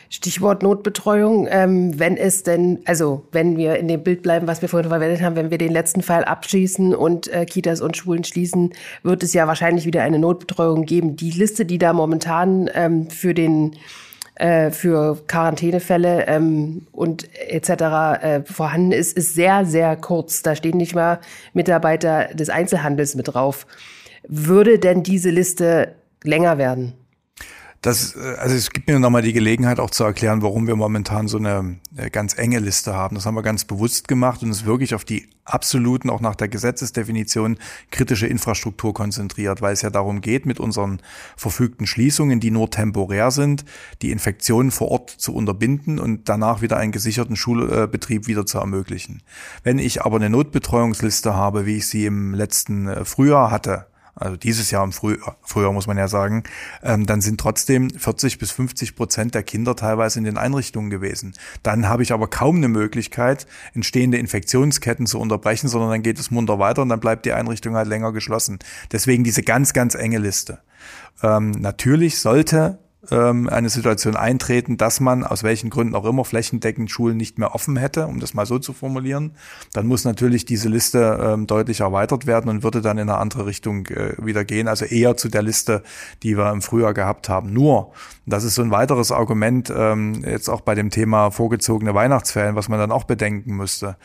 Stichwort 0.08 0.62
Notbetreuung, 0.62 1.48
ähm, 1.50 1.98
wenn 1.98 2.16
es 2.16 2.42
denn, 2.42 2.80
also 2.84 3.26
wenn 3.32 3.56
wir 3.56 3.76
in 3.76 3.88
dem 3.88 4.02
Bild 4.02 4.22
bleiben, 4.22 4.46
was 4.46 4.62
wir 4.62 4.68
vorhin 4.68 4.88
verwendet 4.88 5.22
haben, 5.22 5.36
wenn 5.36 5.50
wir 5.50 5.58
den 5.58 5.72
letzten 5.72 6.02
Fall 6.02 6.24
abschließen 6.24 6.94
und 6.94 7.28
äh, 7.28 7.44
Kitas 7.44 7.80
und 7.80 7.96
Schulen 7.96 8.24
schließen, 8.24 8.72
wird 9.02 9.22
es 9.22 9.32
ja 9.32 9.46
wahrscheinlich 9.46 9.86
wieder 9.86 10.02
eine 10.02 10.18
Notbetreuung 10.18 10.84
geben. 10.84 11.16
Die 11.16 11.30
Liste, 11.30 11.66
die 11.66 11.78
da 11.78 11.92
momentan 11.92 12.70
ähm, 12.74 13.10
für 13.10 13.34
den 13.34 13.76
äh, 14.36 14.70
für 14.70 15.16
Quarantänefälle 15.26 16.26
ähm, 16.26 16.86
und 16.92 17.26
etc. 17.48 17.70
Äh, 17.70 18.42
vorhanden 18.44 18.92
ist, 18.92 19.16
ist 19.16 19.34
sehr, 19.34 19.64
sehr 19.64 19.96
kurz. 19.96 20.42
Da 20.42 20.54
stehen 20.54 20.76
nicht 20.76 20.94
mal 20.94 21.20
Mitarbeiter 21.54 22.28
des 22.34 22.50
Einzelhandels 22.50 23.14
mit 23.14 23.28
drauf. 23.28 23.66
Würde 24.28 24.78
denn 24.78 25.02
diese 25.02 25.30
Liste 25.30 25.94
länger 26.22 26.58
werden? 26.58 26.92
Das, 27.82 28.16
äh, 28.16 28.36
also 28.38 28.54
es 28.54 28.70
gibt 28.70 28.88
mir 28.88 28.98
nochmal 28.98 29.22
die 29.22 29.32
Gelegenheit 29.32 29.80
auch 29.80 29.90
zu 29.90 30.04
erklären, 30.04 30.42
warum 30.42 30.66
wir 30.66 30.76
momentan 30.76 31.28
so 31.28 31.38
eine 31.38 31.76
äh, 31.96 32.10
ganz 32.10 32.36
enge 32.36 32.58
Liste 32.58 32.94
haben. 32.94 33.14
Das 33.14 33.26
haben 33.26 33.34
wir 33.34 33.42
ganz 33.42 33.64
bewusst 33.64 34.08
gemacht 34.08 34.42
und 34.42 34.50
es 34.50 34.64
wirklich 34.64 34.94
auf 34.94 35.04
die 35.04 35.28
absoluten, 35.44 36.10
auch 36.10 36.20
nach 36.20 36.34
der 36.34 36.48
Gesetzesdefinition, 36.48 37.58
kritische 37.90 38.26
Infrastruktur 38.26 38.92
konzentriert, 38.92 39.62
weil 39.62 39.72
es 39.72 39.82
ja 39.82 39.90
darum 39.90 40.20
geht, 40.20 40.44
mit 40.44 40.60
unseren 40.60 41.00
verfügten 41.36 41.86
Schließungen, 41.86 42.40
die 42.40 42.50
nur 42.50 42.70
temporär 42.70 43.30
sind, 43.30 43.64
die 44.02 44.10
Infektionen 44.10 44.70
vor 44.70 44.90
Ort 44.90 45.10
zu 45.10 45.34
unterbinden 45.34 45.98
und 45.98 46.28
danach 46.28 46.62
wieder 46.62 46.76
einen 46.76 46.92
gesicherten 46.92 47.36
Schulbetrieb 47.36 48.26
wieder 48.26 48.46
zu 48.46 48.58
ermöglichen. 48.58 49.22
Wenn 49.62 49.78
ich 49.78 50.02
aber 50.02 50.16
eine 50.16 50.30
Notbetreuungsliste 50.30 51.34
habe, 51.34 51.66
wie 51.66 51.76
ich 51.76 51.86
sie 51.86 52.06
im 52.06 52.34
letzten 52.34 52.88
äh, 52.88 53.04
Frühjahr 53.04 53.50
hatte, 53.50 53.86
also 54.18 54.36
dieses 54.36 54.70
Jahr 54.70 54.82
im 54.82 54.92
Frühjahr, 54.92 55.36
Frühjahr 55.42 55.72
muss 55.72 55.86
man 55.86 55.98
ja 55.98 56.08
sagen, 56.08 56.44
ähm, 56.82 57.04
dann 57.04 57.20
sind 57.20 57.38
trotzdem 57.38 57.90
40 57.90 58.38
bis 58.38 58.50
50 58.50 58.96
Prozent 58.96 59.34
der 59.34 59.42
Kinder 59.42 59.76
teilweise 59.76 60.18
in 60.18 60.24
den 60.24 60.38
Einrichtungen 60.38 60.88
gewesen. 60.88 61.34
Dann 61.62 61.86
habe 61.86 62.02
ich 62.02 62.12
aber 62.12 62.26
kaum 62.28 62.56
eine 62.56 62.68
Möglichkeit, 62.68 63.46
entstehende 63.74 64.16
Infektionsketten 64.16 65.06
zu 65.06 65.20
unterbrechen, 65.20 65.68
sondern 65.68 65.90
dann 65.90 66.02
geht 66.02 66.18
es 66.18 66.30
munter 66.30 66.58
weiter 66.58 66.80
und 66.80 66.88
dann 66.88 67.00
bleibt 67.00 67.26
die 67.26 67.32
Einrichtung 67.32 67.76
halt 67.76 67.88
länger 67.88 68.12
geschlossen. 68.12 68.58
Deswegen 68.90 69.22
diese 69.22 69.42
ganz, 69.42 69.74
ganz 69.74 69.94
enge 69.94 70.18
Liste. 70.18 70.60
Ähm, 71.22 71.50
natürlich 71.50 72.18
sollte 72.18 72.78
ähm, 73.10 73.48
eine 73.48 73.68
Situation 73.68 74.16
eintreten, 74.16 74.76
dass 74.76 75.00
man 75.00 75.24
aus 75.24 75.42
welchen 75.42 75.70
Gründen 75.70 75.94
auch 75.94 76.04
immer 76.04 76.24
flächendeckend 76.24 76.90
Schulen 76.90 77.16
nicht 77.16 77.38
mehr 77.38 77.54
offen 77.54 77.76
hätte, 77.76 78.06
um 78.06 78.20
das 78.20 78.34
mal 78.34 78.46
so 78.46 78.58
zu 78.58 78.72
formulieren, 78.72 79.32
dann 79.72 79.86
muss 79.86 80.04
natürlich 80.04 80.44
diese 80.44 80.68
Liste 80.68 81.18
ähm, 81.22 81.46
deutlich 81.46 81.80
erweitert 81.80 82.26
werden 82.26 82.48
und 82.48 82.62
würde 82.62 82.80
dann 82.80 82.98
in 82.98 83.08
eine 83.08 83.18
andere 83.18 83.46
Richtung 83.46 83.86
äh, 83.86 84.14
wieder 84.18 84.44
gehen, 84.44 84.68
also 84.68 84.84
eher 84.84 85.16
zu 85.16 85.28
der 85.28 85.42
Liste, 85.42 85.82
die 86.22 86.36
wir 86.36 86.50
im 86.50 86.62
Frühjahr 86.62 86.94
gehabt 86.94 87.28
haben. 87.28 87.52
Nur, 87.52 87.92
das 88.26 88.44
ist 88.44 88.54
so 88.54 88.62
ein 88.62 88.70
weiteres 88.70 89.12
Argument, 89.12 89.72
ähm, 89.74 90.24
jetzt 90.24 90.48
auch 90.48 90.60
bei 90.60 90.74
dem 90.74 90.90
Thema 90.90 91.30
vorgezogene 91.30 91.94
Weihnachtsferien, 91.94 92.56
was 92.56 92.68
man 92.68 92.78
dann 92.78 92.92
auch 92.92 93.04
bedenken 93.04 93.56
müsste. 93.56 93.96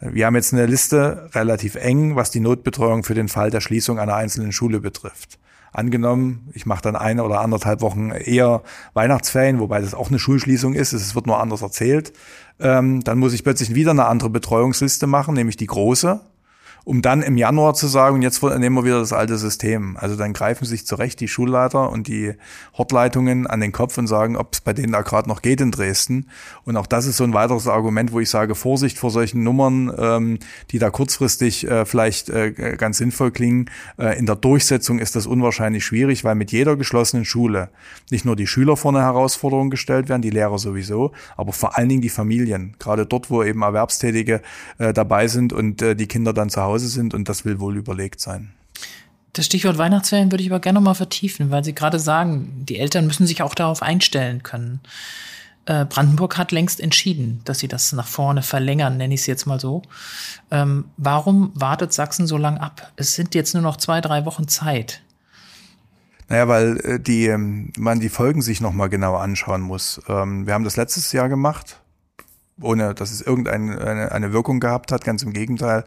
Wir 0.00 0.26
haben 0.26 0.34
jetzt 0.34 0.52
eine 0.52 0.66
Liste 0.66 1.30
relativ 1.32 1.76
eng, 1.76 2.16
was 2.16 2.30
die 2.30 2.40
Notbetreuung 2.40 3.04
für 3.04 3.14
den 3.14 3.28
Fall 3.28 3.50
der 3.50 3.60
Schließung 3.60 4.00
einer 4.00 4.16
einzelnen 4.16 4.50
Schule 4.50 4.80
betrifft 4.80 5.38
angenommen, 5.72 6.50
ich 6.52 6.66
mache 6.66 6.82
dann 6.82 6.96
eine 6.96 7.24
oder 7.24 7.40
anderthalb 7.40 7.80
Wochen 7.80 8.10
eher 8.10 8.62
Weihnachtsferien, 8.94 9.58
wobei 9.58 9.80
das 9.80 9.94
auch 9.94 10.08
eine 10.08 10.18
Schulschließung 10.18 10.74
ist, 10.74 10.92
es 10.92 11.14
wird 11.14 11.26
nur 11.26 11.40
anders 11.40 11.62
erzählt, 11.62 12.12
ähm, 12.60 13.02
dann 13.02 13.18
muss 13.18 13.32
ich 13.32 13.42
plötzlich 13.42 13.74
wieder 13.74 13.90
eine 13.92 14.06
andere 14.06 14.30
Betreuungsliste 14.30 15.06
machen, 15.06 15.34
nämlich 15.34 15.56
die 15.56 15.66
große 15.66 16.20
um 16.84 17.00
dann 17.00 17.22
im 17.22 17.36
Januar 17.36 17.74
zu 17.74 17.86
sagen, 17.86 18.22
jetzt 18.22 18.42
nehmen 18.42 18.74
wir 18.74 18.84
wieder 18.84 18.98
das 18.98 19.12
alte 19.12 19.38
System. 19.38 19.96
Also 19.96 20.16
dann 20.16 20.32
greifen 20.32 20.64
sich 20.64 20.84
zurecht 20.84 21.20
die 21.20 21.28
Schulleiter 21.28 21.90
und 21.90 22.08
die 22.08 22.34
Hortleitungen 22.76 23.46
an 23.46 23.60
den 23.60 23.70
Kopf 23.70 23.98
und 23.98 24.08
sagen, 24.08 24.36
ob 24.36 24.54
es 24.54 24.60
bei 24.60 24.72
denen 24.72 24.92
da 24.92 25.02
gerade 25.02 25.28
noch 25.28 25.42
geht 25.42 25.60
in 25.60 25.70
Dresden. 25.70 26.26
Und 26.64 26.76
auch 26.76 26.86
das 26.86 27.06
ist 27.06 27.18
so 27.18 27.24
ein 27.24 27.34
weiteres 27.34 27.68
Argument, 27.68 28.12
wo 28.12 28.18
ich 28.18 28.28
sage, 28.28 28.54
Vorsicht 28.56 28.98
vor 28.98 29.10
solchen 29.10 29.44
Nummern, 29.44 29.92
ähm, 29.96 30.38
die 30.70 30.80
da 30.80 30.90
kurzfristig 30.90 31.68
äh, 31.68 31.84
vielleicht 31.84 32.30
äh, 32.30 32.76
ganz 32.76 32.98
sinnvoll 32.98 33.30
klingen. 33.30 33.70
Äh, 33.96 34.18
in 34.18 34.26
der 34.26 34.36
Durchsetzung 34.36 34.98
ist 34.98 35.14
das 35.14 35.26
unwahrscheinlich 35.26 35.84
schwierig, 35.84 36.24
weil 36.24 36.34
mit 36.34 36.50
jeder 36.50 36.76
geschlossenen 36.76 37.24
Schule 37.24 37.68
nicht 38.10 38.24
nur 38.24 38.34
die 38.34 38.48
Schüler 38.48 38.76
vor 38.76 38.90
eine 38.90 39.02
Herausforderung 39.02 39.70
gestellt 39.70 40.08
werden, 40.08 40.22
die 40.22 40.30
Lehrer 40.30 40.58
sowieso, 40.58 41.12
aber 41.36 41.52
vor 41.52 41.78
allen 41.78 41.88
Dingen 41.88 42.02
die 42.02 42.08
Familien. 42.08 42.74
Gerade 42.80 43.06
dort, 43.06 43.30
wo 43.30 43.44
eben 43.44 43.62
Erwerbstätige 43.62 44.42
äh, 44.78 44.92
dabei 44.92 45.28
sind 45.28 45.52
und 45.52 45.80
äh, 45.80 45.94
die 45.94 46.08
Kinder 46.08 46.32
dann 46.32 46.50
zu 46.50 46.60
Hause 46.60 46.71
Hause 46.72 46.88
sind 46.88 47.14
und 47.14 47.28
das 47.28 47.44
will 47.44 47.60
wohl 47.60 47.76
überlegt 47.76 48.20
sein. 48.20 48.52
Das 49.34 49.46
Stichwort 49.46 49.78
Weihnachtsferien 49.78 50.30
würde 50.30 50.42
ich 50.42 50.50
aber 50.50 50.60
gerne 50.60 50.78
noch 50.78 50.84
mal 50.84 50.94
vertiefen, 50.94 51.50
weil 51.50 51.64
Sie 51.64 51.74
gerade 51.74 51.98
sagen, 51.98 52.64
die 52.68 52.78
Eltern 52.78 53.06
müssen 53.06 53.26
sich 53.26 53.42
auch 53.42 53.54
darauf 53.54 53.82
einstellen 53.82 54.42
können. 54.42 54.80
Äh, 55.64 55.84
Brandenburg 55.84 56.38
hat 56.38 56.50
längst 56.50 56.80
entschieden, 56.80 57.40
dass 57.44 57.60
sie 57.60 57.68
das 57.68 57.92
nach 57.92 58.08
vorne 58.08 58.42
verlängern, 58.42 58.96
nenne 58.96 59.14
ich 59.14 59.20
es 59.20 59.26
jetzt 59.26 59.46
mal 59.46 59.60
so. 59.60 59.82
Ähm, 60.50 60.86
warum 60.96 61.52
wartet 61.54 61.92
Sachsen 61.92 62.26
so 62.26 62.36
lang 62.36 62.58
ab? 62.58 62.92
Es 62.96 63.14
sind 63.14 63.34
jetzt 63.34 63.54
nur 63.54 63.62
noch 63.62 63.76
zwei, 63.76 64.00
drei 64.00 64.24
Wochen 64.24 64.48
Zeit. 64.48 65.02
Naja, 66.28 66.48
weil 66.48 66.78
äh, 66.78 67.00
die, 67.00 67.26
ähm, 67.26 67.72
man 67.76 68.00
die 68.00 68.08
Folgen 68.08 68.42
sich 68.42 68.60
noch 68.60 68.72
mal 68.72 68.88
genau 68.88 69.14
anschauen 69.14 69.60
muss. 69.60 70.00
Ähm, 70.08 70.46
wir 70.46 70.54
haben 70.54 70.64
das 70.64 70.76
letztes 70.76 71.12
Jahr 71.12 71.28
gemacht 71.28 71.81
ohne 72.62 72.94
dass 72.94 73.10
es 73.10 73.20
irgendeine 73.20 74.10
eine 74.12 74.32
Wirkung 74.32 74.60
gehabt 74.60 74.92
hat. 74.92 75.04
Ganz 75.04 75.22
im 75.22 75.32
Gegenteil, 75.32 75.84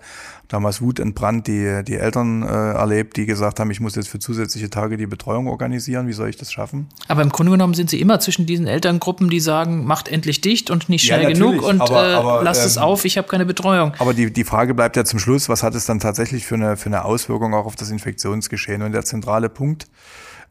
damals 0.48 0.82
Wut 0.82 1.00
entbrannt 1.00 1.48
die, 1.48 1.84
die 1.84 1.96
Eltern 1.96 2.44
äh, 2.44 2.46
erlebt, 2.48 3.18
die 3.18 3.26
gesagt 3.26 3.60
haben, 3.60 3.72
ich 3.72 3.80
muss 3.80 3.96
jetzt 3.96 4.10
für 4.10 4.20
zusätzliche 4.20 4.70
Tage 4.70 4.98
die 4.98 5.08
Betreuung 5.08 5.48
organisieren. 5.48 6.08
Wie 6.08 6.14
soll 6.14 6.30
ich 6.30 6.38
das 6.38 6.52
schaffen? 6.52 6.88
Aber 7.08 7.22
im 7.22 7.30
Grunde 7.30 7.52
genommen 7.52 7.74
sind 7.74 7.90
sie 7.90 8.00
immer 8.00 8.20
zwischen 8.20 8.46
diesen 8.46 8.68
Elterngruppen, 8.68 9.30
die 9.30 9.40
sagen, 9.40 9.86
macht 9.86 10.08
endlich 10.08 10.42
dicht 10.42 10.70
und 10.70 10.90
nicht 10.90 11.06
schnell 11.06 11.24
ja, 11.24 11.30
genug 11.30 11.62
und 11.62 11.82
aber, 11.82 12.10
äh, 12.10 12.14
aber, 12.14 12.44
lasst 12.44 12.62
ähm, 12.62 12.68
es 12.68 12.78
auf, 12.78 13.06
ich 13.06 13.18
habe 13.18 13.28
keine 13.28 13.46
Betreuung. 13.46 13.94
Aber 14.00 14.14
die, 14.14 14.32
die 14.32 14.44
Frage 14.44 14.74
bleibt 14.74 14.96
ja 14.98 15.06
zum 15.06 15.20
Schluss, 15.20 15.50
was 15.50 15.64
hat 15.64 15.76
es 15.76 15.86
dann 15.86 16.00
tatsächlich 16.00 16.46
für 16.46 16.56
eine, 16.56 16.78
für 16.78 16.88
eine 16.88 17.06
Auswirkung 17.06 17.54
auch 17.54 17.66
auf 17.66 17.76
das 17.76 17.90
Infektionsgeschehen? 17.90 18.82
Und 18.82 18.92
der 18.92 19.06
zentrale 19.06 19.50
Punkt 19.50 19.88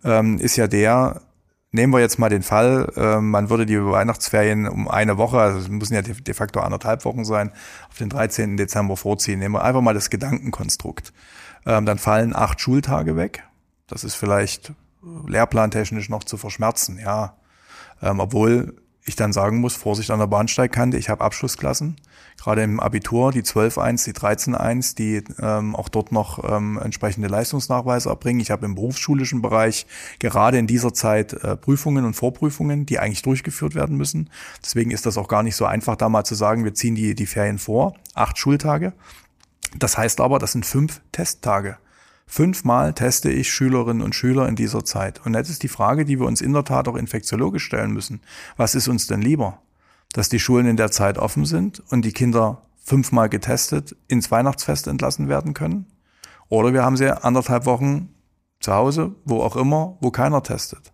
ähm, 0.05 0.39
ist 0.39 0.57
ja 0.57 0.67
der, 0.67 1.21
Nehmen 1.75 1.93
wir 1.93 1.99
jetzt 1.99 2.21
mal 2.21 2.29
den 2.29 2.45
Fall, 2.45 2.93
äh, 2.95 3.21
man 3.21 3.51
würde 3.51 3.67
die 3.67 3.85
Weihnachtsferien 3.85 4.69
um 4.69 4.87
eine 4.87 5.19
Woche, 5.19 5.41
also 5.41 5.59
es 5.59 5.69
müssen 5.69 5.95
ja 5.95 6.03
de, 6.03 6.15
de 6.15 6.33
facto 6.33 6.61
anderthalb 6.61 7.05
Wochen 7.05 7.25
sein, 7.25 7.51
auf 7.91 7.99
den 7.99 8.09
13. 8.11 8.57
Dezember 8.57 8.97
vorziehen. 8.97 9.41
Nehmen 9.41 9.57
wir 9.57 9.65
einfach 9.65 9.81
mal 9.81 9.93
das 9.93 10.09
Gedankenkonstrukt. 10.09 11.13
Ähm, 11.67 11.85
dann 11.85 11.99
fallen 11.99 12.33
acht 12.33 12.61
Schultage 12.61 13.17
weg. 13.17 13.43
Das 13.89 14.05
ist 14.05 14.15
vielleicht 14.15 14.73
lehrplantechnisch 15.27 16.09
noch 16.09 16.23
zu 16.23 16.37
verschmerzen, 16.37 17.01
ja. 17.01 17.39
Ähm, 18.01 18.21
obwohl 18.21 18.77
ich 19.07 19.17
dann 19.17 19.33
sagen 19.33 19.61
muss, 19.61 19.75
Vorsicht 19.75 20.11
an 20.11 20.19
der 20.19 20.27
Bahnsteigkante, 20.27 20.97
ich 20.97 21.11
habe 21.11 21.23
Abschlussklassen, 21.23 21.97
gerade 22.39 22.63
im 22.63 22.81
Abitur, 22.81 23.33
die 23.33 23.43
12.1, 23.43 24.05
die 24.05 24.13
13.1, 24.13 24.97
die 24.97 25.23
ähm, 25.41 25.77
auch 25.77 25.91
dort 25.91 26.11
noch 26.11 26.43
ähm, 26.51 26.81
entsprechende 26.83 27.29
Leistungsnachweise 27.29 28.09
erbringen. 28.09 28.41
Ich 28.41 28.51
habe 28.51 28.65
im 28.65 28.75
berufsschulischen 28.75 29.43
Bereich 29.43 29.87
gerade 30.19 30.59
in 30.59 30.67
dieser 30.67 30.95
Zeit 30.95 31.35
äh, 31.35 31.57
Prüfungen 31.57 32.07
und 32.07 32.15
Vorprüfungen, 32.15 32.87
die 32.87 32.99
eigentlich 32.99 33.23
durchgeführt 33.23 33.75
werden 33.75 33.97
müssen. 33.97 34.31
Deswegen 34.63 34.91
ist 34.91 35.05
das 35.05 35.19
auch 35.19 35.29
gar 35.29 35.43
nicht 35.43 35.57
so 35.57 35.67
einfach, 35.67 35.97
da 35.97 36.09
mal 36.09 36.25
zu 36.25 36.35
sagen, 36.35 36.65
wir 36.65 36.75
ziehen 36.75 36.95
die, 36.95 37.15
die 37.15 37.27
Ferien 37.27 37.59
vor, 37.59 37.95
acht 38.15 38.39
Schultage. 38.39 38.95
Das 39.79 39.99
heißt 39.99 40.21
aber, 40.21 40.39
das 40.39 40.53
sind 40.53 40.65
fünf 40.65 41.03
Testtage. 41.13 41.77
Fünfmal 42.27 42.95
teste 42.95 43.31
ich 43.31 43.53
Schülerinnen 43.53 44.03
und 44.03 44.15
Schüler 44.15 44.49
in 44.49 44.57
dieser 44.57 44.85
Zeit. 44.85 45.25
Und 45.25 45.35
jetzt 45.35 45.51
ist 45.51 45.63
die 45.63 45.69
Frage, 45.69 46.05
die 46.05 46.19
wir 46.19 46.27
uns 46.27 46.41
in 46.41 46.53
der 46.53 46.65
Tat 46.65 46.89
auch 46.89 46.97
infektiologisch 46.97 47.65
stellen 47.65 47.93
müssen. 47.93 48.21
Was 48.57 48.75
ist 48.75 48.89
uns 48.89 49.07
denn 49.07 49.23
lieber? 49.23 49.61
Dass 50.13 50.29
die 50.29 50.41
Schulen 50.41 50.67
in 50.67 50.77
der 50.77 50.91
Zeit 50.91 51.19
offen 51.19 51.45
sind 51.45 51.83
und 51.91 52.05
die 52.05 52.13
Kinder 52.13 52.63
fünfmal 52.83 53.29
getestet 53.29 53.97
ins 54.09 54.31
Weihnachtsfest 54.31 54.87
entlassen 54.87 55.29
werden 55.29 55.55
können? 55.55 55.87
Oder 56.49 56.73
wir 56.73 56.85
haben 56.85 56.97
sie 56.97 57.11
anderthalb 57.25 57.67
Wochen 57.67 58.11
zu 58.61 58.73
Hause, 58.73 59.15
wo 59.25 59.43
auch 59.43 59.57
immer, 59.57 59.97
wo 60.01 60.11
keiner 60.11 60.43
testet. 60.43 60.93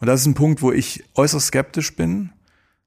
Und 0.00 0.06
das 0.06 0.20
ist 0.20 0.26
ein 0.26 0.34
Punkt, 0.34 0.62
wo 0.62 0.72
ich 0.72 1.04
äußerst 1.14 1.48
skeptisch 1.48 1.94
bin, 1.96 2.32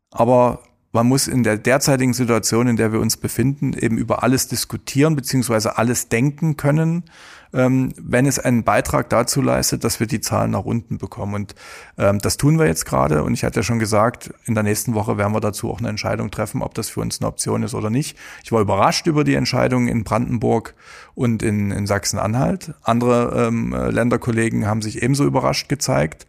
aber 0.09 0.63
man 0.93 1.07
muss 1.07 1.27
in 1.27 1.43
der 1.43 1.57
derzeitigen 1.57 2.13
Situation, 2.13 2.67
in 2.67 2.77
der 2.77 2.93
wir 2.93 2.99
uns 2.99 3.17
befinden, 3.17 3.73
eben 3.73 3.97
über 3.97 4.21
alles 4.21 4.47
diskutieren 4.47 5.15
beziehungsweise 5.15 5.77
alles 5.77 6.07
denken 6.07 6.55
können, 6.55 7.05
ähm, 7.51 7.93
wenn 7.97 8.27
es 8.27 8.37
einen 8.37 8.63
Beitrag 8.63 9.09
dazu 9.09 9.41
leistet, 9.41 9.83
dass 9.83 9.99
wir 9.99 10.05
die 10.05 10.21
Zahlen 10.21 10.51
nach 10.51 10.65
unten 10.65 10.99
bekommen. 10.99 11.33
Und 11.33 11.55
ähm, 11.97 12.19
das 12.19 12.37
tun 12.37 12.59
wir 12.59 12.67
jetzt 12.67 12.85
gerade. 12.85 13.23
Und 13.23 13.33
ich 13.33 13.43
hatte 13.43 13.61
ja 13.61 13.63
schon 13.63 13.79
gesagt, 13.79 14.31
in 14.45 14.53
der 14.53 14.63
nächsten 14.63 14.93
Woche 14.93 15.17
werden 15.17 15.33
wir 15.33 15.41
dazu 15.41 15.71
auch 15.71 15.79
eine 15.79 15.89
Entscheidung 15.89 16.29
treffen, 16.29 16.61
ob 16.61 16.75
das 16.75 16.89
für 16.89 17.01
uns 17.01 17.19
eine 17.19 17.27
Option 17.27 17.63
ist 17.63 17.73
oder 17.73 17.89
nicht. 17.89 18.15
Ich 18.43 18.51
war 18.51 18.61
überrascht 18.61 19.07
über 19.07 19.23
die 19.23 19.33
Entscheidung 19.33 19.87
in 19.87 20.03
Brandenburg 20.03 20.75
und 21.15 21.41
in, 21.41 21.71
in 21.71 21.87
Sachsen-Anhalt. 21.87 22.75
Andere 22.83 23.47
ähm, 23.47 23.73
Länderkollegen 23.73 24.67
haben 24.67 24.83
sich 24.83 25.01
ebenso 25.01 25.25
überrascht 25.25 25.69
gezeigt. 25.69 26.27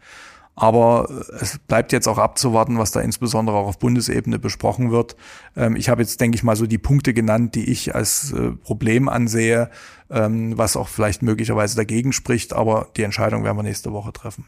Aber 0.55 1.09
es 1.39 1.59
bleibt 1.59 1.91
jetzt 1.91 2.07
auch 2.07 2.17
abzuwarten, 2.17 2.77
was 2.77 2.91
da 2.91 3.01
insbesondere 3.01 3.57
auch 3.57 3.67
auf 3.67 3.77
Bundesebene 3.77 4.39
besprochen 4.39 4.89
wird. 4.89 5.17
Ähm, 5.55 5.75
ich 5.75 5.89
habe 5.89 6.01
jetzt, 6.01 6.21
denke 6.21 6.35
ich 6.35 6.43
mal, 6.43 6.55
so 6.55 6.65
die 6.65 6.77
Punkte 6.77 7.13
genannt, 7.13 7.55
die 7.55 7.69
ich 7.69 7.93
als 7.93 8.31
äh, 8.31 8.51
Problem 8.51 9.09
ansehe, 9.09 9.69
ähm, 10.09 10.57
was 10.57 10.77
auch 10.77 10.87
vielleicht 10.87 11.23
möglicherweise 11.23 11.75
dagegen 11.75 12.13
spricht. 12.13 12.53
Aber 12.53 12.87
die 12.95 13.03
Entscheidung 13.03 13.43
werden 13.43 13.57
wir 13.57 13.63
nächste 13.63 13.91
Woche 13.91 14.13
treffen. 14.13 14.45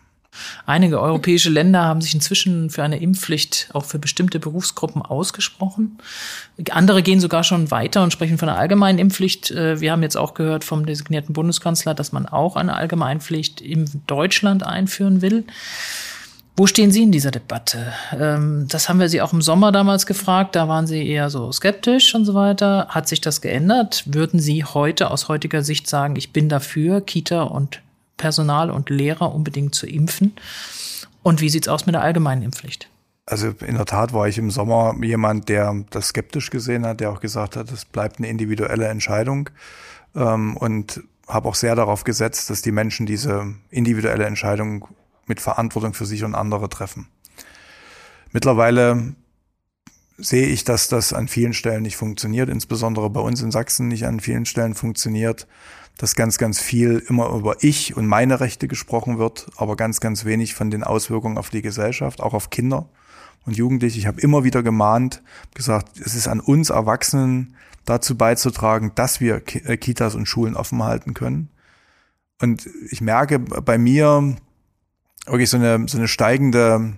Einige 0.66 1.00
europäische 1.00 1.50
Länder 1.50 1.84
haben 1.84 2.02
sich 2.02 2.14
inzwischen 2.14 2.70
für 2.70 2.84
eine 2.84 3.00
Impfpflicht 3.00 3.70
auch 3.74 3.86
für 3.86 4.00
bestimmte 4.00 4.40
Berufsgruppen 4.40 5.02
ausgesprochen. 5.02 5.98
Andere 6.72 7.04
gehen 7.04 7.20
sogar 7.20 7.44
schon 7.44 7.72
weiter 7.72 8.04
und 8.04 8.12
sprechen 8.12 8.38
von 8.38 8.50
einer 8.50 8.58
allgemeinen 8.58 9.00
Impfpflicht. 9.00 9.52
Äh, 9.52 9.80
wir 9.80 9.92
haben 9.92 10.04
jetzt 10.04 10.18
auch 10.18 10.34
gehört 10.34 10.64
vom 10.64 10.86
designierten 10.86 11.34
Bundeskanzler, 11.34 11.94
dass 11.94 12.12
man 12.12 12.26
auch 12.26 12.56
eine 12.56 12.76
Allgemeinpflicht 12.76 13.62
in 13.62 13.86
Deutschland 14.08 14.64
einführen 14.66 15.22
will. 15.22 15.46
Wo 16.60 16.66
stehen 16.66 16.92
Sie 16.92 17.04
in 17.04 17.12
dieser 17.12 17.30
Debatte? 17.30 17.94
Ähm, 18.20 18.66
das 18.68 18.90
haben 18.90 19.00
wir 19.00 19.10
Sie 19.10 19.22
auch 19.22 19.32
im 19.32 19.44
Sommer 19.44 19.72
damals 19.72 20.08
gefragt. 20.08 20.56
Da 20.56 20.68
waren 20.68 20.88
Sie 20.88 21.08
eher 21.08 21.30
so 21.30 21.52
skeptisch 21.52 22.16
und 22.16 22.26
so 22.26 22.34
weiter. 22.34 22.88
Hat 22.90 23.08
sich 23.08 23.22
das 23.22 23.42
geändert? 23.42 24.04
Würden 24.08 24.40
Sie 24.40 24.64
heute 24.64 25.12
aus 25.12 25.28
heutiger 25.28 25.62
Sicht 25.62 25.88
sagen, 25.88 26.16
ich 26.16 26.34
bin 26.34 26.50
dafür, 26.50 27.02
Kita 27.02 27.44
und 27.44 27.82
Personal 28.18 28.70
und 28.72 28.90
Lehrer 28.90 29.34
unbedingt 29.34 29.76
zu 29.76 29.88
impfen? 29.88 30.34
Und 31.24 31.42
wie 31.42 31.50
sieht's 31.50 31.68
aus 31.68 31.86
mit 31.86 31.96
der 31.96 32.02
allgemeinen 32.02 32.42
Impfpflicht? 32.42 32.90
Also 33.26 33.50
in 33.66 33.76
der 33.76 33.86
Tat 33.86 34.14
war 34.14 34.28
ich 34.28 34.38
im 34.38 34.52
Sommer 34.52 34.96
jemand, 35.02 35.50
der 35.50 35.84
das 35.90 36.10
skeptisch 36.10 36.50
gesehen 36.50 36.86
hat, 36.86 37.02
der 37.02 37.12
auch 37.12 37.20
gesagt 37.20 37.58
hat, 37.58 37.70
es 37.72 37.84
bleibt 37.84 38.20
eine 38.20 38.30
individuelle 38.30 38.88
Entscheidung 38.88 39.50
ähm, 40.16 40.56
und 40.56 41.04
habe 41.28 41.50
auch 41.50 41.56
sehr 41.56 41.76
darauf 41.76 42.06
gesetzt, 42.06 42.50
dass 42.50 42.62
die 42.62 42.72
Menschen 42.72 43.06
diese 43.06 43.54
individuelle 43.70 44.26
Entscheidung 44.26 44.88
mit 45.26 45.42
Verantwortung 45.42 45.94
für 45.94 46.06
sich 46.06 46.24
und 46.24 46.36
andere 46.36 46.70
treffen. 46.70 47.10
Mittlerweile 48.32 49.16
sehe 50.18 50.48
ich, 50.48 50.64
dass 50.64 50.88
das 50.88 51.12
an 51.12 51.28
vielen 51.28 51.54
Stellen 51.54 51.84
nicht 51.84 51.98
funktioniert, 51.98 52.50
insbesondere 52.50 53.10
bei 53.10 53.20
uns 53.20 53.42
in 53.42 53.52
Sachsen 53.52 53.90
nicht 53.90 54.06
an 54.06 54.22
vielen 54.22 54.46
Stellen 54.46 54.74
funktioniert 54.74 55.48
dass 55.98 56.16
ganz, 56.16 56.38
ganz 56.38 56.60
viel 56.60 57.04
immer 57.08 57.30
über 57.30 57.58
ich 57.62 57.98
und 57.98 58.06
meine 58.06 58.40
Rechte 58.40 58.68
gesprochen 58.68 59.18
wird, 59.18 59.48
aber 59.58 59.76
ganz, 59.76 60.00
ganz 60.00 60.26
wenig 60.26 60.54
von 60.54 60.70
den 60.70 60.84
Auswirkungen 60.84 61.38
auf 61.38 61.50
die 61.50 61.62
Gesellschaft, 61.62 62.22
auch 62.22 62.34
auf 62.34 62.50
Kinder 62.50 62.88
und 63.46 63.58
Jugendliche. 63.58 63.98
Ich 63.98 64.08
habe 64.08 64.22
immer 64.22 64.44
wieder 64.44 64.62
gemahnt, 64.62 65.24
gesagt, 65.56 66.00
es 66.00 66.14
ist 66.14 66.28
an 66.28 66.40
uns 66.40 66.70
Erwachsenen 66.70 67.56
dazu 67.86 68.16
beizutragen, 68.16 68.92
dass 68.96 69.22
wir 69.22 69.42
äh, 69.66 69.78
Kitas 69.78 70.14
und 70.14 70.28
Schulen 70.28 70.56
offen 70.56 70.84
halten 70.84 71.14
können. 71.14 71.50
Und 72.40 72.70
ich 72.92 73.02
merke 73.02 73.40
bei 73.40 73.78
mir 73.78 74.36
wirklich 75.26 75.50
so 75.50 75.58
eine, 75.58 75.88
so 75.88 75.98
eine 75.98 76.08
steigende 76.08 76.94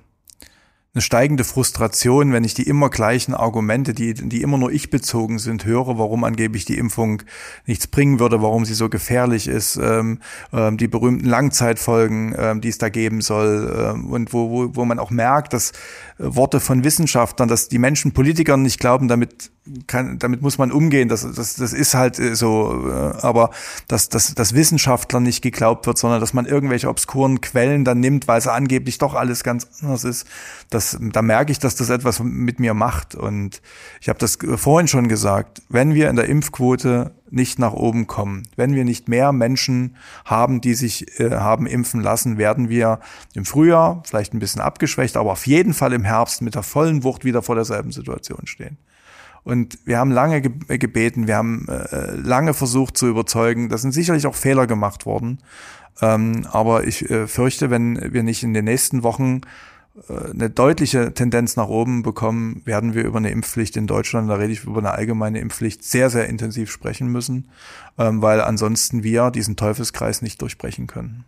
eine 0.96 1.04
steigende 1.04 1.44
Frustration, 1.44 2.34
wenn 2.34 2.44
ich 2.44 2.56
die 2.56 2.68
immer 2.68 2.90
gleichen 2.90 3.36
Argumente, 3.36 3.94
die, 3.94 4.16
die 4.16 4.42
immer 4.42 4.58
nur 4.58 4.72
ich 4.72 4.90
bezogen 4.90 5.38
sind, 5.38 5.66
höre, 5.66 6.00
warum 6.00 6.24
angeblich 6.24 6.66
die 6.66 6.80
Impfung 6.80 7.22
nichts 7.68 7.86
bringen 7.86 8.20
würde, 8.20 8.42
warum 8.42 8.66
sie 8.66 8.74
so 8.74 8.90
gefährlich 8.90 9.48
ist, 9.48 9.76
ähm, 9.76 10.20
ähm, 10.52 10.78
die 10.78 10.88
berühmten 10.88 11.28
Langzeitfolgen, 11.28 12.34
ähm, 12.36 12.62
die 12.62 12.70
es 12.70 12.80
da 12.80 12.90
geben 12.90 13.22
soll, 13.22 13.94
ähm, 13.94 14.08
und 14.08 14.34
wo, 14.34 14.50
wo, 14.50 14.76
wo 14.76 14.86
man 14.86 14.98
auch 14.98 15.12
merkt, 15.12 15.54
dass 15.54 15.72
äh, 15.72 15.76
Worte 16.18 16.60
von 16.60 16.84
Wissenschaftlern, 16.84 17.48
dass 17.48 17.70
die 17.70 17.78
Menschen 17.78 18.12
Politikern 18.12 18.64
nicht 18.64 18.80
glauben, 18.80 19.08
damit 19.08 19.52
kann, 19.88 20.20
damit 20.20 20.42
muss 20.42 20.58
man 20.58 20.72
umgehen. 20.72 21.10
Das, 21.10 21.22
das, 21.22 21.56
das 21.56 21.74
ist 21.74 21.94
halt 21.94 22.20
äh, 22.20 22.36
so, 22.36 22.88
äh, 22.90 22.92
aber 23.22 23.52
dass, 23.88 24.10
dass, 24.10 24.34
dass 24.34 24.54
Wissenschaftler 24.54 25.20
nicht 25.20 25.42
geglaubt 25.42 25.86
wird, 25.88 25.98
sondern 25.98 26.20
dass 26.20 26.34
man 26.34 26.46
irgendwelche 26.46 26.90
obskuren 26.90 27.42
Quellen 27.42 27.86
dann 27.86 28.00
nimmt, 28.00 28.28
weil 28.28 28.40
es 28.40 28.48
angeblich 28.48 28.98
doch 28.98 29.14
alles 29.14 29.44
ganz 29.44 29.68
anders 29.82 30.04
ist. 30.04 30.28
Das, 30.70 30.98
da 31.00 31.22
merke 31.22 31.52
ich, 31.52 31.60
dass 31.60 31.76
das 31.76 31.90
etwas 31.90 32.20
mit 32.20 32.60
mir 32.60 32.74
macht. 32.74 33.16
Und 33.16 33.62
ich 34.02 34.10
habe 34.10 34.20
das 34.20 34.38
vorhin 34.56 34.88
schon 34.88 35.08
gesagt, 35.08 35.62
wenn 35.70 35.94
wir 35.94 36.10
in 36.10 36.16
der 36.16 36.26
Impfquote 36.26 37.12
nicht 37.32 37.60
nach 37.60 37.74
oben 37.74 38.08
kommen, 38.08 38.48
wenn 38.56 38.74
wir 38.74 38.86
nicht 38.86 39.08
mehr 39.08 39.32
Menschen 39.32 39.96
haben, 40.26 40.62
die 40.62 40.74
sich 40.74 41.20
äh, 41.20 41.32
haben 41.32 41.68
impfen 41.68 42.02
lassen, 42.02 42.38
werden 42.38 42.70
wir 42.70 43.00
im 43.36 43.46
Frühjahr, 43.46 44.02
vielleicht 44.06 44.34
ein 44.34 44.40
bisschen 44.40 44.62
abgeschwächt, 44.62 45.18
aber 45.18 45.32
auf 45.32 45.46
jeden 45.46 45.74
Fall 45.74 45.94
im 45.94 46.04
Herbst 46.04 46.42
mit 46.42 46.56
der 46.56 46.64
vollen 46.64 47.04
Wucht 47.04 47.26
wieder 47.26 47.42
vor 47.42 47.56
derselben 47.56 47.92
Situation 47.92 48.48
stehen. 48.48 48.78
Und 49.50 49.80
wir 49.86 49.98
haben 49.98 50.12
lange 50.12 50.42
gebeten, 50.42 51.28
wir 51.28 51.38
haben 51.38 51.68
äh, 51.68 52.16
lange 52.16 52.54
versucht 52.54 52.98
zu 52.98 53.08
überzeugen. 53.08 53.70
Da 53.70 53.78
sind 53.80 53.94
sicherlich 53.94 54.28
auch 54.28 54.36
Fehler 54.36 54.68
gemacht 54.68 55.08
worden. 55.08 55.40
Ähm, 56.02 56.48
aber 56.52 56.86
ich 56.86 57.10
äh, 57.10 57.28
fürchte, 57.28 57.70
wenn 57.70 58.14
wir 58.14 58.22
nicht 58.22 58.44
in 58.44 58.54
den 58.54 58.66
nächsten 58.66 59.02
Wochen 59.02 59.42
äh, 60.08 60.32
eine 60.32 60.50
deutliche 60.50 61.14
Tendenz 61.14 61.56
nach 61.56 61.68
oben 61.68 62.04
bekommen, 62.04 62.62
werden 62.66 62.94
wir 62.94 63.04
über 63.04 63.18
eine 63.18 63.32
Impfpflicht 63.32 63.76
in 63.76 63.88
Deutschland, 63.88 64.30
da 64.30 64.36
rede 64.36 64.54
ich 64.54 64.64
über 64.64 64.80
eine 64.80 64.92
allgemeine 64.92 65.40
Impfpflicht, 65.40 65.84
sehr, 65.84 66.10
sehr 66.10 66.30
intensiv 66.30 66.72
sprechen 66.72 67.08
müssen, 67.08 67.50
ähm, 67.98 68.22
weil 68.22 68.42
ansonsten 68.42 69.04
wir 69.04 69.32
diesen 69.32 69.56
Teufelskreis 69.56 70.22
nicht 70.22 70.42
durchbrechen 70.42 70.88
können. 70.88 71.26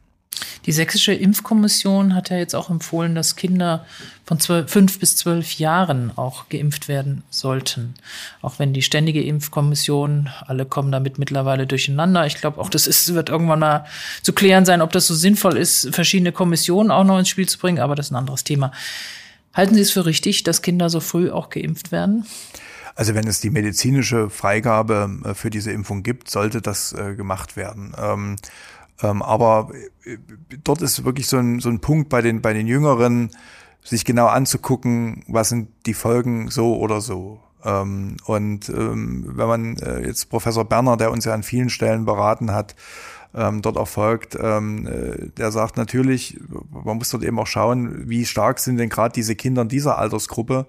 Die 0.65 0.71
sächsische 0.71 1.13
Impfkommission 1.13 2.13
hat 2.13 2.29
ja 2.29 2.37
jetzt 2.37 2.55
auch 2.55 2.69
empfohlen, 2.69 3.15
dass 3.15 3.35
Kinder 3.35 3.85
von 4.25 4.39
fünf 4.39 4.99
bis 4.99 5.17
zwölf 5.17 5.53
Jahren 5.53 6.11
auch 6.15 6.49
geimpft 6.49 6.87
werden 6.87 7.23
sollten. 7.29 7.95
Auch 8.41 8.59
wenn 8.59 8.71
die 8.71 8.83
ständige 8.83 9.23
Impfkommission, 9.23 10.29
alle 10.45 10.65
kommen 10.65 10.91
damit 10.91 11.17
mittlerweile 11.17 11.65
durcheinander. 11.65 12.27
Ich 12.27 12.35
glaube, 12.35 12.61
auch 12.61 12.69
das 12.69 12.85
ist, 12.85 13.13
wird 13.13 13.29
irgendwann 13.29 13.59
mal 13.59 13.85
zu 14.21 14.33
klären 14.33 14.65
sein, 14.65 14.81
ob 14.81 14.91
das 14.91 15.07
so 15.07 15.15
sinnvoll 15.15 15.57
ist, 15.57 15.93
verschiedene 15.93 16.31
Kommissionen 16.31 16.91
auch 16.91 17.03
noch 17.03 17.17
ins 17.17 17.29
Spiel 17.29 17.49
zu 17.49 17.57
bringen. 17.57 17.79
Aber 17.79 17.95
das 17.95 18.07
ist 18.07 18.11
ein 18.11 18.17
anderes 18.17 18.43
Thema. 18.43 18.71
Halten 19.53 19.75
Sie 19.75 19.81
es 19.81 19.91
für 19.91 20.05
richtig, 20.05 20.43
dass 20.43 20.61
Kinder 20.61 20.89
so 20.89 20.99
früh 20.99 21.31
auch 21.31 21.49
geimpft 21.49 21.91
werden? 21.91 22.25
Also 22.95 23.15
wenn 23.15 23.27
es 23.27 23.39
die 23.39 23.49
medizinische 23.49 24.29
Freigabe 24.29 25.09
äh, 25.25 25.33
für 25.33 25.49
diese 25.49 25.71
Impfung 25.71 26.03
gibt, 26.03 26.29
sollte 26.29 26.61
das 26.61 26.93
äh, 26.93 27.15
gemacht 27.15 27.57
werden. 27.57 27.95
Ähm, 29.01 29.21
aber 29.21 29.69
äh, 30.03 30.17
dort 30.63 30.81
ist 30.81 31.03
wirklich 31.05 31.27
so 31.27 31.37
ein, 31.37 31.59
so 31.59 31.69
ein 31.69 31.79
Punkt 31.79 32.09
bei 32.09 32.21
den, 32.21 32.41
bei 32.41 32.53
den 32.53 32.67
Jüngeren, 32.67 33.31
sich 33.83 34.05
genau 34.05 34.27
anzugucken, 34.27 35.23
was 35.27 35.49
sind 35.49 35.69
die 35.85 35.93
Folgen 35.93 36.49
so 36.49 36.77
oder 36.77 37.01
so. 37.01 37.39
Ähm, 37.63 38.17
und 38.25 38.69
ähm, 38.69 39.25
wenn 39.35 39.47
man 39.47 39.77
äh, 39.77 40.05
jetzt 40.05 40.29
Professor 40.29 40.65
Berner, 40.65 40.97
der 40.97 41.11
uns 41.11 41.25
ja 41.25 41.33
an 41.33 41.43
vielen 41.43 41.69
Stellen 41.69 42.05
beraten 42.05 42.51
hat, 42.51 42.75
ähm, 43.33 43.61
dort 43.61 43.77
erfolgt, 43.77 44.37
ähm, 44.39 44.87
äh, 44.87 45.29
der 45.37 45.51
sagt 45.51 45.77
natürlich, 45.77 46.39
man 46.69 46.97
muss 46.97 47.09
dort 47.09 47.23
eben 47.23 47.39
auch 47.39 47.47
schauen, 47.47 48.09
wie 48.09 48.25
stark 48.25 48.59
sind 48.59 48.77
denn 48.77 48.89
gerade 48.89 49.13
diese 49.13 49.35
Kinder 49.35 49.61
in 49.61 49.69
dieser 49.69 49.97
Altersgruppe 49.97 50.65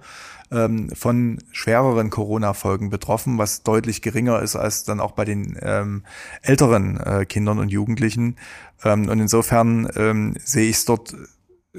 ähm, 0.52 0.90
von 0.90 1.38
schwereren 1.50 2.10
Corona-Folgen 2.10 2.90
betroffen, 2.90 3.38
was 3.38 3.62
deutlich 3.62 4.02
geringer 4.02 4.40
ist 4.40 4.56
als 4.56 4.84
dann 4.84 5.00
auch 5.00 5.12
bei 5.12 5.24
den 5.24 5.58
ähm, 5.60 6.04
älteren 6.42 7.00
äh, 7.00 7.24
Kindern 7.24 7.58
und 7.58 7.70
Jugendlichen. 7.70 8.36
Ähm, 8.84 9.08
und 9.08 9.20
insofern 9.20 9.88
ähm, 9.96 10.34
sehe 10.44 10.68
ich 10.68 10.76
es 10.76 10.84
dort 10.84 11.14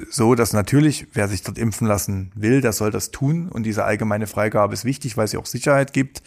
so, 0.09 0.33
dass 0.33 0.53
natürlich, 0.53 1.07
wer 1.13 1.27
sich 1.27 1.43
dort 1.43 1.57
impfen 1.59 1.87
lassen 1.87 2.31
will, 2.35 2.61
der 2.61 2.73
soll 2.73 2.89
das 2.89 3.11
tun. 3.11 3.47
Und 3.49 3.63
diese 3.63 3.85
allgemeine 3.85 4.25
Freigabe 4.25 4.73
ist 4.73 4.85
wichtig, 4.85 5.17
weil 5.17 5.27
sie 5.27 5.37
auch 5.37 5.45
Sicherheit 5.45 5.93
gibt. 5.93 6.23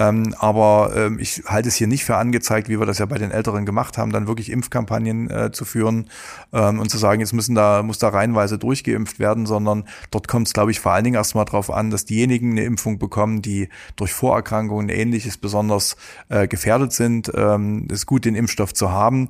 Ähm, 0.00 0.34
aber 0.38 0.92
ähm, 0.96 1.18
ich 1.18 1.42
halte 1.46 1.68
es 1.68 1.74
hier 1.74 1.86
nicht 1.86 2.04
für 2.06 2.16
angezeigt, 2.16 2.70
wie 2.70 2.78
wir 2.78 2.86
das 2.86 2.98
ja 2.98 3.06
bei 3.06 3.18
den 3.18 3.30
Älteren 3.30 3.66
gemacht 3.66 3.98
haben, 3.98 4.12
dann 4.12 4.26
wirklich 4.26 4.50
Impfkampagnen 4.50 5.30
äh, 5.30 5.52
zu 5.52 5.66
führen 5.66 6.08
ähm, 6.54 6.80
und 6.80 6.88
zu 6.90 6.96
sagen, 6.96 7.20
jetzt 7.20 7.34
müssen 7.34 7.54
da, 7.54 7.82
muss 7.82 7.98
da 7.98 8.08
reihenweise 8.08 8.56
durchgeimpft 8.56 9.18
werden, 9.18 9.44
sondern 9.44 9.84
dort 10.10 10.26
kommt 10.26 10.46
es, 10.46 10.54
glaube 10.54 10.70
ich, 10.70 10.80
vor 10.80 10.92
allen 10.92 11.04
Dingen 11.04 11.16
erstmal 11.16 11.44
darauf 11.44 11.70
an, 11.70 11.90
dass 11.90 12.06
diejenigen 12.06 12.52
eine 12.52 12.64
Impfung 12.64 12.98
bekommen, 12.98 13.42
die 13.42 13.68
durch 13.96 14.14
Vorerkrankungen 14.14 14.88
ähnliches 14.88 15.36
besonders 15.36 15.96
äh, 16.30 16.48
gefährdet 16.48 16.92
sind. 16.92 17.30
Ähm, 17.34 17.86
es 17.90 18.00
ist 18.00 18.06
gut, 18.06 18.24
den 18.24 18.34
Impfstoff 18.34 18.72
zu 18.72 18.90
haben 18.90 19.28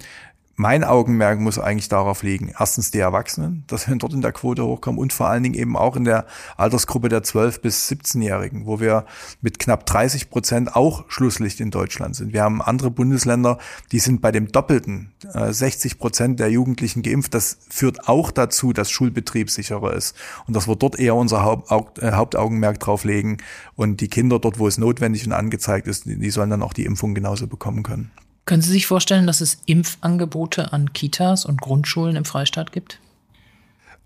mein 0.61 0.85
Augenmerk 0.85 1.41
muss 1.41 1.59
eigentlich 1.59 1.89
darauf 1.89 2.23
liegen, 2.23 2.53
erstens 2.59 2.91
die 2.91 2.99
Erwachsenen, 2.99 3.65
dass 3.67 3.89
wir 3.89 3.97
dort 3.97 4.13
in 4.13 4.21
der 4.21 4.33
Quote 4.33 4.63
hochkommen 4.63 5.01
und 5.01 5.11
vor 5.11 5.27
allen 5.27 5.43
Dingen 5.43 5.55
eben 5.55 5.75
auch 5.75 5.97
in 5.97 6.05
der 6.05 6.27
Altersgruppe 6.59 7.09
der 7.09 7.23
12- 7.23 7.63
bis 7.63 7.91
17-Jährigen, 7.91 8.67
wo 8.67 8.79
wir 8.79 9.07
mit 9.41 9.59
knapp 9.59 9.87
30 9.87 10.29
Prozent 10.29 10.77
auch 10.77 11.07
Schlusslicht 11.09 11.61
in 11.61 11.71
Deutschland 11.71 12.15
sind. 12.15 12.35
Wir 12.35 12.43
haben 12.43 12.61
andere 12.61 12.91
Bundesländer, 12.91 13.57
die 13.91 14.01
sind 14.01 14.21
bei 14.21 14.33
dem 14.33 14.53
Doppelten, 14.53 15.13
60 15.23 15.99
Prozent 15.99 16.39
der 16.39 16.51
Jugendlichen 16.51 17.01
geimpft. 17.01 17.33
Das 17.33 17.57
führt 17.71 18.07
auch 18.07 18.31
dazu, 18.31 18.75
dass 18.75 18.91
Schulbetrieb 18.91 19.49
sicherer 19.49 19.95
ist 19.95 20.15
und 20.47 20.55
dass 20.55 20.69
wir 20.69 20.77
dort 20.77 20.99
eher 20.99 21.15
unser 21.15 21.39
äh, 21.71 22.13
Hauptaugenmerk 22.13 22.79
drauf 22.81 23.05
legen 23.05 23.39
und 23.77 24.03
die 24.03 24.09
Kinder 24.09 24.39
dort, 24.39 24.59
wo 24.59 24.69
es 24.69 24.77
notwendig 24.77 25.27
und 25.27 25.33
angezeigt 25.33 25.89
ist, 25.89 26.05
die 26.05 26.31
sollen 26.31 26.51
dann 26.51 26.63
auch 26.63 26.75
die 26.75 26.85
Impfung 26.85 27.15
genauso 27.15 27.47
bekommen 27.47 27.83
können. 27.83 28.11
Können 28.51 28.63
Sie 28.63 28.73
sich 28.73 28.89
vorstellen, 28.89 29.29
dass 29.29 29.41
es 29.41 29.59
Impfangebote 29.67 30.73
an 30.73 30.93
Kitas 30.93 31.45
und 31.45 31.61
Grundschulen 31.61 32.17
im 32.17 32.25
Freistaat 32.25 32.73
gibt? 32.73 32.99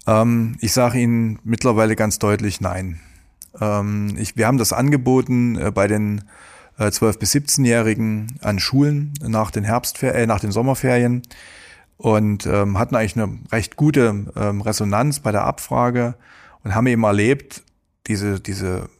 Ähm, 0.07 0.59
ich 0.61 0.74
sage 0.74 1.01
Ihnen 1.01 1.38
mittlerweile 1.45 1.97
ganz 1.97 2.18
deutlich 2.18 2.61
nein. 2.61 3.01
Ähm, 3.59 4.14
ich, 4.18 4.36
wir 4.36 4.47
haben 4.47 4.59
das 4.59 4.74
angeboten 4.74 5.57
äh, 5.57 5.70
bei 5.70 5.86
den 5.86 6.24
äh, 6.78 6.88
12- 6.88 7.18
bis 7.20 7.34
17-Jährigen 7.34 8.38
an 8.42 8.59
Schulen 8.59 9.14
nach 9.22 9.51
den 9.51 9.64
Herbstferien, 9.64 10.24
äh, 10.24 10.26
nach 10.26 10.40
den 10.40 10.53
Sommerferien 10.53 11.22
und 11.97 12.45
ähm, 12.45 12.78
hatten 12.78 12.97
eigentlich 12.97 13.16
eine 13.16 13.38
recht 13.51 13.76
gute 13.76 14.26
ähm, 14.36 14.61
Resonanz 14.61 15.20
bei 15.20 15.32
der 15.32 15.45
Abfrage 15.45 16.16
und 16.62 16.74
haben 16.74 16.86
eben 16.86 17.05
erlebt, 17.05 17.62
diese, 18.09 18.40
diese 18.40 18.90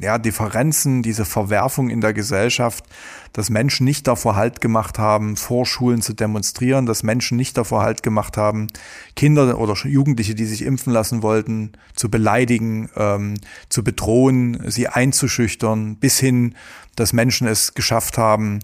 ja, 0.00 0.18
Differenzen, 0.18 1.02
diese 1.02 1.24
Verwerfung 1.24 1.90
in 1.90 2.00
der 2.00 2.12
Gesellschaft, 2.12 2.84
dass 3.32 3.50
Menschen 3.50 3.84
nicht 3.84 4.06
davor 4.06 4.36
Halt 4.36 4.60
gemacht 4.60 4.98
haben, 4.98 5.36
vor 5.36 5.66
Schulen 5.66 6.02
zu 6.02 6.12
demonstrieren, 6.12 6.86
dass 6.86 7.02
Menschen 7.02 7.36
nicht 7.36 7.56
davor 7.56 7.82
Halt 7.82 8.02
gemacht 8.02 8.36
haben, 8.36 8.68
Kinder 9.16 9.58
oder 9.58 9.74
Jugendliche, 9.74 10.34
die 10.34 10.44
sich 10.44 10.62
impfen 10.62 10.92
lassen 10.92 11.22
wollten, 11.22 11.72
zu 11.94 12.10
beleidigen, 12.10 12.90
ähm, 12.96 13.34
zu 13.68 13.82
bedrohen, 13.82 14.62
sie 14.70 14.88
einzuschüchtern, 14.88 15.96
bis 15.96 16.18
hin, 16.18 16.54
dass 16.96 17.12
Menschen 17.12 17.46
es 17.46 17.74
geschafft 17.74 18.18
haben, 18.18 18.60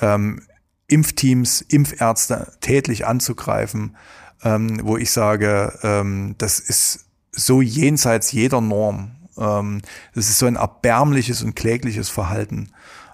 ähm, 0.00 0.42
Impfteams, 0.86 1.60
Impfärzte 1.62 2.52
tätlich 2.60 3.06
anzugreifen, 3.06 3.96
ähm, 4.42 4.80
wo 4.82 4.96
ich 4.96 5.12
sage, 5.12 5.78
ähm, 5.82 6.34
das 6.38 6.58
ist 6.58 7.06
so 7.32 7.62
jenseits 7.62 8.32
jeder 8.32 8.60
Norm 8.60 9.12
ähm, 9.40 9.82
das 10.14 10.28
ist 10.28 10.38
so 10.38 10.46
ein 10.46 10.56
erbärmliches 10.56 11.42
und 11.42 11.56
klägliches 11.56 12.08
Verhalten, 12.08 12.70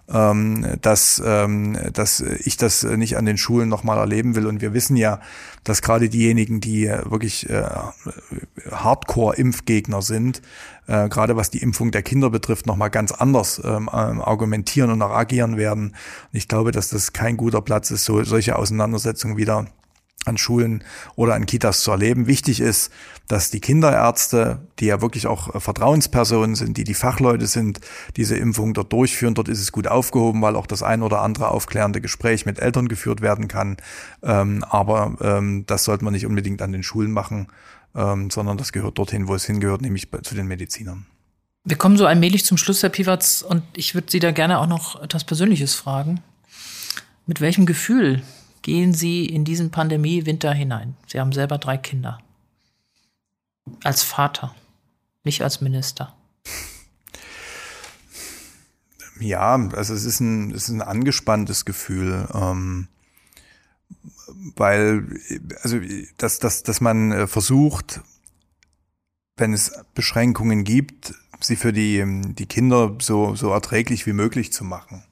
ähm, 0.09 0.66
dass, 0.83 1.20
ähm, 1.24 1.79
dass 1.93 2.20
ich 2.20 2.57
das 2.57 2.83
nicht 2.85 3.16
an 3.16 3.24
den 3.24 3.39
Schulen 3.39 3.68
nochmal 3.68 3.99
erleben 3.99 4.37
will. 4.37 4.47
Und 4.47 4.61
wir 4.61 4.74
wissen 4.74 4.97
ja, 4.97 5.20
dass 5.64 5.83
gerade 5.83 6.09
diejenigen, 6.09 6.61
die 6.61 6.87
wirklich 6.87 7.49
äh, 7.51 7.64
Hardcore-Impfgegner 8.70 10.03
sind, 10.03 10.43
äh, 10.87 11.09
gerade 11.09 11.37
was 11.37 11.51
die 11.51 11.62
Impfung 11.62 11.91
der 11.91 12.03
Kinder 12.03 12.31
betrifft, 12.31 12.66
nochmal 12.66 12.91
ganz 12.91 13.12
anders 13.12 13.61
ähm, 13.64 13.89
argumentieren 13.89 14.91
und 14.91 15.03
auch 15.03 15.11
agieren 15.11 15.57
werden. 15.57 15.89
Und 15.89 15.97
ich 16.33 16.49
glaube, 16.49 16.72
dass 16.72 16.89
das 16.89 17.12
kein 17.12 17.37
guter 17.37 17.62
Platz 17.62 17.91
ist, 17.91 18.05
so 18.05 18.22
solche 18.22 18.57
Auseinandersetzungen 18.57 19.37
wieder 19.37 19.66
an 20.27 20.39
Schulen 20.39 20.85
oder 21.14 21.35
an 21.35 21.47
Kitas 21.47 21.83
zu 21.83 21.91
erleben. 21.91 22.27
Wichtig 22.27 22.61
ist, 22.61 22.91
dass 23.29 23.51
die 23.51 23.61
Kinderärzte, 23.61 24.61
die 24.79 24.87
ja 24.87 25.01
wirklich 25.01 25.27
auch 25.27 25.55
äh, 25.55 25.61
Vertrauenspersonen 25.61 26.55
sind, 26.55 26.77
die 26.77 26.85
die 26.85 26.95
Fachleute 26.95 27.47
sind, 27.47 27.81
diese 28.16 28.37
Impfung 28.37 28.74
dort 28.74 28.93
durchführen. 28.93 29.35
Dort 29.35 29.49
ist 29.49 29.61
es 29.61 29.72
gut 29.72 29.89
aufgehoben, 29.89 30.43
weil 30.43 30.57
auch 30.57 30.66
das 30.66 30.83
ein 30.83 31.03
oder 31.03 31.22
andere 31.22 31.49
aufklärende 31.49 32.01
Gespräch 32.01 32.47
mit 32.47 32.59
Eltern 32.59 32.89
geführt 32.89 33.20
werden 33.20 33.49
kann. 33.49 33.77
Ähm, 34.22 34.64
aber 34.68 35.16
ähm, 35.20 35.64
das 35.66 35.85
sollte 35.85 36.05
man 36.05 36.12
nicht 36.12 36.27
unbedingt 36.27 36.62
an 36.62 36.72
den 36.72 36.83
Schulen 36.83 37.11
machen, 37.11 37.49
ähm, 37.95 38.31
sondern 38.31 38.59
das 38.59 38.72
gehört 38.72 38.99
dorthin, 38.99 39.29
wo 39.29 39.35
es 39.35 39.45
hingehört, 39.45 39.83
nämlich 39.83 40.09
zu 40.22 40.35
den 40.35 40.47
Medizinern. 40.47 41.07
Wir 41.64 41.77
kommen 41.77 41.97
so 41.97 42.07
allmählich 42.07 42.45
zum 42.45 42.59
Schluss, 42.59 42.85
Herr 42.85 42.91
Piwatz, 42.91 43.43
und 43.43 43.64
ich 43.74 43.95
würde 43.95 44.07
Sie 44.09 44.20
da 44.20 44.31
gerne 44.31 44.61
auch 44.61 44.68
noch 44.68 45.03
etwas 45.03 45.24
Persönliches 45.24 45.74
fragen. 45.74 46.20
Mit 47.27 47.41
welchem 47.41 47.66
Gefühl 47.66 48.22
gehen 48.67 48.95
Sie 48.95 49.27
in 49.27 49.45
diesen 49.45 49.71
Pandemie-Winter 49.71 50.53
hinein? 50.53 50.97
Sie 51.07 51.21
haben 51.21 51.31
selber 51.31 51.57
drei 51.57 51.77
Kinder. 51.77 52.19
Als 53.85 54.03
Vater, 54.03 54.57
nicht 55.23 55.41
als 55.43 55.61
Minister. 55.61 56.17
Ja, 59.21 59.55
also 59.55 59.95
es 59.95 60.05
ist 60.05 60.19
ein, 60.19 60.51
es 60.51 60.64
ist 60.64 60.71
ein 60.71 60.83
angespanntes 60.83 61.64
Gefühl, 61.64 62.27
ähm, 62.35 62.89
weil, 64.57 65.17
also, 65.62 65.79
dass, 66.19 66.41
dass, 66.41 66.64
dass 66.64 66.81
man 66.81 67.12
äh, 67.12 67.27
versucht, 67.29 68.01
wenn 69.37 69.53
es 69.53 69.73
Beschränkungen 69.95 70.64
gibt, 70.64 71.14
sie 71.41 71.55
für 71.55 71.73
die, 71.73 72.05
die 72.35 72.47
Kinder 72.47 72.97
so, 73.01 73.37
so 73.37 73.51
erträglich 73.51 74.07
wie 74.07 74.12
möglich 74.12 74.53
zu 74.53 74.64
machen 74.64 75.05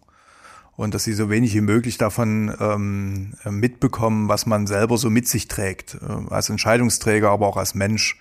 und 0.76 0.94
dass 0.94 1.04
sie 1.04 1.12
so 1.12 1.30
wenig 1.30 1.54
wie 1.54 1.60
möglich 1.60 1.98
davon 1.98 2.54
ähm, 2.58 3.34
mitbekommen, 3.48 4.28
was 4.28 4.46
man 4.46 4.66
selber 4.66 4.98
so 4.98 5.10
mit 5.10 5.28
sich 5.28 5.48
trägt, 5.48 5.94
äh, 5.94 6.32
als 6.32 6.50
Entscheidungsträger, 6.50 7.30
aber 7.30 7.46
auch 7.46 7.56
als 7.56 7.74
Mensch. 7.74 8.18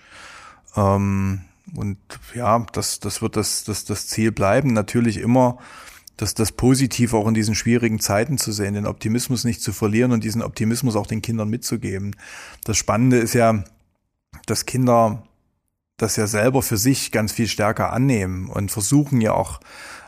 Ähm, 0.76 1.42
und 1.74 1.98
ja, 2.34 2.64
das, 2.72 3.00
das 3.00 3.22
wird 3.22 3.36
das, 3.36 3.64
das, 3.64 3.84
das 3.84 4.06
Ziel 4.06 4.32
bleiben. 4.32 4.72
Natürlich 4.72 5.18
immer 5.18 5.58
das, 6.16 6.34
das 6.34 6.52
Positive 6.52 7.16
auch 7.16 7.26
in 7.26 7.34
diesen 7.34 7.54
schwierigen 7.54 7.98
Zeiten 7.98 8.38
zu 8.38 8.52
sehen, 8.52 8.74
den 8.74 8.86
Optimismus 8.86 9.44
nicht 9.44 9.60
zu 9.60 9.72
verlieren 9.72 10.12
und 10.12 10.22
diesen 10.22 10.42
Optimismus 10.42 10.94
auch 10.94 11.06
den 11.06 11.22
Kindern 11.22 11.48
mitzugeben. 11.48 12.14
Das 12.64 12.76
Spannende 12.76 13.18
ist 13.18 13.34
ja, 13.34 13.64
dass 14.46 14.66
Kinder 14.66 15.24
das 15.96 16.16
ja 16.16 16.26
selber 16.26 16.62
für 16.62 16.76
sich 16.76 17.12
ganz 17.12 17.32
viel 17.32 17.46
stärker 17.46 17.92
annehmen 17.92 18.48
und 18.48 18.70
versuchen 18.70 19.20
ja 19.20 19.32
auch 19.32 19.60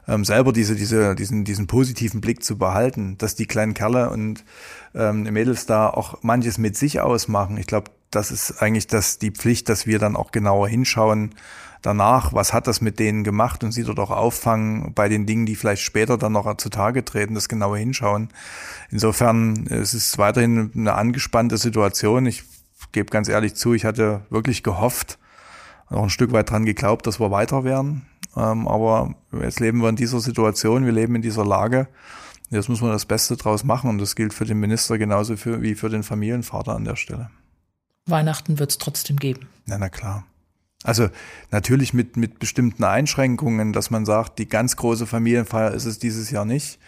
ähm, 0.08 0.24
selber 0.24 0.52
diese, 0.52 0.74
diese, 0.76 1.14
diesen, 1.14 1.44
diesen 1.44 1.66
positiven 1.66 2.20
Blick 2.20 2.44
zu 2.44 2.58
behalten, 2.58 3.18
dass 3.18 3.34
die 3.34 3.46
kleinen 3.46 3.74
Kerle 3.74 4.10
und 4.10 4.44
ähm, 4.94 5.22
Mädels 5.24 5.66
da 5.66 5.88
auch 5.88 6.22
manches 6.22 6.58
mit 6.58 6.76
sich 6.76 7.00
ausmachen. 7.00 7.56
Ich 7.56 7.66
glaube, 7.66 7.90
das 8.10 8.30
ist 8.30 8.62
eigentlich 8.62 8.86
das, 8.86 9.18
die 9.18 9.30
Pflicht, 9.30 9.68
dass 9.68 9.86
wir 9.86 9.98
dann 9.98 10.16
auch 10.16 10.30
genauer 10.30 10.68
hinschauen 10.68 11.34
danach, 11.82 12.32
was 12.32 12.52
hat 12.52 12.66
das 12.66 12.80
mit 12.80 12.98
denen 12.98 13.22
gemacht 13.22 13.62
und 13.62 13.70
sie 13.70 13.84
dort 13.84 14.00
auch 14.00 14.10
auffangen 14.10 14.92
bei 14.94 15.08
den 15.08 15.24
Dingen, 15.24 15.46
die 15.46 15.54
vielleicht 15.54 15.82
später 15.82 16.18
dann 16.18 16.32
noch 16.32 16.56
zutage 16.56 17.04
treten, 17.04 17.34
das 17.34 17.48
genauer 17.48 17.78
hinschauen. 17.78 18.30
Insofern 18.90 19.66
es 19.68 19.94
ist 19.94 20.08
es 20.08 20.18
weiterhin 20.18 20.72
eine 20.74 20.94
angespannte 20.94 21.58
Situation. 21.58 22.26
Ich 22.26 22.42
gebe 22.92 23.10
ganz 23.10 23.28
ehrlich 23.28 23.54
zu, 23.54 23.72
ich 23.72 23.84
hatte 23.84 24.22
wirklich 24.30 24.62
gehofft, 24.62 25.18
auch 25.88 26.02
ein 26.02 26.10
Stück 26.10 26.32
weit 26.32 26.50
dran 26.50 26.64
geglaubt, 26.64 27.06
dass 27.06 27.20
wir 27.20 27.30
weiter 27.30 27.62
werden. 27.62 28.06
Ähm, 28.36 28.68
aber 28.68 29.14
jetzt 29.32 29.60
leben 29.60 29.80
wir 29.80 29.88
in 29.88 29.96
dieser 29.96 30.20
Situation, 30.20 30.84
wir 30.84 30.92
leben 30.92 31.14
in 31.14 31.22
dieser 31.22 31.44
Lage. 31.44 31.88
Jetzt 32.50 32.68
muss 32.68 32.80
man 32.80 32.92
das 32.92 33.06
Beste 33.06 33.36
draus 33.36 33.64
machen 33.64 33.90
und 33.90 33.98
das 33.98 34.14
gilt 34.14 34.32
für 34.32 34.44
den 34.44 34.60
Minister 34.60 34.98
genauso 34.98 35.36
für, 35.36 35.62
wie 35.62 35.74
für 35.74 35.88
den 35.88 36.02
Familienvater 36.02 36.74
an 36.74 36.84
der 36.84 36.96
Stelle. 36.96 37.30
Weihnachten 38.06 38.58
wird 38.58 38.70
es 38.70 38.78
trotzdem 38.78 39.16
geben. 39.16 39.48
Ja, 39.66 39.78
na 39.78 39.88
klar. 39.88 40.24
Also 40.84 41.08
natürlich 41.50 41.92
mit, 41.92 42.16
mit 42.16 42.38
bestimmten 42.38 42.84
Einschränkungen, 42.84 43.72
dass 43.72 43.90
man 43.90 44.06
sagt, 44.06 44.38
die 44.38 44.48
ganz 44.48 44.76
große 44.76 45.06
Familienfeier 45.06 45.72
ist 45.72 45.86
es 45.86 45.98
dieses 45.98 46.30
Jahr 46.30 46.44
nicht. 46.44 46.78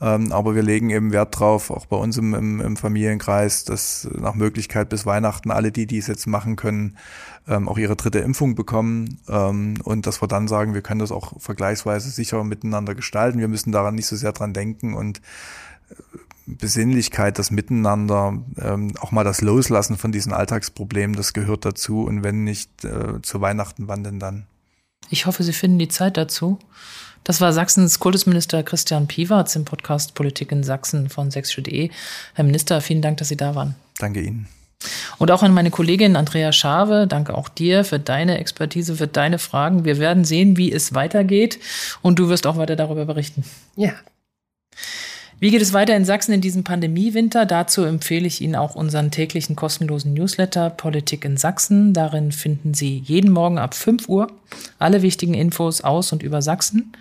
Ähm, 0.00 0.30
aber 0.30 0.54
wir 0.54 0.62
legen 0.62 0.90
eben 0.90 1.12
Wert 1.12 1.38
drauf, 1.38 1.70
auch 1.70 1.86
bei 1.86 1.96
uns 1.96 2.16
im, 2.18 2.32
im, 2.34 2.60
im, 2.60 2.76
Familienkreis, 2.76 3.64
dass 3.64 4.08
nach 4.12 4.34
Möglichkeit 4.34 4.88
bis 4.88 5.06
Weihnachten 5.06 5.50
alle 5.50 5.72
die, 5.72 5.86
die 5.86 5.98
es 5.98 6.06
jetzt 6.06 6.26
machen 6.26 6.54
können, 6.54 6.96
ähm, 7.48 7.68
auch 7.68 7.78
ihre 7.78 7.96
dritte 7.96 8.20
Impfung 8.20 8.54
bekommen 8.54 9.18
ähm, 9.28 9.74
und 9.82 10.06
dass 10.06 10.22
wir 10.22 10.28
dann 10.28 10.46
sagen, 10.46 10.74
wir 10.74 10.82
können 10.82 11.00
das 11.00 11.10
auch 11.10 11.40
vergleichsweise 11.40 12.10
sicher 12.10 12.44
miteinander 12.44 12.94
gestalten. 12.94 13.40
Wir 13.40 13.48
müssen 13.48 13.72
daran 13.72 13.96
nicht 13.96 14.06
so 14.06 14.14
sehr 14.14 14.32
dran 14.32 14.52
denken 14.52 14.94
und 14.94 15.20
äh, 15.90 15.94
Besinnlichkeit, 16.46 17.38
das 17.38 17.50
Miteinander, 17.50 18.40
ähm, 18.60 18.94
auch 19.00 19.10
mal 19.10 19.24
das 19.24 19.42
Loslassen 19.42 19.98
von 19.98 20.12
diesen 20.12 20.32
Alltagsproblemen, 20.32 21.14
das 21.14 21.34
gehört 21.34 21.64
dazu. 21.64 22.04
Und 22.04 22.22
wenn 22.22 22.44
nicht 22.44 22.84
äh, 22.84 23.20
zu 23.20 23.40
Weihnachten, 23.40 23.86
wann 23.86 24.02
denn 24.02 24.18
dann? 24.18 24.46
Ich 25.10 25.26
hoffe, 25.26 25.42
Sie 25.42 25.52
finden 25.52 25.78
die 25.78 25.88
Zeit 25.88 26.16
dazu. 26.16 26.58
Das 27.28 27.42
war 27.42 27.52
Sachsens 27.52 27.98
Kultusminister 27.98 28.62
Christian 28.62 29.06
Piwarz 29.06 29.54
im 29.54 29.66
Podcast 29.66 30.14
Politik 30.14 30.50
in 30.50 30.62
Sachsen 30.62 31.10
von 31.10 31.30
sächsische.de. 31.30 31.90
Herr 32.32 32.44
Minister, 32.44 32.80
vielen 32.80 33.02
Dank, 33.02 33.18
dass 33.18 33.28
Sie 33.28 33.36
da 33.36 33.54
waren. 33.54 33.74
Danke 33.98 34.22
Ihnen. 34.22 34.48
Und 35.18 35.30
auch 35.30 35.42
an 35.42 35.52
meine 35.52 35.70
Kollegin 35.70 36.16
Andrea 36.16 36.52
Schave, 36.52 37.06
danke 37.06 37.36
auch 37.36 37.50
dir 37.50 37.84
für 37.84 37.98
deine 37.98 38.38
Expertise, 38.38 38.96
für 38.96 39.08
deine 39.08 39.38
Fragen. 39.38 39.84
Wir 39.84 39.98
werden 39.98 40.24
sehen, 40.24 40.56
wie 40.56 40.72
es 40.72 40.94
weitergeht 40.94 41.58
und 42.00 42.18
du 42.18 42.30
wirst 42.30 42.46
auch 42.46 42.56
weiter 42.56 42.76
darüber 42.76 43.04
berichten. 43.04 43.44
Ja, 43.76 43.92
wie 45.40 45.50
geht 45.50 45.62
es 45.62 45.72
weiter 45.72 45.96
in 45.96 46.04
Sachsen 46.04 46.32
in 46.32 46.40
diesem 46.40 46.64
Pandemiewinter? 46.64 47.46
Dazu 47.46 47.84
empfehle 47.84 48.26
ich 48.26 48.40
Ihnen 48.40 48.56
auch 48.56 48.74
unseren 48.74 49.10
täglichen 49.10 49.54
kostenlosen 49.54 50.12
Newsletter 50.14 50.70
Politik 50.70 51.24
in 51.24 51.36
Sachsen. 51.36 51.92
Darin 51.94 52.32
finden 52.32 52.74
Sie 52.74 52.98
jeden 52.98 53.30
Morgen 53.30 53.58
ab 53.58 53.74
5 53.74 54.08
Uhr 54.08 54.32
alle 54.78 55.02
wichtigen 55.02 55.34
Infos 55.34 55.80
aus 55.82 56.12
und 56.12 56.22
über 56.22 56.42
Sachsen. 56.42 56.92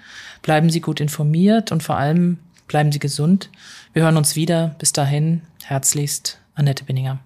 Bleiben 0.43 0.69
Sie 0.69 0.81
gut 0.81 0.99
informiert 0.99 1.71
und 1.71 1.81
vor 1.81 1.97
allem 1.97 2.37
bleiben 2.67 2.91
Sie 2.91 2.99
gesund. 2.99 3.49
Wir 3.93 4.03
hören 4.03 4.17
uns 4.17 4.35
wieder. 4.35 4.75
Bis 4.77 4.93
dahin, 4.93 5.41
herzlichst, 5.63 6.37
Annette 6.53 6.83
Binninger. 6.83 7.19